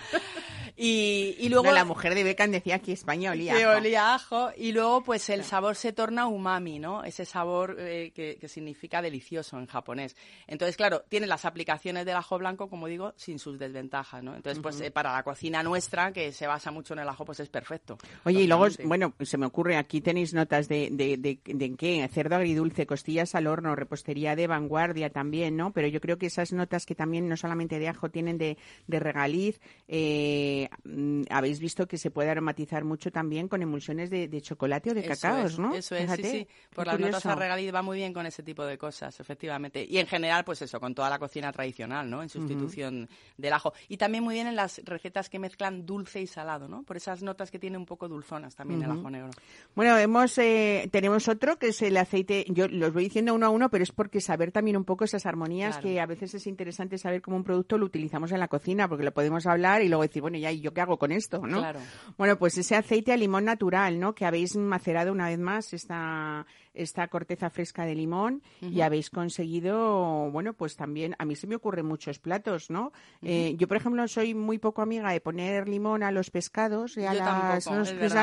y, 0.76 1.36
y 1.40 1.50
luego 1.50 1.66
No, 1.66 1.72
la 1.74 1.86
mujer 1.86 2.16
de 2.16 2.24
Beckham 2.24 2.52
decía 2.52 2.80
que 2.80 2.94
España 2.94 3.32
olía. 3.32 3.54
que 3.56 3.64
ajo. 3.64 3.78
olía 3.78 4.14
ajo 4.16 4.52
y 4.58 4.72
luego 4.72 5.04
pues 5.04 5.30
el 5.30 5.44
sabor 5.44 5.76
se 5.76 5.94
torna 5.94 6.28
umami, 6.28 6.80
¿no? 6.80 7.04
Ese 7.04 7.26
sabor 7.26 7.76
eh, 7.80 8.12
que, 8.16 8.38
que 8.40 8.48
significa 8.48 9.02
delicioso 9.02 9.58
en 9.60 9.68
japonés. 9.68 10.16
Entonces, 10.48 10.76
claro, 10.78 11.04
tiene 11.08 11.28
las 11.28 11.46
aplicaciones 11.46 12.06
del 12.06 12.16
ajo 12.16 12.38
blanco, 12.38 12.70
como 12.70 12.88
digo, 12.88 13.14
sin 13.16 13.40
sus 13.40 13.60
desventajas, 13.60 14.24
¿no? 14.24 14.36
Entonces, 14.36 14.62
pues 14.62 14.80
eh, 14.82 14.92
para 14.92 15.14
la 15.14 15.24
cocina 15.24 15.62
nuestra, 15.64 16.12
que 16.12 16.32
se 16.32 16.48
basa 16.48 16.72
mucho 16.72 16.94
en 16.94 17.00
el 17.02 17.10
ajo, 17.10 17.26
pues 17.26 17.40
es 17.40 17.50
perfecto. 17.50 17.98
Oye, 18.26 18.42
y 18.42 18.48
luego, 18.48 18.68
bueno, 18.86 19.14
se 19.22 19.38
me 19.38 19.46
ocurre, 19.46 19.78
aquí 19.78 20.02
tenéis 20.02 20.34
notas 20.34 20.68
de, 20.68 20.90
de, 20.92 21.18
de, 21.18 21.40
de 21.46 21.66
en 21.66 21.78
qué, 21.78 22.08
cerdo 22.12 22.36
agridulce, 22.36 22.63
costillas 22.88 23.36
al 23.36 23.48
horno, 23.48 23.76
repostería 23.76 24.36
de 24.36 24.48
vanguardia 24.48 25.10
también, 25.10 25.56
¿no? 25.58 25.72
Pero 25.72 25.88
yo 25.88 26.02
creo 26.02 26.18
que 26.18 26.28
esas 26.28 26.54
notas 26.54 26.86
que 26.86 26.96
también 26.96 27.28
no 27.28 27.38
solamente 27.38 27.80
de 27.80 27.90
ajo 27.90 28.10
tienen 28.10 28.38
de, 28.38 28.58
de 28.88 29.00
regaliz, 29.00 29.60
eh, 29.88 30.70
mm, 30.84 31.24
habéis 31.30 31.60
visto 31.60 31.88
que 31.88 31.98
se 31.98 32.12
puede 32.12 32.30
aromatizar 32.30 32.84
mucho 32.84 33.12
también 33.12 33.48
con 33.48 33.62
emulsiones 33.62 34.10
de, 34.10 34.28
de 34.28 34.42
chocolate 34.42 34.92
o 34.92 34.94
de 34.94 35.02
Eso 35.02 35.10
cacaos, 35.10 35.54
es, 35.54 35.60
¿no? 35.60 35.74
Eso 35.74 35.96
es, 35.96 36.04
Fíjate, 36.04 36.24
sí, 36.24 36.30
sí. 36.40 36.48
Por 36.74 36.88
las 36.88 37.00
notas 37.00 37.26
a 37.26 37.36
regaliz 37.36 37.74
va 37.74 37.82
muy 37.82 37.98
bien 37.98 38.14
con 38.14 38.26
ese 38.26 38.44
tipo 38.44 38.66
de 38.66 38.78
cosas, 38.78 39.20
efectivamente. 39.20 39.86
Y 39.88 39.98
en 39.98 40.08
general, 40.08 40.44
pues 40.44 40.62
eso, 40.62 40.80
con 40.80 40.94
toda 40.96 41.10
la 41.10 41.20
cocina 41.20 41.52
tradicional, 41.52 42.10
¿no? 42.10 42.22
En 42.24 42.30
sustitución 42.30 43.10
del 43.38 43.54
ajo. 43.54 43.74
Y 43.88 43.98
también 43.98 44.24
muy 44.24 44.36
bien 44.36 44.48
en 44.48 44.56
las 44.56 44.82
recetas 44.86 45.30
que 45.30 45.40
mezclan 45.40 45.86
dulce 45.86 46.22
y 46.22 46.28
salado, 46.28 46.68
¿no? 46.68 46.84
Por 46.84 46.98
esas 46.98 47.24
notas 47.24 47.52
que 47.52 47.60
tiene 47.60 47.78
un 47.78 47.86
poco 47.86 48.08
dulzonas 48.08 48.56
también 48.56 48.84
el 48.84 48.92
ajo 48.92 49.10
negro. 49.10 49.32
Bueno, 49.76 49.98
hemos, 49.98 50.38
eh, 50.38 50.90
tenemos 50.92 51.28
otro 51.28 51.58
que 51.58 51.68
es 51.68 51.82
el 51.82 51.98
aceite, 51.98 52.46
yo 52.54 52.68
los 52.68 52.94
voy 52.94 53.04
diciendo 53.06 53.34
uno 53.34 53.46
a 53.46 53.50
uno, 53.50 53.70
pero 53.70 53.84
es 53.84 53.92
porque 53.92 54.22
saber 54.22 54.52
también 54.52 54.78
un 54.78 54.86
poco 54.86 55.04
esas 55.04 55.26
armonías 55.26 55.78
Claro. 55.78 55.84
que 55.88 56.00
a 56.02 56.06
veces 56.06 56.34
es 56.34 56.48
interesante 56.48 56.98
saber 56.98 57.22
cómo 57.22 57.38
un 57.38 57.44
producto 57.44 57.78
lo 57.78 57.86
utilizamos 57.86 58.32
en 58.32 58.40
la 58.40 58.48
cocina, 58.48 58.88
porque 58.88 59.04
lo 59.04 59.12
podemos 59.14 59.46
hablar 59.46 59.82
y 59.82 59.88
luego 59.90 60.04
decir, 60.04 60.22
bueno, 60.22 60.38
ya, 60.38 60.52
¿y 60.52 60.62
yo 60.62 60.74
qué 60.74 60.82
hago 60.82 60.98
con 60.98 61.12
esto? 61.12 61.40
¿no? 61.46 61.60
Claro. 61.60 61.80
Bueno, 62.18 62.38
pues 62.38 62.58
ese 62.58 62.76
aceite 62.76 63.12
a 63.14 63.18
limón 63.18 63.46
natural, 63.46 64.00
¿no? 64.00 64.14
Que 64.16 64.26
habéis 64.26 64.56
macerado 64.56 65.12
una 65.12 65.28
vez 65.30 65.40
más 65.40 65.74
esta, 65.74 66.46
esta 66.74 67.08
corteza 67.08 67.50
fresca 67.50 67.86
de 67.86 67.96
limón 67.96 68.42
y 68.62 68.82
habéis 68.82 69.10
conseguido, 69.10 70.30
bueno, 70.32 70.54
pues 70.54 70.76
también, 70.76 71.16
a 71.20 71.26
mí 71.26 71.36
se 71.36 71.48
me 71.48 71.56
ocurren 71.56 71.86
muchos 71.86 72.20
platos, 72.20 72.70
¿no? 72.70 72.92
Eh, 73.22 73.56
yo, 73.58 73.68
por 73.68 73.78
ejemplo, 73.78 74.08
soy 74.08 74.34
muy 74.34 74.58
poco 74.58 74.82
amiga 74.82 75.12
de 75.12 75.22
poner 75.22 75.68
limón 75.70 76.04
a 76.04 76.12
los 76.12 76.30
pescados 76.32 76.98
a 77.06 77.14
las 77.14 77.24
tampoco, 77.26 77.60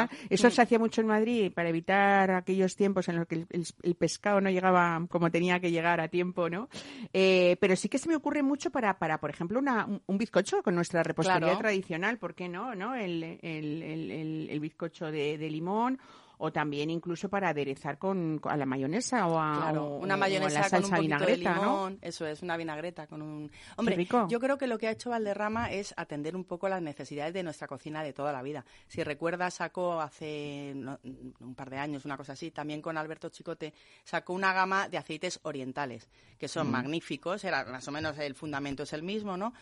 es. 0.07 0.11
Eso 0.31 0.49
Mm. 0.49 0.51
se 0.51 0.63
hacía 0.63 0.79
mucho 0.79 1.01
en 1.01 1.07
Madrid 1.07 1.53
para 1.53 1.69
evitar 1.69 2.31
aquellos 2.33 2.75
tiempos 2.77 3.09
en 3.09 3.17
los 3.17 3.27
que 3.27 3.37
el, 3.37 3.47
el- 3.51 3.67
el 3.83 3.95
pescado 3.95 4.41
no 4.41 4.51
llegaba 4.51 5.07
como 5.09 5.31
tenía 5.31 5.61
que 5.61 5.71
llegar 5.71 6.01
a 6.01 6.09
tiempo, 6.09 6.49
¿no? 6.51 6.69
Eh, 7.13 7.57
pero 7.61 7.77
sí 7.77 7.89
que 7.89 7.99
se 7.99 8.09
me 8.09 8.17
ocurre 8.17 8.43
mucho 8.43 8.71
para, 8.71 8.99
para 8.99 9.19
por 9.21 9.31
ejemplo, 9.31 9.59
una, 9.59 9.87
un, 9.87 10.03
un 10.07 10.19
bizcocho 10.19 10.63
con 10.63 10.75
nuestra 10.75 11.03
repostería 11.03 11.41
Claro. 11.41 11.59
tradicional, 11.59 12.19
¿por 12.19 12.35
qué 12.35 12.49
no? 12.49 12.75
¿no? 12.75 12.95
El, 12.95 13.23
el, 13.23 13.83
el, 13.83 14.11
el- 14.11 14.49
el 14.51 14.61
bizcocho 14.61 15.11
de, 15.11 15.39
de 15.39 15.51
limón 15.51 15.99
o 16.43 16.51
también 16.51 16.89
incluso 16.91 17.29
para 17.29 17.51
aderezar 17.51 17.99
con, 17.99 18.39
con- 18.39 18.51
a 18.51 18.57
la 18.57 18.65
mayonesa 18.67 19.27
o 19.27 19.39
a, 19.39 19.59
Claro, 19.61 19.85
o- 19.85 19.99
una 19.99 20.15
o 20.15 20.17
a 20.17 20.21
mayonesa 20.21 20.61
la 20.61 20.69
con 20.71 20.79
un 20.79 20.91
salsa 20.91 20.97
poquito 20.97 21.19
de 21.19 21.27
vinagreta, 21.27 21.55
¿no? 21.55 21.61
limón, 21.63 21.99
eso 22.01 22.27
es, 22.27 22.43
una 22.43 22.57
vinagreta 22.57 23.07
con 23.07 23.23
un... 23.23 23.51
Hombre, 23.77 23.97
rico. 23.97 24.27
yo 24.29 24.41
creo 24.41 24.57
que 24.57 24.67
lo 24.67 24.79
que 24.79 24.89
ha 24.89 24.91
hecho 24.91 25.11
Valderrama 25.11 25.71
es 25.71 25.93
atender 25.97 26.35
un 26.35 26.45
poco 26.45 26.69
las 26.69 26.81
necesidades 26.83 27.35
de 27.35 27.43
nuestra 27.43 27.69
cocina 27.69 28.03
de 28.03 28.13
toda 28.13 28.33
la 28.33 28.43
vida. 28.43 28.65
Si 28.89 29.05
recuerdas, 29.05 29.55
sacó 29.55 30.01
hace 30.01 30.75
un 30.75 31.55
par 31.55 31.69
de 31.71 31.77
años, 31.79 32.05
una 32.05 32.17
cosa 32.17 32.33
así, 32.33 32.51
también 32.51 32.81
con 32.81 32.97
Alberto 32.97 33.29
Chicote, 33.29 33.75
sacó 34.05 34.33
una 34.33 34.53
gama 34.53 34.89
de 34.89 34.97
aceites 34.99 35.41
orientales, 35.43 36.09
que 36.39 36.49
son 36.49 36.71
magníficos, 36.71 37.45
era 37.45 37.65
más 37.67 37.87
o 37.87 37.93
menos 37.93 38.19
el 38.19 38.35
fundamento 38.35 38.83
es 38.85 38.93
el 38.95 39.03
mismo, 39.03 39.37
¿no? 39.37 39.53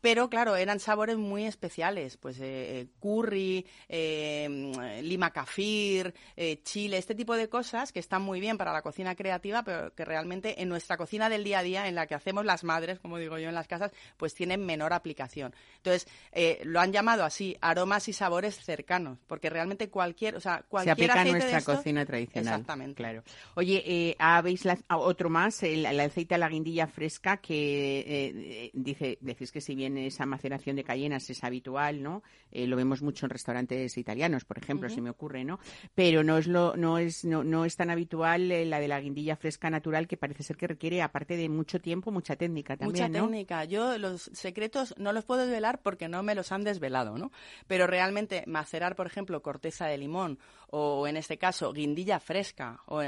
Pero 0.00 0.28
claro, 0.28 0.56
eran 0.56 0.78
sabores 0.78 1.16
muy 1.16 1.44
especiales, 1.44 2.16
pues 2.16 2.38
eh, 2.40 2.80
eh, 2.80 2.86
curry, 3.00 3.66
eh, 3.88 5.00
lima 5.02 5.32
kafir, 5.32 6.14
eh, 6.36 6.60
chile, 6.62 6.98
este 6.98 7.14
tipo 7.14 7.34
de 7.34 7.48
cosas 7.48 7.92
que 7.92 7.98
están 8.00 8.22
muy 8.22 8.38
bien 8.40 8.58
para 8.58 8.72
la 8.72 8.82
cocina 8.82 9.14
creativa, 9.16 9.62
pero 9.64 9.92
que 9.94 10.04
realmente 10.04 10.62
en 10.62 10.68
nuestra 10.68 10.96
cocina 10.96 11.28
del 11.28 11.44
día 11.44 11.60
a 11.60 11.62
día, 11.62 11.88
en 11.88 11.94
la 11.94 12.06
que 12.06 12.14
hacemos 12.14 12.44
las 12.44 12.62
madres, 12.62 13.00
como 13.00 13.18
digo 13.18 13.38
yo 13.38 13.48
en 13.48 13.54
las 13.54 13.66
casas, 13.68 13.90
pues 14.16 14.34
tienen 14.34 14.64
menor 14.64 14.92
aplicación. 14.92 15.54
Entonces, 15.78 16.06
eh, 16.32 16.60
lo 16.64 16.80
han 16.80 16.92
llamado 16.92 17.24
así, 17.24 17.56
aromas 17.60 18.08
y 18.08 18.12
sabores 18.12 18.54
cercanos, 18.56 19.18
porque 19.26 19.50
realmente 19.50 19.88
cualquier, 19.88 20.36
o 20.36 20.40
sea, 20.40 20.58
Se 20.58 20.64
cualquier 20.64 20.92
aplica 20.92 21.12
a 21.14 21.20
aceite 21.22 21.46
de 21.46 21.52
nuestra 21.52 21.74
cocina 21.76 22.04
tradicional. 22.06 22.52
Exactamente. 22.54 22.96
Claro. 22.96 23.22
Oye, 23.54 23.82
eh, 23.86 24.16
habéis 24.18 24.64
la- 24.64 24.78
ah, 24.88 24.98
otro 24.98 25.30
más, 25.30 25.62
el, 25.62 25.86
el 25.86 26.00
aceite 26.00 26.34
a 26.34 26.38
la 26.38 26.48
guindilla 26.48 26.86
fresca, 26.86 27.38
que 27.38 28.70
dice, 28.74 29.18
decís 29.20 29.50
que 29.52 29.60
si 29.60 29.74
bien 29.74 29.85
esa 29.96 30.26
maceración 30.26 30.76
de 30.76 30.84
cayenas 30.84 31.28
es 31.30 31.44
habitual, 31.44 32.02
¿no? 32.02 32.22
Eh, 32.50 32.66
lo 32.66 32.76
vemos 32.76 33.02
mucho 33.02 33.26
en 33.26 33.30
restaurantes 33.30 33.96
italianos, 33.98 34.44
por 34.44 34.58
ejemplo, 34.58 34.88
se 34.88 35.00
me 35.00 35.10
ocurre, 35.10 35.44
¿no? 35.44 35.58
Pero 35.94 36.24
no 36.24 36.38
es 36.38 36.46
lo, 36.46 36.76
no 36.76 36.98
es, 36.98 37.24
no, 37.24 37.44
no 37.44 37.64
es 37.64 37.76
tan 37.76 37.90
habitual 37.90 38.50
eh, 38.50 38.64
la 38.64 38.80
de 38.80 38.88
la 38.88 39.00
guindilla 39.00 39.36
fresca 39.36 39.70
natural, 39.70 40.08
que 40.08 40.16
parece 40.16 40.42
ser 40.42 40.56
que 40.56 40.66
requiere, 40.66 41.02
aparte 41.02 41.36
de 41.36 41.48
mucho 41.48 41.80
tiempo, 41.80 42.10
mucha 42.10 42.36
técnica 42.36 42.76
también, 42.76 43.06
Mucha 43.06 43.18
¿no? 43.20 43.26
técnica. 43.26 43.64
Yo 43.64 43.98
los 43.98 44.30
secretos 44.32 44.94
no 44.98 45.12
los 45.12 45.24
puedo 45.24 45.42
desvelar 45.42 45.80
porque 45.82 46.08
no 46.08 46.22
me 46.22 46.34
los 46.34 46.52
han 46.52 46.64
desvelado, 46.64 47.18
¿no? 47.18 47.30
Pero 47.66 47.86
realmente 47.86 48.44
macerar, 48.46 48.96
por 48.96 49.06
ejemplo, 49.06 49.42
corteza 49.42 49.86
de 49.86 49.98
limón 49.98 50.38
o 50.70 51.06
en 51.06 51.16
este 51.16 51.38
caso 51.38 51.72
guindilla 51.72 52.20
fresca 52.20 52.80
o, 52.86 53.00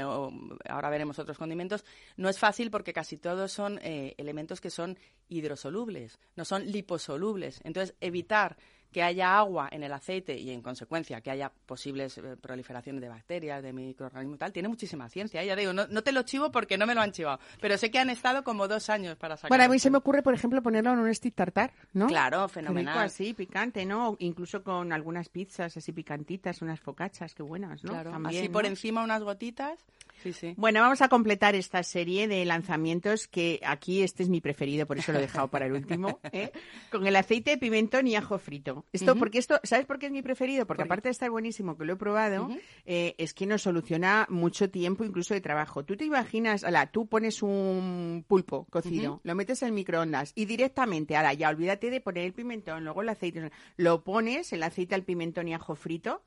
ahora 0.67 0.89
veremos 0.89 1.19
otros 1.19 1.37
condimentos, 1.37 1.85
no 2.17 2.29
es 2.29 2.39
fácil 2.39 2.71
porque 2.71 2.93
casi 2.93 3.17
todos 3.17 3.51
son 3.51 3.79
eh, 3.81 4.15
elementos 4.17 4.61
que 4.61 4.69
son 4.69 4.97
hidrosolubles, 5.27 6.19
no 6.35 6.45
son 6.45 6.65
liposolubles. 6.65 7.61
Entonces, 7.63 7.95
evitar 8.01 8.57
que 8.91 9.03
haya 9.03 9.37
agua 9.37 9.69
en 9.71 9.83
el 9.83 9.93
aceite 9.93 10.37
y 10.37 10.51
en 10.51 10.61
consecuencia 10.61 11.21
que 11.21 11.31
haya 11.31 11.51
posibles 11.65 12.17
eh, 12.17 12.37
proliferaciones 12.37 13.01
de 13.01 13.09
bacterias, 13.09 13.61
de 13.61 13.73
microorganismos 13.73 14.35
y 14.35 14.39
tal, 14.39 14.51
tiene 14.51 14.67
muchísima 14.67 15.09
ciencia. 15.09 15.43
¿eh? 15.43 15.47
Ya 15.47 15.55
digo, 15.55 15.73
no, 15.73 15.87
no 15.87 16.01
te 16.01 16.11
lo 16.11 16.23
chivo 16.23 16.51
porque 16.51 16.77
no 16.77 16.87
me 16.87 16.95
lo 16.95 17.01
han 17.01 17.11
chivado, 17.11 17.39
pero 17.61 17.77
sé 17.77 17.91
que 17.91 17.99
han 17.99 18.09
estado 18.09 18.43
como 18.43 18.67
dos 18.67 18.89
años 18.89 19.15
para 19.17 19.37
sacar. 19.37 19.49
Bueno, 19.49 19.63
a 19.63 19.67
mí 19.67 19.75
esto. 19.75 19.87
se 19.87 19.91
me 19.91 19.97
ocurre, 19.97 20.23
por 20.23 20.33
ejemplo, 20.33 20.61
ponerlo 20.61 20.93
en 20.93 20.99
un 20.99 21.13
stick 21.13 21.35
tartar, 21.35 21.71
¿no? 21.93 22.07
Claro, 22.07 22.47
fenomenal. 22.47 22.93
rico 22.93 23.05
así, 23.05 23.33
picante, 23.33 23.85
¿no? 23.85 24.15
Incluso 24.19 24.63
con 24.63 24.91
algunas 24.91 25.29
pizzas 25.29 25.77
así 25.77 25.91
picantitas, 25.91 26.61
unas 26.61 26.79
focachas, 26.79 27.35
qué 27.35 27.43
buenas, 27.43 27.83
¿no? 27.83 27.91
Claro, 27.91 28.11
También, 28.11 28.43
así 28.43 28.49
por 28.49 28.65
encima 28.65 29.03
unas 29.03 29.23
gotitas. 29.23 29.85
Sí, 30.21 30.33
sí. 30.33 30.53
Bueno, 30.57 30.81
vamos 30.81 31.01
a 31.01 31.07
completar 31.07 31.55
esta 31.55 31.81
serie 31.83 32.27
de 32.27 32.43
lanzamientos 32.45 33.27
que 33.27 33.59
aquí 33.63 34.03
este 34.03 34.23
es 34.23 34.29
mi 34.29 34.41
preferido, 34.41 34.85
por 34.85 34.97
eso 34.97 35.11
lo 35.11 35.19
he 35.19 35.21
dejado 35.21 35.47
para 35.47 35.65
el 35.65 35.73
último, 35.73 36.19
¿eh? 36.31 36.51
con 36.91 37.07
el 37.07 37.15
aceite 37.15 37.51
de 37.51 37.57
pimentón 37.57 38.07
y 38.07 38.15
ajo 38.15 38.37
frito. 38.37 38.85
Esto, 38.91 39.15
porque 39.15 39.37
esto, 39.37 39.59
¿sabes 39.63 39.85
por 39.85 39.97
qué 39.97 40.07
es 40.07 40.11
mi 40.11 40.21
preferido? 40.21 40.65
Porque 40.67 40.83
aparte 40.83 41.07
de 41.07 41.11
estar 41.11 41.29
buenísimo, 41.29 41.77
que 41.77 41.85
lo 41.85 41.93
he 41.93 41.95
probado, 41.95 42.49
eh, 42.85 43.15
es 43.17 43.33
que 43.33 43.45
nos 43.45 43.61
soluciona 43.61 44.27
mucho 44.29 44.69
tiempo, 44.69 45.03
incluso 45.03 45.33
de 45.33 45.41
trabajo. 45.41 45.85
Tú 45.85 45.95
te 45.95 46.05
imaginas, 46.05 46.63
ala, 46.63 46.87
tú 46.87 47.07
pones 47.07 47.41
un 47.41 48.25
pulpo 48.27 48.67
cocido, 48.69 49.21
lo 49.23 49.35
metes 49.35 49.61
en 49.61 49.69
el 49.69 49.73
microondas 49.73 50.33
y 50.35 50.45
directamente, 50.45 51.15
ala, 51.15 51.33
ya 51.33 51.49
olvídate 51.49 51.89
de 51.89 52.01
poner 52.01 52.25
el 52.25 52.33
pimentón, 52.33 52.83
luego 52.83 53.01
el 53.01 53.09
aceite, 53.09 53.51
lo 53.77 54.03
pones, 54.03 54.51
el 54.51 54.63
aceite 54.63 54.95
al 54.95 55.03
pimentón 55.03 55.47
y 55.47 55.53
ajo 55.53 55.75
frito. 55.75 56.21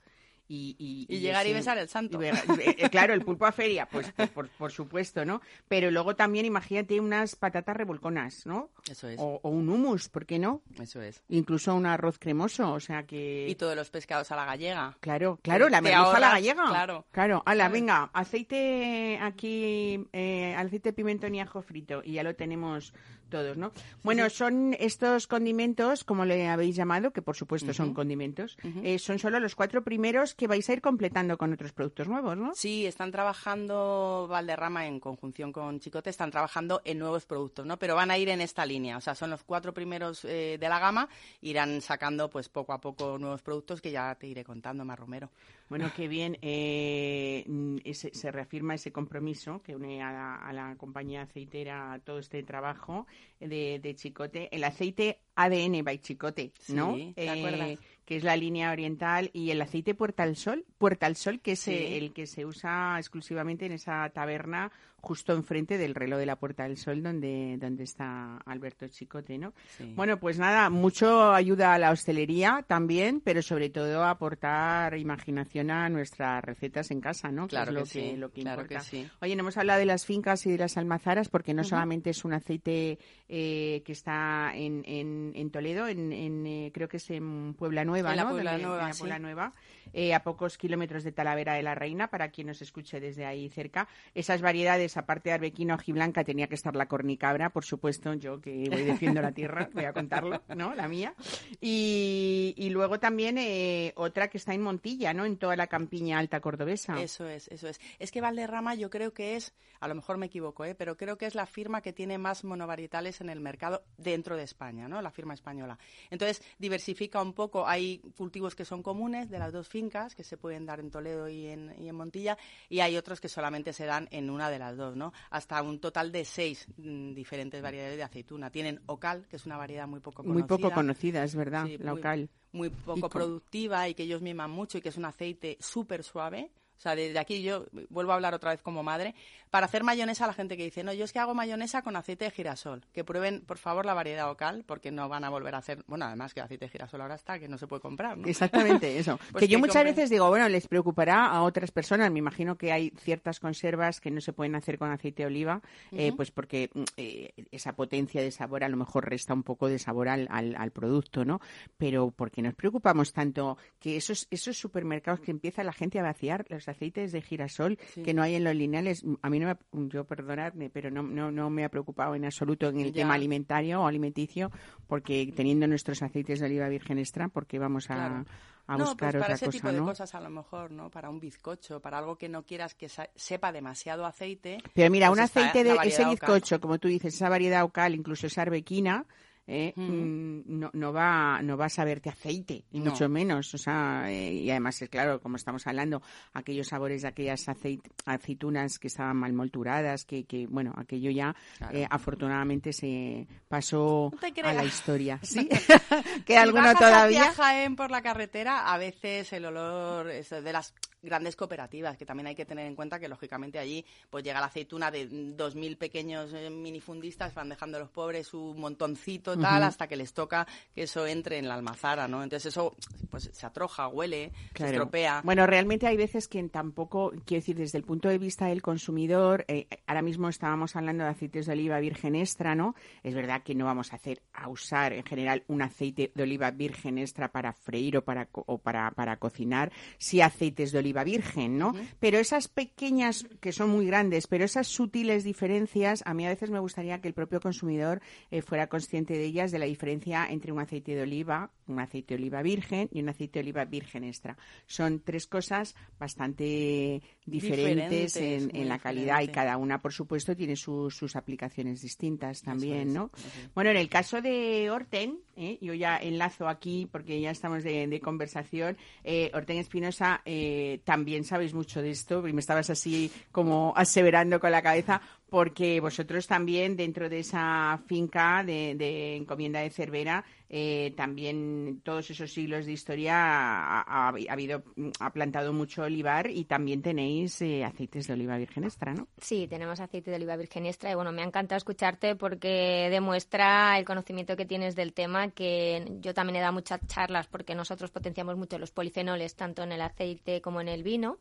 Y, 0.54 0.76
y, 0.78 1.06
Y 1.08 1.20
llegar 1.20 1.46
y 1.46 1.54
besar 1.54 1.78
el 1.78 1.88
santo. 1.88 2.22
y 2.22 2.26
eh, 2.26 2.90
claro, 2.90 3.14
el 3.14 3.22
pulpo 3.24 3.46
a 3.46 3.52
feria, 3.52 3.86
pues 3.90 4.12
por, 4.12 4.28
por- 4.28 4.48
por 4.50 4.70
supuesto, 4.70 5.24
¿no? 5.24 5.40
Pero 5.66 5.90
luego 5.90 6.14
también 6.14 6.44
imagínate 6.44 7.00
unas 7.00 7.36
patatas 7.36 7.74
revolconas, 7.74 8.44
¿no? 8.44 8.68
Eso 8.90 9.08
es. 9.08 9.18
O, 9.18 9.40
o 9.42 9.48
un 9.48 9.68
hummus, 9.70 10.10
¿por 10.10 10.26
qué 10.26 10.38
no? 10.38 10.60
Eso 10.78 11.00
es. 11.00 11.22
Incluso 11.28 11.74
un 11.74 11.86
arroz 11.86 12.18
cremoso, 12.18 12.70
o 12.72 12.80
sea 12.80 13.04
que... 13.04 13.46
Y 13.48 13.54
todos 13.54 13.74
los 13.74 13.88
pescados 13.88 14.30
a 14.30 14.36
la 14.36 14.44
gallega. 14.44 14.96
Claro, 15.00 15.38
claro, 15.42 15.70
la 15.70 15.80
merluza 15.80 16.16
a 16.18 16.20
la 16.20 16.28
gallega. 16.30 16.64
claro. 16.68 17.06
Claro, 17.12 17.42
ala, 17.46 17.68
venga, 17.70 18.10
aceite 18.12 19.18
aquí, 19.22 20.06
eh, 20.12 20.54
aceite 20.56 20.90
de 20.90 20.92
pimentón 20.92 21.34
y 21.34 21.40
ajo 21.40 21.62
frito, 21.62 22.02
y 22.04 22.12
ya 22.12 22.22
lo 22.22 22.34
tenemos 22.34 22.92
todos, 23.32 23.56
¿no? 23.56 23.72
Bueno, 24.04 24.28
son 24.28 24.76
estos 24.78 25.26
condimentos, 25.26 26.04
como 26.04 26.26
le 26.26 26.46
habéis 26.46 26.76
llamado, 26.76 27.12
que 27.12 27.22
por 27.22 27.34
supuesto 27.34 27.72
son 27.72 27.94
condimentos, 27.94 28.58
eh, 28.84 28.98
son 28.98 29.18
solo 29.18 29.40
los 29.40 29.56
cuatro 29.56 29.82
primeros 29.82 30.34
que 30.34 30.46
vais 30.46 30.68
a 30.68 30.74
ir 30.74 30.82
completando 30.82 31.38
con 31.38 31.50
otros 31.50 31.72
productos 31.72 32.06
nuevos, 32.08 32.36
¿no? 32.36 32.52
Sí, 32.54 32.84
están 32.84 33.10
trabajando 33.10 34.28
Valderrama 34.28 34.86
en 34.86 35.00
conjunción 35.00 35.50
con 35.50 35.80
Chicote, 35.80 36.10
están 36.10 36.30
trabajando 36.30 36.82
en 36.84 36.98
nuevos 36.98 37.24
productos, 37.24 37.64
¿no? 37.64 37.78
Pero 37.78 37.94
van 37.94 38.10
a 38.10 38.18
ir 38.18 38.28
en 38.28 38.42
esta 38.42 38.66
línea, 38.66 38.98
o 38.98 39.00
sea, 39.00 39.14
son 39.14 39.30
los 39.30 39.42
cuatro 39.42 39.72
primeros 39.72 40.26
eh, 40.26 40.58
de 40.60 40.68
la 40.68 40.78
gama, 40.78 41.08
irán 41.40 41.80
sacando 41.80 42.28
pues 42.28 42.50
poco 42.50 42.74
a 42.74 42.80
poco 42.80 43.16
nuevos 43.18 43.40
productos 43.40 43.80
que 43.80 43.90
ya 43.90 44.14
te 44.14 44.26
iré 44.26 44.44
contando, 44.44 44.84
más 44.84 44.98
Romero. 44.98 45.30
Bueno, 45.68 45.90
qué 45.96 46.06
bien. 46.08 46.36
eh, 46.42 47.44
ese- 47.84 48.14
se 48.14 48.30
reafirma 48.30 48.74
ese 48.74 48.92
compromiso 48.92 49.62
que 49.62 49.74
une 49.74 50.02
a 50.02 50.12
la, 50.12 50.34
a 50.36 50.52
la 50.52 50.76
compañía 50.76 51.22
aceitera 51.22 51.92
a 51.94 51.98
todo 51.98 52.18
este 52.18 52.42
trabajo 52.42 53.06
de, 53.40 53.78
de 53.82 53.94
Chicote. 53.94 54.54
El 54.54 54.64
aceite 54.64 55.20
ADN 55.34 55.82
by 55.82 55.98
Chicote, 55.98 56.52
¿no? 56.68 56.94
Sí, 56.96 57.12
¿te 57.14 57.28
acuerdas? 57.30 57.78
que 58.04 58.16
es 58.16 58.24
la 58.24 58.36
línea 58.36 58.72
oriental 58.72 59.30
y 59.32 59.50
el 59.50 59.62
aceite 59.62 59.94
Puerta 59.94 60.24
al 60.24 60.34
Sol, 60.36 60.64
Puerta 60.76 61.06
al 61.06 61.16
Sol, 61.16 61.40
que 61.40 61.52
es 61.52 61.60
Sí. 61.60 61.70
eh, 61.72 61.96
el 61.98 62.12
que 62.12 62.26
se 62.26 62.44
usa 62.44 62.96
exclusivamente 62.98 63.64
en 63.64 63.72
esa 63.72 64.08
taberna 64.10 64.72
justo 65.02 65.34
enfrente 65.34 65.76
del 65.78 65.94
reloj 65.94 66.20
de 66.20 66.26
la 66.26 66.36
Puerta 66.36 66.62
del 66.62 66.76
Sol 66.76 67.02
donde, 67.02 67.58
donde 67.58 67.82
está 67.84 68.38
Alberto 68.46 68.86
Chicote, 68.88 69.36
¿no? 69.36 69.52
Sí. 69.76 69.92
Bueno, 69.96 70.18
pues 70.18 70.38
nada, 70.38 70.70
mucho 70.70 71.32
ayuda 71.32 71.74
a 71.74 71.78
la 71.78 71.90
hostelería 71.90 72.64
también, 72.68 73.20
pero 73.20 73.42
sobre 73.42 73.68
todo 73.68 74.04
a 74.04 74.10
aportar 74.10 74.96
imaginación 74.96 75.70
a 75.72 75.88
nuestras 75.88 76.42
recetas 76.44 76.90
en 76.92 77.00
casa, 77.00 77.30
¿no? 77.32 77.48
Claro 77.48 77.70
es 77.72 77.74
lo 77.74 77.82
que 77.82 77.86
sí, 77.88 78.16
lo 78.16 78.30
que 78.32 78.42
claro 78.42 78.62
importa. 78.62 78.84
que 78.84 78.90
sí. 78.90 79.08
Oye, 79.20 79.34
no 79.34 79.40
hemos 79.40 79.56
hablado 79.56 79.80
de 79.80 79.86
las 79.86 80.06
fincas 80.06 80.46
y 80.46 80.52
de 80.52 80.58
las 80.58 80.76
almazaras 80.76 81.28
porque 81.28 81.52
no 81.52 81.64
solamente 81.64 82.10
es 82.10 82.24
un 82.24 82.32
aceite 82.34 82.98
eh, 83.28 83.82
que 83.84 83.92
está 83.92 84.52
en, 84.54 84.82
en, 84.86 85.32
en 85.34 85.50
Toledo, 85.50 85.88
en, 85.88 86.12
en, 86.12 86.46
eh, 86.46 86.70
creo 86.72 86.88
que 86.88 86.98
es 86.98 87.10
en 87.10 87.54
Puebla 87.54 87.84
Nueva, 87.84 88.10
En 88.10 88.16
la 88.16 88.24
¿no? 88.24 88.30
Puebla 88.30 88.56
Nueva, 88.58 88.82
en 88.82 88.88
la. 88.90 88.94
Puebla 88.94 89.18
Nueva, 89.18 89.52
eh, 89.92 90.14
a 90.14 90.22
pocos 90.22 90.56
kilómetros 90.58 91.02
de 91.02 91.10
Talavera 91.12 91.54
de 91.54 91.62
la 91.62 91.74
Reina, 91.74 92.08
para 92.08 92.28
quien 92.30 92.46
nos 92.46 92.62
escuche 92.62 93.00
desde 93.00 93.26
ahí 93.26 93.48
cerca. 93.48 93.88
Esas 94.14 94.40
variedades, 94.42 94.91
aparte 94.96 95.30
de 95.30 95.34
arbequino, 95.34 95.76
blanca, 95.88 96.24
tenía 96.24 96.48
que 96.48 96.54
estar 96.54 96.74
la 96.74 96.86
cornicabra, 96.86 97.50
por 97.50 97.64
supuesto, 97.64 98.14
yo 98.14 98.40
que 98.40 98.68
voy 98.70 98.82
defiendo 98.82 99.20
la 99.20 99.32
tierra, 99.32 99.68
voy 99.74 99.84
a 99.84 99.92
contarlo, 99.92 100.42
¿no? 100.56 100.74
La 100.74 100.88
mía. 100.88 101.14
Y, 101.60 102.54
y 102.56 102.70
luego 102.70 102.98
también 102.98 103.38
eh, 103.38 103.92
otra 103.96 104.28
que 104.28 104.38
está 104.38 104.54
en 104.54 104.62
Montilla, 104.62 105.12
¿no? 105.14 105.24
En 105.24 105.36
toda 105.36 105.56
la 105.56 105.66
campiña 105.66 106.18
alta 106.18 106.40
cordobesa. 106.40 107.00
Eso 107.00 107.28
es, 107.28 107.48
eso 107.48 107.68
es. 107.68 107.80
Es 107.98 108.10
que 108.10 108.20
Valderrama 108.20 108.74
yo 108.74 108.90
creo 108.90 109.12
que 109.12 109.36
es, 109.36 109.52
a 109.80 109.88
lo 109.88 109.94
mejor 109.94 110.18
me 110.18 110.26
equivoco, 110.26 110.64
¿eh? 110.64 110.74
pero 110.74 110.96
creo 110.96 111.16
que 111.18 111.26
es 111.26 111.34
la 111.34 111.46
firma 111.46 111.80
que 111.80 111.92
tiene 111.92 112.18
más 112.18 112.44
monovarietales 112.44 113.20
en 113.20 113.30
el 113.30 113.40
mercado 113.40 113.84
dentro 113.96 114.36
de 114.36 114.44
España, 114.44 114.88
¿no? 114.88 115.02
La 115.02 115.10
firma 115.10 115.34
española. 115.34 115.78
Entonces, 116.10 116.42
diversifica 116.58 117.20
un 117.20 117.32
poco. 117.32 117.66
Hay 117.66 117.98
cultivos 118.16 118.54
que 118.54 118.64
son 118.64 118.82
comunes 118.82 119.30
de 119.30 119.38
las 119.38 119.52
dos 119.52 119.68
fincas, 119.68 120.14
que 120.14 120.24
se 120.24 120.36
pueden 120.36 120.66
dar 120.66 120.80
en 120.80 120.90
Toledo 120.90 121.28
y 121.28 121.46
en, 121.46 121.74
y 121.78 121.88
en 121.88 121.94
Montilla, 121.94 122.38
y 122.68 122.80
hay 122.80 122.96
otros 122.96 123.20
que 123.20 123.28
solamente 123.28 123.72
se 123.72 123.86
dan 123.86 124.08
en 124.10 124.30
una 124.30 124.50
de 124.50 124.58
las 124.58 124.76
dos, 124.76 124.81
¿no? 124.90 125.12
Hasta 125.30 125.62
un 125.62 125.78
total 125.80 126.10
de 126.10 126.24
seis 126.24 126.66
mm, 126.76 127.14
diferentes 127.14 127.62
variedades 127.62 127.96
de 127.96 128.02
aceituna. 128.02 128.50
Tienen 128.50 128.80
Ocal, 128.86 129.26
que 129.28 129.36
es 129.36 129.46
una 129.46 129.56
variedad 129.56 129.86
muy 129.86 130.00
poco 130.00 130.22
conocida. 130.24 130.34
Muy 130.34 130.42
poco 130.48 130.74
conocida, 130.74 131.22
es 131.24 131.34
verdad, 131.36 131.66
Sí, 131.66 131.78
la 131.78 131.92
muy- 131.92 132.00
local. 132.00 132.30
muy 132.52 132.70
poco 132.70 133.08
productiva 133.08 133.88
y 133.88 133.94
que 133.94 134.02
ellos 134.02 134.20
miman 134.22 134.50
mucho 134.50 134.78
y 134.78 134.80
que 134.82 134.88
es 134.90 134.96
un 134.96 135.04
aceite 135.04 135.56
súper 135.60 136.02
suave. 136.02 136.50
O 136.82 136.88
sea, 136.90 136.96
desde 136.96 137.20
aquí 137.20 137.42
yo 137.44 137.66
vuelvo 137.90 138.10
a 138.10 138.16
hablar 138.16 138.34
otra 138.34 138.50
vez 138.50 138.60
como 138.60 138.82
madre. 138.82 139.14
Para 139.50 139.66
hacer 139.66 139.84
mayonesa, 139.84 140.26
la 140.26 140.32
gente 140.32 140.56
que 140.56 140.64
dice, 140.64 140.82
no, 140.82 140.92
yo 140.92 141.04
es 141.04 141.12
que 141.12 141.20
hago 141.20 141.32
mayonesa 141.32 141.82
con 141.82 141.94
aceite 141.94 142.24
de 142.24 142.32
girasol. 142.32 142.84
Que 142.92 143.04
prueben, 143.04 143.42
por 143.46 143.58
favor, 143.58 143.86
la 143.86 143.94
variedad 143.94 144.26
local, 144.26 144.64
porque 144.66 144.90
no 144.90 145.08
van 145.08 145.22
a 145.22 145.30
volver 145.30 145.54
a 145.54 145.58
hacer. 145.58 145.84
Bueno, 145.86 146.06
además 146.06 146.34
que 146.34 146.40
el 146.40 146.44
aceite 146.46 146.64
de 146.64 146.70
girasol 146.70 147.00
ahora 147.02 147.14
está, 147.14 147.38
que 147.38 147.46
no 147.46 147.56
se 147.56 147.68
puede 147.68 147.82
comprar. 147.82 148.18
¿no? 148.18 148.26
Exactamente, 148.26 148.98
eso. 148.98 149.16
Pues 149.30 149.42
que 149.42 149.48
yo 149.48 149.60
muchas 149.60 149.76
compren. 149.76 149.94
veces 149.94 150.10
digo, 150.10 150.28
bueno, 150.28 150.48
les 150.48 150.66
preocupará 150.66 151.26
a 151.26 151.42
otras 151.42 151.70
personas. 151.70 152.10
Me 152.10 152.18
imagino 152.18 152.58
que 152.58 152.72
hay 152.72 152.92
ciertas 152.98 153.38
conservas 153.38 154.00
que 154.00 154.10
no 154.10 154.20
se 154.20 154.32
pueden 154.32 154.56
hacer 154.56 154.76
con 154.76 154.90
aceite 154.90 155.22
de 155.22 155.26
oliva, 155.28 155.62
eh, 155.92 156.12
pues 156.16 156.32
porque 156.32 156.68
eh, 156.96 157.30
esa 157.52 157.74
potencia 157.76 158.20
de 158.20 158.32
sabor 158.32 158.64
a 158.64 158.68
lo 158.68 158.76
mejor 158.76 159.08
resta 159.08 159.34
un 159.34 159.44
poco 159.44 159.68
de 159.68 159.78
sabor 159.78 160.08
al, 160.08 160.26
al, 160.32 160.56
al 160.56 160.72
producto, 160.72 161.24
¿no? 161.24 161.40
Pero 161.76 162.10
¿por 162.10 162.32
qué 162.32 162.42
nos 162.42 162.54
preocupamos 162.54 163.12
tanto 163.12 163.56
que 163.78 163.96
esos, 163.96 164.26
esos 164.32 164.56
supermercados 164.58 165.20
que 165.20 165.30
empieza 165.30 165.62
la 165.62 165.72
gente 165.72 166.00
a 166.00 166.02
vaciar 166.02 166.44
los 166.48 166.66
aceites 166.72 167.12
de 167.12 167.22
girasol 167.22 167.78
Sí. 167.94 168.02
que 168.02 168.12
no 168.14 168.22
hay 168.22 168.34
en 168.34 168.44
los 168.44 168.54
lineales? 168.54 169.04
A 169.22 169.30
mí 169.30 169.38
no 169.38 169.46
me, 169.46 169.88
yo 169.88 170.04
perdonadme, 170.04 170.68
pero 170.70 170.90
no, 170.90 171.02
no, 171.02 171.30
no 171.30 171.48
me 171.50 171.64
ha 171.64 171.68
preocupado 171.68 172.14
en 172.14 172.24
absoluto 172.24 172.68
en 172.68 172.80
el 172.80 172.92
Ya. 172.92 173.02
tema 173.02 173.14
alimentario 173.14 173.80
o 173.80 173.86
alimenticio, 173.86 174.50
porque 174.86 175.32
teniendo 175.36 175.66
nuestros 175.66 176.02
aceites 176.02 176.40
de 176.40 176.46
oliva 176.46 176.68
virgen 176.68 176.98
extra, 176.98 177.28
porque 177.28 177.58
vamos 177.58 177.90
a, 177.90 177.94
Claro. 177.94 178.24
a 178.66 178.76
no, 178.76 178.84
buscar 178.84 178.98
pues 178.98 179.12
para 179.12 179.24
otra 179.24 179.34
ese 179.34 179.46
cosa, 179.46 179.58
tipo 179.58 179.68
de 179.72 179.78
¿no? 179.78 179.84
cosas 179.86 180.14
a 180.14 180.20
lo 180.20 180.30
mejor, 180.30 180.70
¿no? 180.70 180.90
Para 180.90 181.10
un 181.10 181.20
bizcocho, 181.20 181.80
para 181.80 181.98
algo 181.98 182.16
que 182.16 182.28
no 182.28 182.44
quieras 182.44 182.74
que 182.74 182.88
sepa 182.88 183.52
demasiado 183.52 184.06
aceite. 184.06 184.62
Pero 184.74 184.90
mira, 184.90 185.08
pues 185.08 185.18
un 185.18 185.24
aceite 185.24 185.64
de 185.64 185.78
ese 185.82 186.04
bizcocho, 186.04 186.60
como 186.60 186.78
tú 186.78 186.88
dices, 186.88 187.14
esa 187.14 187.28
variedad 187.28 187.64
ocal, 187.64 187.94
incluso 187.94 188.26
esa 188.26 188.42
arbequina, 188.42 189.06
eh, 189.46 189.72
mm, 189.74 190.42
no, 190.46 190.70
no 190.72 190.92
va 190.92 191.40
no 191.42 191.56
va 191.56 191.66
a 191.66 191.68
saberte 191.68 192.08
aceite, 192.10 192.64
No. 192.72 192.90
mucho 192.90 193.08
menos. 193.08 193.52
O 193.54 193.58
sea, 193.58 194.04
eh, 194.10 194.32
y 194.32 194.50
además, 194.50 194.80
es 194.82 194.88
claro, 194.88 195.20
como 195.20 195.36
estamos 195.36 195.66
hablando, 195.66 196.00
aquellos 196.32 196.68
sabores 196.68 197.02
de 197.02 197.08
aquellas 197.08 197.46
aceit- 197.48 197.82
aceitunas 198.06 198.78
que 198.78 198.86
estaban 198.88 199.16
mal 199.16 199.32
molturadas, 199.32 200.04
que, 200.04 200.24
que 200.24 200.46
bueno, 200.46 200.72
aquello 200.76 201.10
ya 201.10 201.34
Claro. 201.58 201.76
eh, 201.76 201.86
afortunadamente 201.90 202.72
se 202.72 203.26
pasó 203.48 204.10
No 204.12 204.48
a 204.48 204.52
la 204.52 204.64
historia. 204.64 205.18
¿Sí? 205.22 205.48
¿Queda 206.26 206.42
alguno 206.42 206.72
todavía? 206.74 207.22
hacia 207.30 207.32
Jaén 207.44 207.76
por 207.76 207.90
la 207.90 208.02
carretera, 208.02 208.72
a 208.72 208.78
veces 208.78 209.32
el 209.32 209.44
olor 209.46 210.10
es 210.10 210.30
de 210.30 210.52
las 210.52 210.74
grandes 211.04 211.34
cooperativas, 211.34 211.96
que 211.96 212.06
también 212.06 212.28
hay 212.28 212.36
que 212.36 212.44
tener 212.44 212.64
en 212.64 212.76
cuenta 212.76 213.00
que 213.00 213.08
lógicamente 213.08 213.58
allí 213.58 213.84
pues 214.08 214.22
llega 214.22 214.38
la 214.38 214.46
aceituna 214.46 214.88
de 214.88 215.10
2.000 215.10 215.76
pequeños 215.76 216.32
eh, 216.32 216.48
minifundistas, 216.48 217.34
van 217.34 217.48
dejando 217.48 217.80
los 217.80 217.90
pobres 217.90 218.28
su 218.28 218.54
montoncito 218.56 219.31
tal 219.38 219.60
Ujú. 219.60 219.68
hasta 219.68 219.86
que 219.86 219.96
les 219.96 220.12
toca 220.12 220.46
que 220.74 220.82
eso 220.82 221.06
entre 221.06 221.38
en 221.38 221.48
la 221.48 221.54
almazara, 221.54 222.08
¿no? 222.08 222.22
Entonces 222.22 222.52
eso 222.52 222.74
pues 223.10 223.30
se 223.32 223.46
atroja, 223.46 223.88
huele, 223.88 224.32
se 224.54 224.66
estropea. 224.66 225.20
Bueno, 225.24 225.46
realmente 225.46 225.86
hay 225.86 225.96
veces 225.96 226.28
que 226.28 226.42
tampoco, 226.48 227.10
quiero 227.24 227.40
decir, 227.40 227.56
desde 227.56 227.78
el 227.78 227.84
punto 227.84 228.08
de 228.08 228.18
vista 228.18 228.46
del 228.46 228.62
consumidor, 228.62 229.44
eh, 229.48 229.66
ahora 229.86 230.02
mismo 230.02 230.28
estábamos 230.28 230.76
hablando 230.76 231.04
de 231.04 231.10
aceites 231.10 231.46
de 231.46 231.52
oliva 231.52 231.78
virgen 231.80 232.14
extra, 232.14 232.54
¿no? 232.54 232.74
Es 233.02 233.14
verdad 233.14 233.42
que 233.42 233.54
no 233.54 233.64
vamos 233.66 233.92
a 233.92 233.96
hacer, 233.96 234.22
a 234.32 234.48
usar 234.48 234.92
en 234.92 235.04
general 235.04 235.44
un 235.46 235.62
aceite 235.62 236.12
de 236.14 236.22
oliva 236.22 236.50
virgen 236.50 236.98
extra 236.98 237.30
para 237.30 237.52
freír 237.52 237.98
o 237.98 238.04
para, 238.04 238.28
o 238.32 238.58
para, 238.58 238.90
para 238.92 239.16
cocinar, 239.16 239.72
sí 239.98 240.20
aceites 240.20 240.72
de 240.72 240.78
oliva 240.78 241.04
virgen, 241.04 241.58
¿no? 241.58 241.74
Pero 242.00 242.18
esas 242.18 242.48
pequeñas, 242.48 243.26
que 243.40 243.52
son 243.52 243.70
muy 243.70 243.86
grandes, 243.86 244.26
pero 244.26 244.44
esas 244.44 244.66
sutiles 244.68 245.24
diferencias, 245.24 246.02
a 246.06 246.14
mí 246.14 246.26
a 246.26 246.30
veces 246.30 246.50
me 246.50 246.58
gustaría 246.58 247.00
que 247.00 247.08
el 247.08 247.14
propio 247.14 247.40
consumidor 247.40 248.00
eh, 248.30 248.42
fuera 248.42 248.68
consciente 248.68 249.14
de 249.14 249.21
ellas, 249.24 249.50
de 249.52 249.58
la 249.58 249.66
diferencia 249.66 250.26
entre 250.28 250.52
un 250.52 250.60
aceite 250.60 250.94
de 250.94 251.02
oliva, 251.02 251.50
un 251.66 251.78
aceite 251.80 252.14
de 252.14 252.22
oliva 252.22 252.42
virgen 252.42 252.88
y 252.92 253.00
un 253.00 253.08
aceite 253.08 253.38
de 253.38 253.44
oliva 253.44 253.64
virgen 253.64 254.04
extra. 254.04 254.36
Son 254.66 255.00
tres 255.00 255.26
cosas 255.26 255.74
bastante 255.98 257.02
diferentes, 257.26 258.14
Diferentes, 258.14 258.54
en, 258.54 258.68
la 258.68 258.78
calidad 258.78 259.20
y 259.22 259.28
cada 259.28 259.56
una, 259.56 259.80
por 259.80 259.92
supuesto, 259.92 260.34
tiene 260.36 260.56
sus- 260.56 260.96
sus 260.96 261.16
aplicaciones 261.16 261.82
distintas 261.82 262.42
también, 262.42 262.88
es, 262.88 262.94
¿no? 262.94 263.10
Bueno, 263.54 263.70
en 263.70 263.76
el 263.76 263.88
caso 263.88 264.20
de 264.20 264.70
Horten, 264.70 265.18
¿eh? 265.36 265.58
yo 265.60 265.74
ya 265.74 265.96
enlazo 265.98 266.48
aquí 266.48 266.88
porque 266.90 267.20
ya 267.20 267.30
estamos 267.30 267.62
de, 267.64 267.86
de 267.86 268.00
conversación. 268.00 268.76
Eh, 269.04 269.30
Espinosa, 269.48 270.22
eh, 270.24 270.80
también 270.84 271.24
sabéis 271.24 271.54
mucho 271.54 271.82
de 271.82 271.90
esto, 271.90 272.26
y 272.26 272.32
me 272.32 272.40
estabas 272.40 272.70
así 272.70 273.10
como 273.30 273.72
aseverando 273.76 274.40
con 274.40 274.50
la 274.50 274.62
cabeza, 274.62 275.00
porque 275.32 275.80
vosotros 275.80 276.26
también 276.26 276.76
dentro 276.76 277.08
de 277.08 277.20
esa 277.20 277.80
finca 277.86 278.44
de, 278.44 279.16
encomienda 279.16 279.60
de 279.60 279.70
Cervera, 279.70 280.26
eh, 280.50 280.92
también 280.94 281.80
todos 281.82 282.10
esos 282.10 282.30
siglos 282.30 282.66
de 282.66 282.72
historia 282.72 283.14
ha 283.16 284.08
habido, 284.08 284.62
ha 285.00 285.10
plantado 285.10 285.54
mucho 285.54 285.84
olivar 285.84 286.28
y 286.28 286.44
también 286.44 286.82
tenéis 286.82 287.40
eh, 287.40 287.64
aceites 287.64 288.08
de 288.08 288.12
oliva 288.12 288.36
virgen 288.36 288.64
extra, 288.64 288.92
¿no? 288.92 289.08
Sí, 289.22 289.46
tenemos 289.48 289.80
aceite 289.80 290.10
de 290.10 290.16
oliva 290.18 290.36
virgen 290.36 290.66
extra 290.66 290.90
y 290.90 290.94
bueno, 290.96 291.12
me 291.12 291.22
ha 291.22 291.24
encantado 291.24 291.56
escucharte 291.56 292.14
porque 292.14 292.88
demuestra 292.90 293.78
el 293.78 293.86
conocimiento 293.86 294.36
que 294.36 294.44
tienes 294.44 294.76
del 294.76 294.92
tema, 294.92 295.30
que 295.30 295.96
yo 296.02 296.12
también 296.12 296.36
he 296.36 296.40
dado 296.40 296.52
muchas 296.52 296.86
charlas 296.86 297.26
porque 297.26 297.54
nosotros 297.54 297.90
potenciamos 297.90 298.36
mucho 298.36 298.58
los 298.58 298.70
polifenoles 298.70 299.34
tanto 299.34 299.62
en 299.62 299.72
el 299.72 299.80
aceite 299.80 300.42
como 300.42 300.60
en 300.60 300.68
el 300.68 300.82
vino 300.82 301.16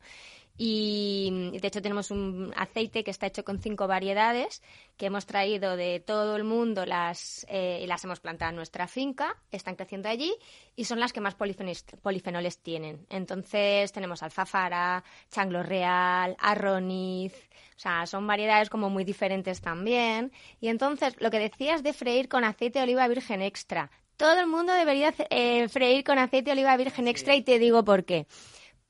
y 0.58 1.50
de 1.60 1.66
hecho 1.66 1.80
tenemos 1.80 2.10
un 2.10 2.52
aceite 2.56 3.02
que 3.04 3.10
está 3.10 3.26
hecho 3.26 3.44
con 3.44 3.58
cinco 3.58 3.86
variedades 3.86 4.62
que 4.96 5.06
hemos 5.06 5.24
traído 5.24 5.76
de 5.76 6.00
todo 6.00 6.36
el 6.36 6.44
mundo 6.44 6.84
las 6.84 7.46
eh, 7.48 7.80
y 7.82 7.86
las 7.86 8.04
hemos 8.04 8.20
plantado 8.20 8.50
en 8.50 8.56
nuestra 8.56 8.86
finca, 8.86 9.36
están 9.50 9.76
creciendo 9.76 10.08
allí 10.08 10.34
y 10.76 10.84
son 10.84 11.00
las 11.00 11.12
que 11.12 11.20
más 11.20 11.34
polifenoles, 11.34 12.58
tienen. 12.62 13.06
Entonces 13.08 13.92
tenemos 13.92 14.22
alfafara, 14.22 15.02
changlo 15.30 15.62
real, 15.62 16.36
arroniz, 16.38 17.32
o 17.76 17.78
sea, 17.78 18.06
son 18.06 18.26
variedades 18.26 18.68
como 18.68 18.90
muy 18.90 19.04
diferentes 19.04 19.60
también. 19.60 20.32
Y 20.60 20.68
entonces 20.68 21.16
lo 21.18 21.30
que 21.30 21.38
decías 21.38 21.82
de 21.82 21.92
freír 21.92 22.28
con 22.28 22.44
aceite 22.44 22.78
de 22.78 22.84
oliva 22.84 23.08
virgen 23.08 23.40
extra, 23.42 23.90
todo 24.16 24.38
el 24.38 24.46
mundo 24.46 24.74
debería 24.74 25.14
eh, 25.30 25.68
freír 25.68 26.04
con 26.04 26.18
aceite 26.18 26.50
de 26.50 26.52
oliva 26.52 26.76
virgen 26.76 27.08
extra 27.08 27.34
y 27.34 27.42
te 27.42 27.58
digo 27.58 27.84
por 27.84 28.04
qué 28.04 28.26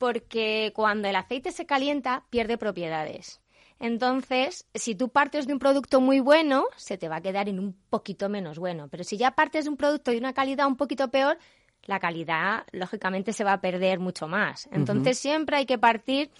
porque 0.02 0.72
cuando 0.74 1.06
el 1.06 1.14
aceite 1.14 1.52
se 1.52 1.64
calienta 1.64 2.24
pierde 2.28 2.58
propiedades. 2.58 3.40
Entonces, 3.78 4.66
si 4.74 4.96
tú 4.96 5.10
partes 5.10 5.46
de 5.46 5.52
un 5.52 5.60
producto 5.60 6.00
muy 6.00 6.18
bueno, 6.18 6.64
se 6.74 6.98
te 6.98 7.08
va 7.08 7.16
a 7.18 7.20
quedar 7.20 7.48
en 7.48 7.60
un 7.60 7.76
poquito 7.88 8.28
menos 8.28 8.58
bueno. 8.58 8.88
Pero 8.90 9.04
si 9.04 9.16
ya 9.16 9.36
partes 9.36 9.62
de 9.62 9.70
un 9.70 9.76
producto 9.76 10.10
de 10.10 10.18
una 10.18 10.32
calidad 10.32 10.66
un 10.66 10.76
poquito 10.76 11.12
peor, 11.12 11.38
la 11.84 12.00
calidad, 12.00 12.64
lógicamente, 12.72 13.32
se 13.32 13.44
va 13.44 13.52
a 13.52 13.60
perder 13.60 14.00
mucho 14.00 14.26
más. 14.26 14.68
Entonces, 14.72 15.20
siempre 15.20 15.58
hay 15.58 15.66
que 15.66 15.78
partir, 15.78 16.32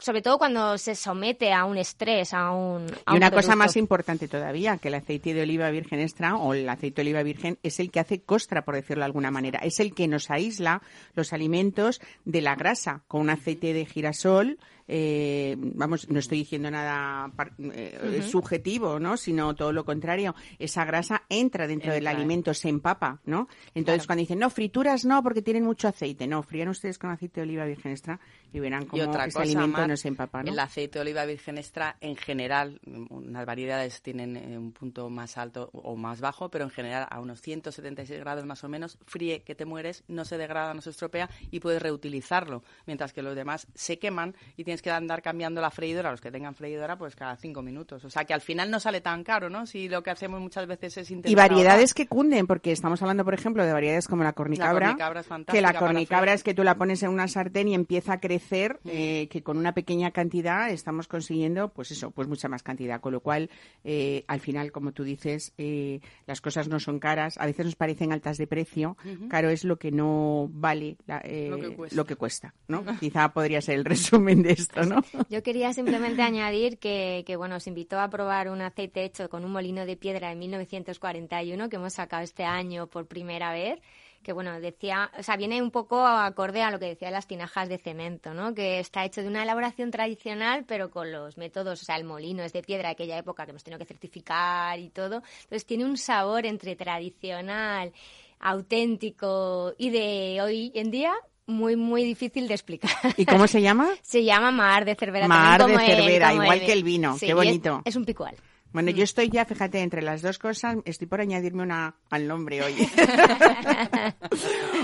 sobre 0.00 0.22
todo 0.22 0.38
cuando 0.38 0.78
se 0.78 0.94
somete 0.94 1.52
a 1.52 1.64
un 1.64 1.78
estrés, 1.78 2.34
a 2.34 2.50
un. 2.50 2.86
a 3.06 3.12
Y 3.12 3.16
un 3.16 3.16
una 3.16 3.30
cosa 3.30 3.54
más 3.54 3.76
importante 3.76 4.28
todavía, 4.28 4.78
que 4.78 4.88
el 4.88 4.94
aceite 4.94 5.34
de 5.34 5.42
oliva 5.42 5.70
virgen 5.70 6.00
extra 6.00 6.36
o 6.36 6.54
el 6.54 6.68
aceite 6.68 6.96
de 6.96 7.08
oliva 7.08 7.22
virgen 7.22 7.58
es 7.62 7.80
el 7.80 7.90
que 7.90 8.00
hace 8.00 8.22
costra, 8.22 8.64
por 8.64 8.74
decirlo 8.74 9.02
de 9.02 9.06
alguna 9.06 9.30
manera. 9.30 9.60
Es 9.60 9.80
el 9.80 9.94
que 9.94 10.08
nos 10.08 10.30
aísla 10.30 10.82
los 11.14 11.32
alimentos 11.32 12.00
de 12.24 12.40
la 12.40 12.56
grasa. 12.56 13.02
Con 13.06 13.20
un 13.20 13.30
aceite 13.30 13.72
de 13.72 13.86
girasol, 13.86 14.58
eh, 14.92 15.54
vamos, 15.56 16.08
no 16.10 16.18
estoy 16.18 16.38
diciendo 16.38 16.68
nada 16.68 17.28
par- 17.36 17.52
eh, 17.58 18.22
subjetivo, 18.28 18.98
¿no? 18.98 19.16
Sino 19.16 19.54
todo 19.54 19.72
lo 19.72 19.84
contrario. 19.84 20.34
Esa 20.58 20.84
grasa 20.84 21.22
entra 21.28 21.68
dentro 21.68 21.92
del 21.92 22.08
alimento, 22.08 22.52
se 22.54 22.68
empapa, 22.68 23.20
¿no? 23.24 23.46
Entonces, 23.74 24.00
Claro. 24.00 24.06
cuando 24.08 24.20
dicen, 24.20 24.38
no, 24.40 24.50
frituras 24.50 25.04
no, 25.04 25.22
porque 25.22 25.42
tienen 25.42 25.64
mucho 25.64 25.86
aceite. 25.86 26.26
No, 26.26 26.42
frían 26.42 26.68
ustedes 26.68 26.98
con 26.98 27.10
aceite 27.10 27.40
de 27.40 27.46
oliva 27.46 27.64
virgen 27.66 27.92
extra 27.92 28.18
y 28.52 28.58
verán 28.58 28.82
Y 28.82 28.86
cómo 28.86 29.04
otra 29.04 29.26
ese 29.26 29.34
cosa, 29.34 29.42
alimento 29.44 29.78
Mar, 29.78 29.88
no 29.88 29.96
se 29.96 30.08
empapa, 30.08 30.42
¿no? 30.42 30.50
El 30.50 30.58
aceite 30.58 30.98
de 30.98 31.02
oliva 31.02 31.24
virgen 31.24 31.56
extra, 31.58 31.96
en 32.00 32.16
general, 32.16 32.80
unas 33.10 33.46
variedades 33.46 34.02
tienen 34.02 34.36
eh, 34.36 34.58
un 34.58 34.72
punto 34.72 35.08
más 35.08 35.38
alto 35.38 35.70
o 35.72 35.94
más 35.94 36.20
bajo, 36.20 36.48
pero 36.50 36.64
en 36.64 36.70
general 36.70 37.06
a 37.08 37.20
unos 37.20 37.40
176 37.40 38.18
grados 38.18 38.44
más 38.44 38.64
o 38.64 38.68
menos, 38.68 38.98
fríe 39.06 39.42
que 39.42 39.54
te 39.54 39.64
mueres, 39.66 40.02
no 40.08 40.24
se 40.24 40.36
degrada, 40.36 40.74
no 40.74 40.80
se 40.82 40.90
estropea 40.90 41.30
y 41.52 41.60
puedes 41.60 41.80
reutilizarlo. 41.80 42.64
Mientras 42.86 43.12
que 43.12 43.22
los 43.22 43.36
demás 43.36 43.68
se 43.74 43.98
queman 44.00 44.34
y 44.56 44.64
tienes 44.64 44.79
que 44.82 44.90
andar 44.90 45.22
cambiando 45.22 45.60
la 45.60 45.70
freidora, 45.70 46.10
los 46.10 46.20
que 46.20 46.30
tengan 46.30 46.54
freidora, 46.54 46.96
pues 46.98 47.16
cada 47.16 47.36
cinco 47.36 47.62
minutos. 47.62 48.04
O 48.04 48.10
sea 48.10 48.24
que 48.24 48.34
al 48.34 48.40
final 48.40 48.70
no 48.70 48.80
sale 48.80 49.00
tan 49.00 49.24
caro, 49.24 49.50
¿no? 49.50 49.66
Si 49.66 49.88
lo 49.88 50.02
que 50.02 50.10
hacemos 50.10 50.40
muchas 50.40 50.66
veces 50.66 50.96
es 50.98 51.10
intentar 51.10 51.30
Y 51.30 51.34
variedades 51.34 51.90
ahorrar. 51.90 51.94
que 51.94 52.06
cunden, 52.06 52.46
porque 52.46 52.72
estamos 52.72 53.00
hablando, 53.02 53.24
por 53.24 53.34
ejemplo, 53.34 53.64
de 53.64 53.72
variedades 53.72 54.08
como 54.08 54.22
la 54.24 54.32
cornicabra, 54.32 54.88
cornicabra 54.88 55.20
es 55.20 55.26
que 55.26 55.30
la 55.30 55.36
fantástica 55.36 55.78
cornicabra 55.78 56.32
es 56.34 56.42
que 56.42 56.54
tú 56.54 56.64
la 56.64 56.76
pones 56.76 57.02
en 57.02 57.10
una 57.10 57.28
sartén 57.28 57.68
y 57.68 57.74
empieza 57.74 58.14
a 58.14 58.20
crecer, 58.20 58.80
eh, 58.84 59.28
que 59.30 59.42
con 59.42 59.56
una 59.58 59.72
pequeña 59.74 60.10
cantidad 60.10 60.70
estamos 60.70 61.08
consiguiendo, 61.08 61.68
pues 61.68 61.90
eso, 61.90 62.10
pues 62.10 62.28
mucha 62.28 62.48
más 62.48 62.62
cantidad. 62.62 63.00
Con 63.00 63.12
lo 63.12 63.20
cual, 63.20 63.50
eh, 63.84 64.24
al 64.28 64.40
final, 64.40 64.72
como 64.72 64.92
tú 64.92 65.04
dices, 65.04 65.52
eh, 65.58 66.00
las 66.26 66.40
cosas 66.40 66.68
no 66.68 66.80
son 66.80 66.98
caras, 66.98 67.36
a 67.38 67.46
veces 67.46 67.66
nos 67.66 67.76
parecen 67.76 68.12
altas 68.12 68.38
de 68.38 68.46
precio, 68.46 68.96
caro 69.28 69.48
es 69.50 69.64
lo 69.64 69.78
que 69.78 69.90
no 69.92 70.48
vale 70.52 70.96
la- 71.06 71.20
eh, 71.24 71.48
Lo 71.50 71.58
que 71.88 71.94
lo 71.96 72.04
que 72.04 72.16
cuesta, 72.16 72.54
¿no? 72.68 72.84
Quizá 73.00 73.32
podría 73.32 73.60
ser 73.60 73.76
el 73.76 73.84
resumen 73.84 74.42
de 74.42 74.52
esto, 74.52 74.69
¿no? 74.76 75.02
Yo 75.28 75.42
quería 75.42 75.72
simplemente 75.72 76.22
añadir 76.22 76.78
que, 76.78 77.24
que, 77.26 77.36
bueno, 77.36 77.56
os 77.56 77.66
invitó 77.66 77.98
a 78.00 78.08
probar 78.08 78.48
un 78.48 78.60
aceite 78.60 79.04
hecho 79.04 79.28
con 79.28 79.44
un 79.44 79.52
molino 79.52 79.86
de 79.86 79.96
piedra 79.96 80.28
de 80.28 80.36
1941 80.36 81.68
que 81.68 81.76
hemos 81.76 81.92
sacado 81.92 82.22
este 82.22 82.44
año 82.44 82.86
por 82.86 83.06
primera 83.06 83.52
vez. 83.52 83.80
Que 84.22 84.34
bueno, 84.34 84.60
decía, 84.60 85.10
o 85.18 85.22
sea, 85.22 85.38
viene 85.38 85.62
un 85.62 85.70
poco 85.70 86.06
acorde 86.06 86.60
a 86.60 86.70
lo 86.70 86.78
que 86.78 86.84
decía 86.84 87.10
las 87.10 87.26
tinajas 87.26 87.70
de 87.70 87.78
cemento, 87.78 88.34
¿no? 88.34 88.54
Que 88.54 88.78
está 88.78 89.06
hecho 89.06 89.22
de 89.22 89.28
una 89.28 89.42
elaboración 89.42 89.90
tradicional, 89.90 90.66
pero 90.68 90.90
con 90.90 91.10
los 91.10 91.38
métodos, 91.38 91.80
o 91.80 91.84
sea, 91.86 91.96
el 91.96 92.04
molino 92.04 92.42
es 92.42 92.52
de 92.52 92.62
piedra 92.62 92.88
de 92.88 92.92
aquella 92.92 93.16
época 93.16 93.46
que 93.46 93.52
hemos 93.52 93.64
tenido 93.64 93.78
que 93.78 93.86
certificar 93.86 94.78
y 94.78 94.90
todo. 94.90 95.22
Entonces 95.44 95.64
tiene 95.64 95.86
un 95.86 95.96
sabor 95.96 96.44
entre 96.44 96.76
tradicional, 96.76 97.92
auténtico 98.40 99.74
y 99.78 99.88
de 99.88 100.40
hoy 100.42 100.72
en 100.74 100.90
día 100.90 101.14
muy, 101.50 101.76
muy 101.76 102.04
difícil 102.04 102.48
de 102.48 102.54
explicar. 102.54 102.90
¿Y 103.16 103.26
cómo 103.26 103.46
se 103.46 103.60
llama? 103.60 103.88
Se 104.02 104.24
llama 104.24 104.50
Mar 104.50 104.84
de 104.84 104.94
Cervera. 104.94 105.28
Mar 105.28 105.66
de 105.66 105.78
Cervera, 105.78 106.30
como 106.30 106.42
igual 106.44 106.60
que 106.60 106.72
el 106.72 106.84
vino. 106.84 107.14
Sí, 107.14 107.26
Qué 107.26 107.32
es- 107.32 107.36
bonito. 107.36 107.82
Es, 107.84 107.96
un 107.96 108.04
picual. 108.04 108.34
Bueno, 108.72 108.92
yo 108.92 109.02
estoy 109.02 109.28
ya, 109.30 109.44
fíjate, 109.44 109.80
entre 109.80 110.00
las 110.00 110.22
dos 110.22 110.38
cosas, 110.38 110.76
estoy 110.84 111.08
por 111.08 111.20
añadirme 111.20 111.64
una 111.64 111.96
al 112.08 112.28
nombre 112.28 112.62
hoy. 112.62 112.72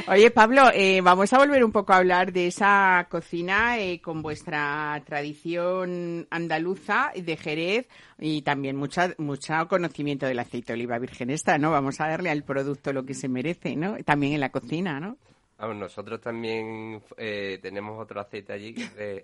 Oye, 0.09 0.33
Pablo, 0.33 0.71
eh, 0.75 1.01
vamos 1.03 1.33
a 1.33 1.39
volver 1.39 1.65
un 1.65 1.71
poco 1.71 1.93
a 1.93 1.99
hablar 1.99 2.33
de 2.33 2.49
esa 2.49 3.07
cocina 3.09 3.79
eh, 3.79 4.01
con 4.01 4.23
vuestra 4.23 5.01
tradición 5.07 6.27
andaluza 6.31 7.13
de 7.15 7.37
Jerez 7.37 7.87
y 8.19 8.43
también 8.43 8.75
mucha, 8.77 9.15
mucho 9.19 9.55
conocimiento 9.69 10.27
del 10.27 10.41
aceite 10.41 10.73
de 10.73 10.75
oliva 10.75 10.99
virgen 10.99 11.31
extra, 11.31 11.57
¿no? 11.57 11.71
Vamos 11.71 12.01
a 12.01 12.09
darle 12.09 12.31
al 12.31 12.43
producto 12.43 12.93
lo 12.93 13.05
que 13.05 13.15
se 13.15 13.29
merece, 13.29 13.77
¿no? 13.77 13.97
También 14.05 14.33
en 14.33 14.41
la 14.41 14.51
cocina, 14.51 14.99
¿no? 14.99 15.17
Vamos, 15.59 15.77
nosotros 15.77 16.21
también 16.21 17.03
eh, 17.17 17.59
tenemos 17.63 18.01
otro 18.01 18.21
aceite 18.21 18.53
allí 18.53 18.75
que 18.75 18.83
es 18.83 18.95
de, 18.97 19.23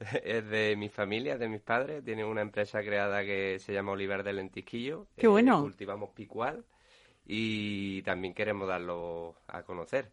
es 0.24 0.48
de 0.48 0.76
mi 0.76 0.88
familia, 0.88 1.38
de 1.38 1.48
mis 1.48 1.60
padres. 1.60 2.04
Tienen 2.04 2.26
una 2.26 2.42
empresa 2.42 2.80
creada 2.80 3.22
que 3.24 3.58
se 3.58 3.72
llama 3.72 3.92
Olivar 3.92 4.22
del 4.22 4.36
Lentisquillo. 4.36 5.06
Qué 5.16 5.28
bueno. 5.28 5.62
cultivamos 5.62 6.10
picual 6.10 6.64
y 7.26 8.02
también 8.02 8.34
queremos 8.34 8.68
darlo 8.68 9.36
a 9.46 9.62
conocer. 9.62 10.10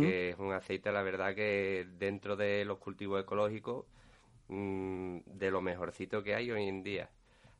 Que 0.00 0.30
es 0.30 0.38
un 0.38 0.52
aceite, 0.52 0.92
la 0.92 1.02
verdad, 1.02 1.34
que 1.34 1.84
dentro 1.98 2.36
de 2.36 2.64
los 2.64 2.78
cultivos 2.78 3.20
ecológicos, 3.20 3.84
mm, 4.46 5.18
de 5.26 5.50
lo 5.50 5.60
mejorcito 5.60 6.22
que 6.22 6.36
hay 6.36 6.52
hoy 6.52 6.68
en 6.68 6.84
día. 6.84 7.10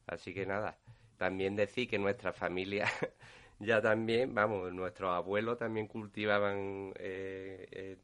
Así 0.07 0.33
que 0.33 0.47
nada, 0.47 0.79
también 1.17 1.57
decir 1.57 1.89
que 1.89 1.99
nuestra 1.99 2.33
familia 2.33 2.85
ya 3.65 3.81
también, 3.83 4.35
vamos, 4.35 4.73
nuestros 4.73 5.11
abuelos 5.11 5.59
también 5.59 5.87
cultivaban 5.87 6.93
eh, 6.99 7.69
eh, 7.73 7.99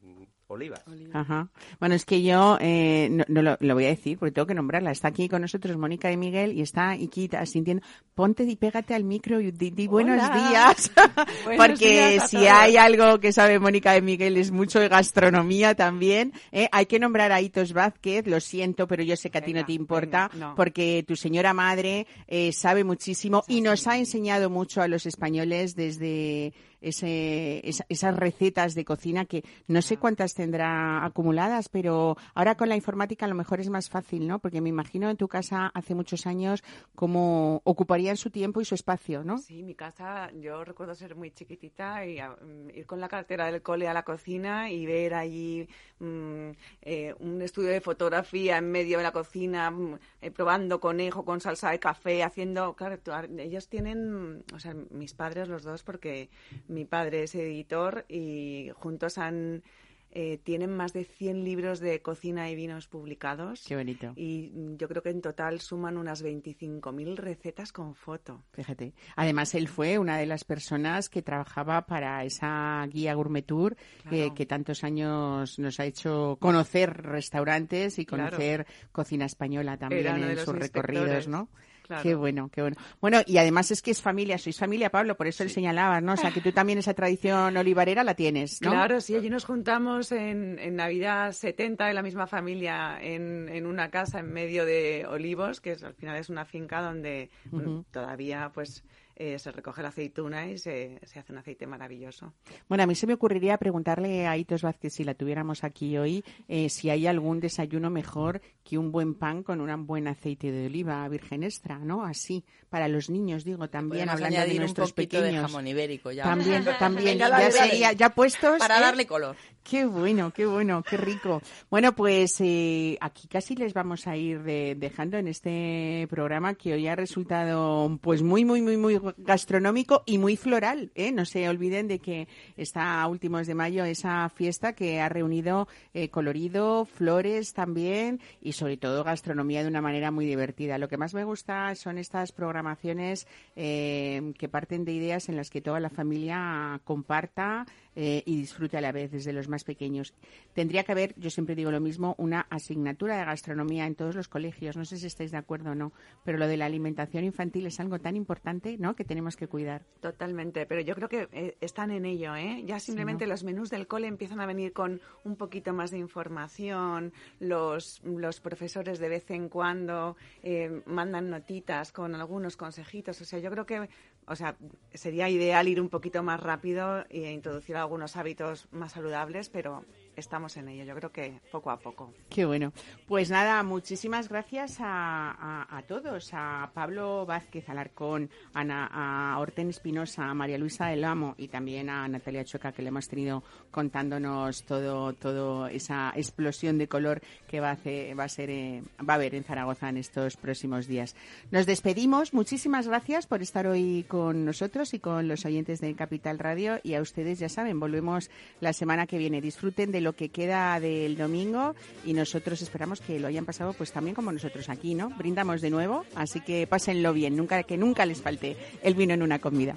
olivas. 0.49 0.83
Ajá. 1.13 1.49
Bueno, 1.79 1.95
es 1.95 2.05
que 2.05 2.23
yo 2.23 2.59
eh, 2.61 3.09
no, 3.11 3.25
no 3.29 3.43
lo, 3.43 3.57
lo 3.61 3.75
voy 3.75 3.85
a 3.85 3.89
decir 3.89 4.19
porque 4.19 4.33
tengo 4.33 4.47
que 4.47 4.55
nombrarla. 4.55 4.91
Está 4.91 5.09
aquí 5.09 5.29
con 5.29 5.43
nosotros 5.43 5.77
Mónica 5.77 6.09
de 6.09 6.17
Miguel 6.17 6.53
y 6.53 6.63
está 6.63 6.97
Iquita 6.97 7.45
sintiendo. 7.47 7.83
Ponte 8.15 8.45
y 8.45 8.57
pégate 8.57 8.95
al 8.95 9.05
micro 9.05 9.41
y 9.41 9.51
di, 9.53 9.71
di 9.71 9.87
buenos 9.87 10.23
Hola. 10.23 10.49
días. 10.49 10.91
Buenos 11.45 11.67
porque 11.69 12.11
días 12.13 12.31
si 12.31 12.37
todos. 12.37 12.49
hay 12.51 12.77
algo 12.77 13.21
que 13.21 13.33
sabe 13.33 13.59
Mónica 13.59 13.93
de 13.93 14.03
Miguel 14.03 14.37
es 14.37 14.51
mucho 14.51 14.81
de 14.81 14.89
gastronomía 14.89 15.75
también. 15.75 16.33
¿eh? 16.51 16.69
Hay 16.73 16.87
que 16.87 16.99
nombrar 16.99 17.31
a 17.33 17.41
Itos 17.41 17.73
Vázquez, 17.73 18.27
lo 18.27 18.41
siento, 18.41 18.89
pero 18.89 19.03
yo 19.03 19.17
sé 19.17 19.31
que 19.31 19.39
a 19.39 19.43
ti 19.43 19.53
no 19.53 19.65
te 19.65 19.73
importa 19.73 20.31
venga, 20.33 20.49
no. 20.49 20.55
porque 20.55 21.05
tu 21.07 21.15
señora 21.15 21.53
madre 21.55 22.07
eh, 22.27 22.53
sabe 22.53 22.85
muchísimo 22.85 23.45
y 23.49 23.61
nos 23.61 23.87
ha 23.87 23.99
enseñado 23.99 24.51
mucho 24.51 24.83
a 24.83 24.89
los 24.89 25.07
españoles 25.07 25.77
desde 25.77 26.53
ese, 26.81 27.67
esa- 27.69 27.85
esas 27.89 28.17
recetas 28.17 28.75
de 28.75 28.85
cocina 28.85 29.25
que 29.25 29.45
no 29.67 29.83
sé 29.83 29.97
cuántas 29.97 30.35
tendrá 30.35 31.05
acumuladas, 31.05 31.69
pero 31.69 32.17
ahora 32.35 32.57
con 32.57 32.69
la 32.69 32.77
informática 32.77 33.27
a 33.27 33.29
lo 33.29 33.35
mejor 33.35 33.61
es 33.61 33.69
más 33.71 33.89
fácil, 33.89 34.27
¿no? 34.27 34.39
Porque 34.39 34.61
me 34.61 34.69
imagino 34.69 35.11
en 35.11 35.17
tu 35.17 35.29
casa 35.29 35.71
hace 35.75 35.95
muchos 35.95 36.27
años 36.27 36.63
cómo 36.95 37.61
ocuparían 37.65 38.17
su 38.17 38.31
tiempo 38.31 38.61
y 38.61 38.65
su 38.65 38.75
espacio, 38.75 39.25
¿no? 39.25 39.39
Sí, 39.39 39.63
mi 39.63 39.75
casa, 39.75 40.31
yo 40.41 40.65
recuerdo 40.65 40.95
ser 40.95 41.15
muy 41.17 41.31
chiquitita 41.31 42.05
y 42.07 42.19
ah, 42.19 42.37
mm, 42.41 42.71
ir 42.77 42.87
con 42.87 43.01
la 43.01 43.09
cartera 43.09 43.51
del 43.51 43.63
cole 43.63 43.89
a 43.89 43.95
la 43.95 44.03
cocina 44.05 44.71
y 44.71 44.87
ver 44.87 45.15
allí 45.15 45.69
mm, 46.01 46.51
eh, 46.83 47.15
un 47.21 47.43
estudio 47.43 47.71
de 47.71 47.81
fotografía 47.81 48.59
en 48.59 48.71
medio 48.71 48.99
de 48.99 49.05
la 49.05 49.13
cocina, 49.13 49.71
mm, 49.71 49.99
eh, 50.23 50.31
probando 50.31 50.81
conejo 50.81 51.25
con 51.25 51.41
salsa 51.41 51.71
de 51.71 51.79
café, 51.79 52.23
haciendo, 52.23 52.75
claro, 52.75 52.99
tú- 52.99 53.13
ar- 53.13 53.29
ellos 53.39 53.69
tienen, 53.69 54.45
o 54.55 54.59
sea, 54.59 54.75
mis 54.91 55.15
padres 55.15 55.49
los 55.49 55.63
dos, 55.63 55.83
porque 55.83 56.31
mi 56.69 56.85
padre 56.85 57.25
es 57.25 57.35
editor 57.35 58.05
y 58.09 58.71
juntos 58.77 59.19
han 59.19 59.63
eh, 60.11 60.39
tienen 60.43 60.75
más 60.75 60.95
de 60.95 61.05
100 61.05 61.45
libros 61.45 61.81
de 61.81 62.01
cocina 62.01 62.51
y 62.51 62.57
vinos 62.57 62.89
publicados. 62.89 63.65
Qué 63.67 63.77
bonito. 63.77 64.13
Y 64.17 64.51
yo 64.77 64.89
creo 64.89 65.03
que 65.03 65.11
en 65.11 65.21
total 65.21 65.61
suman 65.61 65.99
unas 65.99 66.25
25.000 66.25 67.17
recetas 67.17 67.73
con 67.73 67.95
foto. 67.95 68.43
Fíjate. 68.53 68.95
Además, 69.17 69.55
él 69.55 69.69
fue 69.69 69.99
una 69.99 70.17
de 70.17 70.25
las 70.25 70.45
personas 70.45 71.11
que 71.11 71.21
trabajaba 71.21 71.85
para 71.85 72.25
esa 72.25 72.87
guía 72.91 73.13
Gourmet 73.15 73.45
Tour 73.45 73.77
eh, 74.11 74.31
que 74.35 74.47
tantos 74.47 74.83
años 74.83 75.59
nos 75.59 75.79
ha 75.79 75.85
hecho 75.85 76.39
conocer 76.41 76.91
restaurantes 77.03 77.99
y 77.99 78.07
Claro. 78.07 78.31
conocer 78.31 78.67
cocina 78.93 79.27
española 79.27 79.77
también 79.77 80.07
en 80.07 80.39
sus 80.39 80.55
recorridos. 80.55 81.29
¿no? 81.29 81.51
Claro. 81.89 82.03
Qué 82.03 82.15
bueno, 82.15 82.51
qué 82.53 82.61
bueno. 82.61 82.77
Bueno, 83.01 83.21
y 83.27 83.39
además 83.39 83.71
es 83.71 83.81
que 83.81 83.91
es 83.91 84.03
familia, 84.03 84.37
sois 84.37 84.59
familia, 84.59 84.91
Pablo, 84.91 85.17
por 85.17 85.27
eso 85.27 85.43
le 85.43 85.49
señalabas, 85.49 86.03
¿no? 86.03 86.13
O 86.13 86.17
sea, 86.19 86.31
que 86.31 86.43
tú 86.43 86.53
también 86.53 86.79
esa 86.79 86.93
tradición 86.93 87.57
olivarera 87.57 88.05
la 88.05 88.15
tienes, 88.15 88.61
¿no? 88.61 88.73
Claro, 88.73 89.01
sí, 89.01 89.17
allí 89.17 89.31
nos 89.31 89.47
juntamos 89.47 90.13
en, 90.13 90.59
en 90.59 90.77
Navidad 90.77 91.33
70 91.33 91.87
de 91.87 91.95
la 91.95 92.03
misma 92.03 92.27
familia 92.27 92.99
en, 93.01 93.49
en 93.49 93.67
una 93.67 93.91
casa 93.91 94.21
en 94.21 94.31
medio 94.31 94.67
de 94.67 95.07
olivos, 95.09 95.63
que 95.63 95.73
es, 95.73 95.83
al 95.83 95.95
final 95.95 96.17
es 96.17 96.29
una 96.29 96.45
finca 96.45 96.83
donde 96.83 97.31
bueno, 97.51 97.87
todavía 97.91 98.51
pues 98.53 98.85
eh, 99.19 99.39
se 99.39 99.51
recoge 99.53 99.83
la 99.83 99.89
aceituna 99.89 100.47
y 100.49 100.59
se, 100.59 101.01
se 101.05 101.19
hace 101.19 101.33
un 101.33 101.39
aceite 101.39 101.67
maravilloso. 101.67 102.33
Bueno, 102.69 102.85
a 102.85 102.87
mí 102.87 102.95
se 102.95 103.07
me 103.07 103.15
ocurriría 103.15 103.59
preguntarle 103.59 104.27
a 104.27 104.37
Itos 104.37 104.63
Vázquez, 104.63 104.93
si 104.95 105.05
la 105.05 105.15
tuviéramos 105.15 105.65
aquí 105.65 105.99
hoy, 105.99 106.25
eh, 106.47 106.69
si 106.69 106.89
hay 106.89 107.07
algún 107.07 107.41
desayuno 107.41 107.91
mejor 107.91 108.41
que 108.65 108.79
un 108.79 108.93
buen 108.93 109.15
pan 109.15 109.43
con 109.43 109.61
un 109.61 109.87
buen 109.87 110.07
aceite 110.09 110.51
de 110.53 110.67
oliva 110.67 111.09
virgen 111.09 111.43
extra, 111.43 111.79
¿no? 111.79 112.05
Así, 112.05 112.45
para 112.69 112.87
los 112.89 113.11
niños, 113.11 113.45
digo, 113.45 113.69
también 113.69 114.09
hablando 114.09 114.37
de 114.37 114.43
añadir 114.43 114.57
un 114.61 114.63
nuestros 114.63 114.93
poquito 114.93 115.17
de 115.21 115.23
pequeños. 115.29 115.47
jamón 115.51 115.67
ibérico 115.67 116.13
ya. 116.13 116.23
También, 116.25 116.65
también, 116.79 117.19
ya 117.19 117.51
sería, 117.51 118.11
puestos. 118.11 118.59
Para 118.59 118.79
¿eh? 118.79 118.81
darle 118.81 119.07
color. 119.07 119.37
Qué 119.65 119.85
bueno, 119.85 120.31
qué 120.33 120.47
bueno, 120.47 120.83
qué 120.83 120.97
rico. 120.97 121.43
Bueno, 121.71 121.95
pues 121.95 122.37
eh, 122.41 122.97
aquí 123.01 123.29
casi 123.29 123.55
les 123.55 123.75
vamos 123.75 124.07
a 124.07 124.17
ir 124.17 124.43
de- 124.43 124.75
dejando 124.79 125.19
en 125.19 125.29
este 125.29 126.07
programa 126.09 126.55
que 126.55 126.73
hoy 126.73 126.87
ha 126.87 126.95
resultado 126.97 127.99
pues 128.01 128.23
muy, 128.23 128.45
muy, 128.45 128.63
muy, 128.63 128.77
muy 128.77 128.99
gastronómico 129.17 130.03
y 130.07 130.19
muy 130.19 130.37
floral. 130.37 130.91
¿eh? 130.95 131.13
No 131.13 131.25
se 131.25 131.49
olviden 131.49 131.89
de 131.89 131.99
que 131.99 132.29
está 132.57 133.03
a 133.03 133.07
últimos 133.09 133.47
de 133.47 133.55
mayo 133.55 133.85
esa 133.85 134.29
fiesta 134.29 134.73
que 134.73 135.01
ha 135.01 135.09
reunido 135.09 135.69
eh, 135.95 136.11
colorido, 136.11 136.85
flores 136.85 137.53
también 137.53 138.21
y 138.41 138.53
sobre 138.53 138.77
todo 138.77 139.05
gastronomía 139.05 139.63
de 139.63 139.69
una 139.69 139.81
manera 139.81 140.11
muy 140.11 140.27
divertida. 140.27 140.79
Lo 140.79 140.89
que 140.89 140.97
más 140.97 141.15
me 141.15 141.25
gusta 141.25 141.75
son 141.75 141.99
estas 141.99 142.33
programaciones 142.33 143.27
eh, 143.57 144.33
que 144.39 144.49
parten 144.49 144.85
de 144.85 144.93
ideas 144.93 145.29
en 145.29 145.37
las 145.37 145.51
que 145.51 145.61
toda 145.61 145.81
la 145.81 145.91
familia 145.91 146.81
comparta 146.85 147.67
eh, 148.01 148.23
y 148.27 148.37
disfrute 148.37 148.77
a 148.77 148.81
la 148.81 148.93
vez 148.93 149.11
desde 149.11 149.33
los 149.33 149.49
más 149.49 149.65
pequeños. 149.65 150.15
Tendría 150.55 150.85
que 150.85 150.93
haber, 150.93 151.19
yo 151.19 151.31
siempre 151.31 151.57
digo 151.57 151.73
lo 151.73 151.81
mismo, 151.81 152.15
una 152.17 152.43
asignatura 152.43 153.19
de 153.19 153.25
gastronomía 153.25 153.87
en 153.87 153.97
todos 153.97 154.15
los 154.15 154.29
colegios. 154.29 154.77
No 154.77 154.85
sé 154.85 154.99
si 154.99 155.09
estáis 155.09 155.33
de 155.33 155.37
acuerdo 155.37 155.73
o 155.73 155.75
no, 155.75 155.93
pero 156.23 156.39
lo 156.39 156.47
de 156.47 156.57
la 156.57 156.67
alimentación 156.67 157.25
infantil 157.25 157.67
es 157.67 157.81
algo 157.81 157.99
tan 157.99 158.15
importante, 158.15 158.79
¿no? 158.79 158.95
Que 158.95 159.03
tenemos 159.03 159.35
que 159.35 159.49
cuidar. 159.49 159.85
Totalmente, 159.99 160.65
pero 160.65 160.81
yo 160.81 160.95
creo 160.95 161.09
que 161.09 161.29
eh, 161.33 161.57
están 161.61 161.91
en 161.91 162.05
ello, 162.05 162.37
¿eh? 162.37 162.63
Ya 162.65 162.79
simplemente 162.79 163.27
los 163.27 163.43
menús 163.43 163.69
del 163.69 163.89
cole 163.89 164.07
empiezan 164.07 164.39
a 164.39 164.47
venir 164.47 164.73
con 164.73 165.01
un 165.25 165.35
poquito 165.35 165.73
más 165.73 165.91
de 165.91 165.99
información, 165.99 167.13
los, 167.41 168.01
los 168.05 168.39
profesores 168.39 169.01
de 169.01 169.09
vez 169.09 169.29
en 169.33 169.49
cuando 169.49 170.17
eh, 170.45 170.83
mandan 170.87 171.31
notitas 171.31 171.91
con 171.91 172.15
algunos 172.15 172.57
consejitos, 172.57 173.21
o 173.21 173.25
sea, 173.25 173.41
yo 173.41 173.51
creo 173.51 173.67
que, 173.67 173.89
o 174.29 174.37
sea, 174.37 174.57
sería 174.93 175.29
ideal 175.29 175.69
ir 175.69 175.81
un 175.81 175.89
poquito 175.89 176.23
más 176.23 176.41
rápido 176.41 177.05
e 177.09 177.33
introducir 177.33 177.77
algunos 177.77 178.17
hábitos 178.17 178.69
más 178.71 178.93
saludables, 178.93 179.49
pero 179.49 179.85
estamos 180.19 180.57
en 180.57 180.69
ello, 180.69 180.85
yo 180.85 180.95
creo 180.95 181.11
que 181.13 181.41
poco 181.51 181.71
a 181.71 181.79
poco. 181.79 182.13
Qué 182.29 182.45
bueno. 182.45 182.73
Pues 183.07 183.31
nada, 183.31 183.63
muchísimas 183.63 184.29
gracias 184.29 184.79
a, 184.81 185.67
a- 185.77 185.83
todos, 185.83 186.31
a 186.33 186.71
Pablo 186.75 187.25
Vázquez 187.25 187.69
Alarcón, 187.69 188.29
a, 188.55 189.33
a 189.33 189.39
Horten 189.39 189.71
Espinosa, 189.71 190.29
a 190.29 190.35
María 190.35 190.59
Luisa 190.59 190.87
del 190.89 191.05
Amo 191.05 191.35
y 191.39 191.49
también 191.49 191.89
a 191.89 192.07
Natalia 192.09 192.45
Chueca, 192.45 192.73
que 192.73 192.83
le 192.83 192.89
hemos 192.89 193.09
tenido 193.09 193.43
contándonos 193.71 194.65
todo, 194.65 195.13
todo 195.15 195.67
esa 195.69 196.13
explosión 196.15 196.77
de 196.79 196.89
color 196.89 197.23
que 197.47 197.61
va 197.61 197.71
a, 197.71 197.73
hacer- 197.73 198.19
va 198.19 198.25
a 198.25 198.29
ser, 198.29 198.51
eh, 198.51 198.83
va 199.09 199.15
a 199.15 199.17
haber 199.17 199.35
en 199.35 199.45
Zaragoza 199.45 199.89
en 199.89 199.97
estos 199.97 200.37
próximos 200.37 200.87
días. 200.87 201.17
Nos 201.51 201.65
despedimos. 201.65 202.35
Muchísimas 202.35 202.87
gracias 202.87 203.27
por 203.27 203.41
estar 203.41 203.67
hoy 203.67 204.05
con 204.09 204.45
nosotros 204.45 204.93
y 204.95 204.99
con 204.99 205.27
los 205.29 205.45
oyentes 205.47 205.81
de 205.81 205.95
Capital 205.95 206.39
Radio 206.39 206.81
y 206.83 206.95
a 206.95 207.01
ustedes 207.01 207.39
ya 207.39 207.49
saben, 207.49 207.81
volvemos 207.81 208.31
la 208.61 208.73
semana 208.73 209.07
que 209.07 209.17
viene. 209.17 209.41
Disfruten 209.41 209.91
de 209.93 210.01
lo 210.01 210.08
que 210.15 210.29
queda 210.29 210.79
del 210.81 211.17
domingo 211.17 211.75
y 212.05 212.13
nosotros 212.13 212.63
esperamos 212.63 213.01
que 213.01 213.19
lo 213.21 213.29
hayan 213.29 213.45
pasado 213.45 213.73
pues 213.73 213.93
también 213.93 214.15
como 214.15 214.33
nosotros 214.33 214.69
aquí, 214.69 214.95
¿no? 214.95 215.11
Brindamos 215.11 215.61
de 215.61 215.71
nuevo, 215.71 216.05
así 216.15 216.41
que 216.41 216.67
pásenlo 216.67 217.13
bien, 217.13 217.37
nunca 217.37 217.63
que 217.63 217.77
nunca 217.77 218.07
les 218.07 218.21
falte 218.21 218.57
el 218.83 218.95
vino 218.95 219.15
en 219.15 219.23
una 219.23 219.39
comida. 219.39 219.77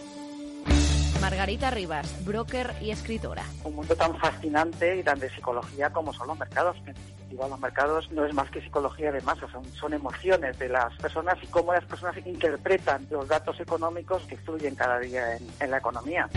Margarita 1.21 1.69
Rivas, 1.69 2.25
broker 2.25 2.73
y 2.81 2.89
escritora. 2.89 3.43
un 3.63 3.75
mundo 3.75 3.95
tan 3.95 4.17
fascinante 4.17 4.97
y 4.97 5.03
tan 5.03 5.19
de 5.19 5.29
psicología 5.29 5.91
como 5.91 6.11
son 6.13 6.27
los 6.27 6.39
mercados. 6.39 6.75
definitiva 6.83 7.47
los 7.47 7.59
mercados 7.59 8.11
no 8.11 8.25
es 8.25 8.33
más 8.33 8.49
que 8.49 8.59
psicología 8.59 9.11
de 9.11 9.21
masas, 9.21 9.51
son, 9.51 9.63
son 9.73 9.93
emociones 9.93 10.57
de 10.57 10.67
las 10.67 10.91
personas 10.95 11.37
y 11.43 11.47
cómo 11.47 11.73
las 11.73 11.85
personas 11.85 12.17
interpretan 12.25 13.05
los 13.11 13.27
datos 13.27 13.59
económicos 13.59 14.23
que 14.23 14.35
fluyen 14.37 14.73
cada 14.73 14.97
día 14.97 15.37
en, 15.37 15.47
en 15.59 15.69
la 15.69 15.77
economía. 15.77 16.27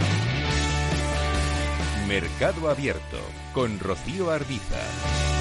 Mercado 2.06 2.68
Abierto 2.68 3.18
con 3.54 3.80
Rocío 3.80 4.30
Arbiza. 4.30 5.33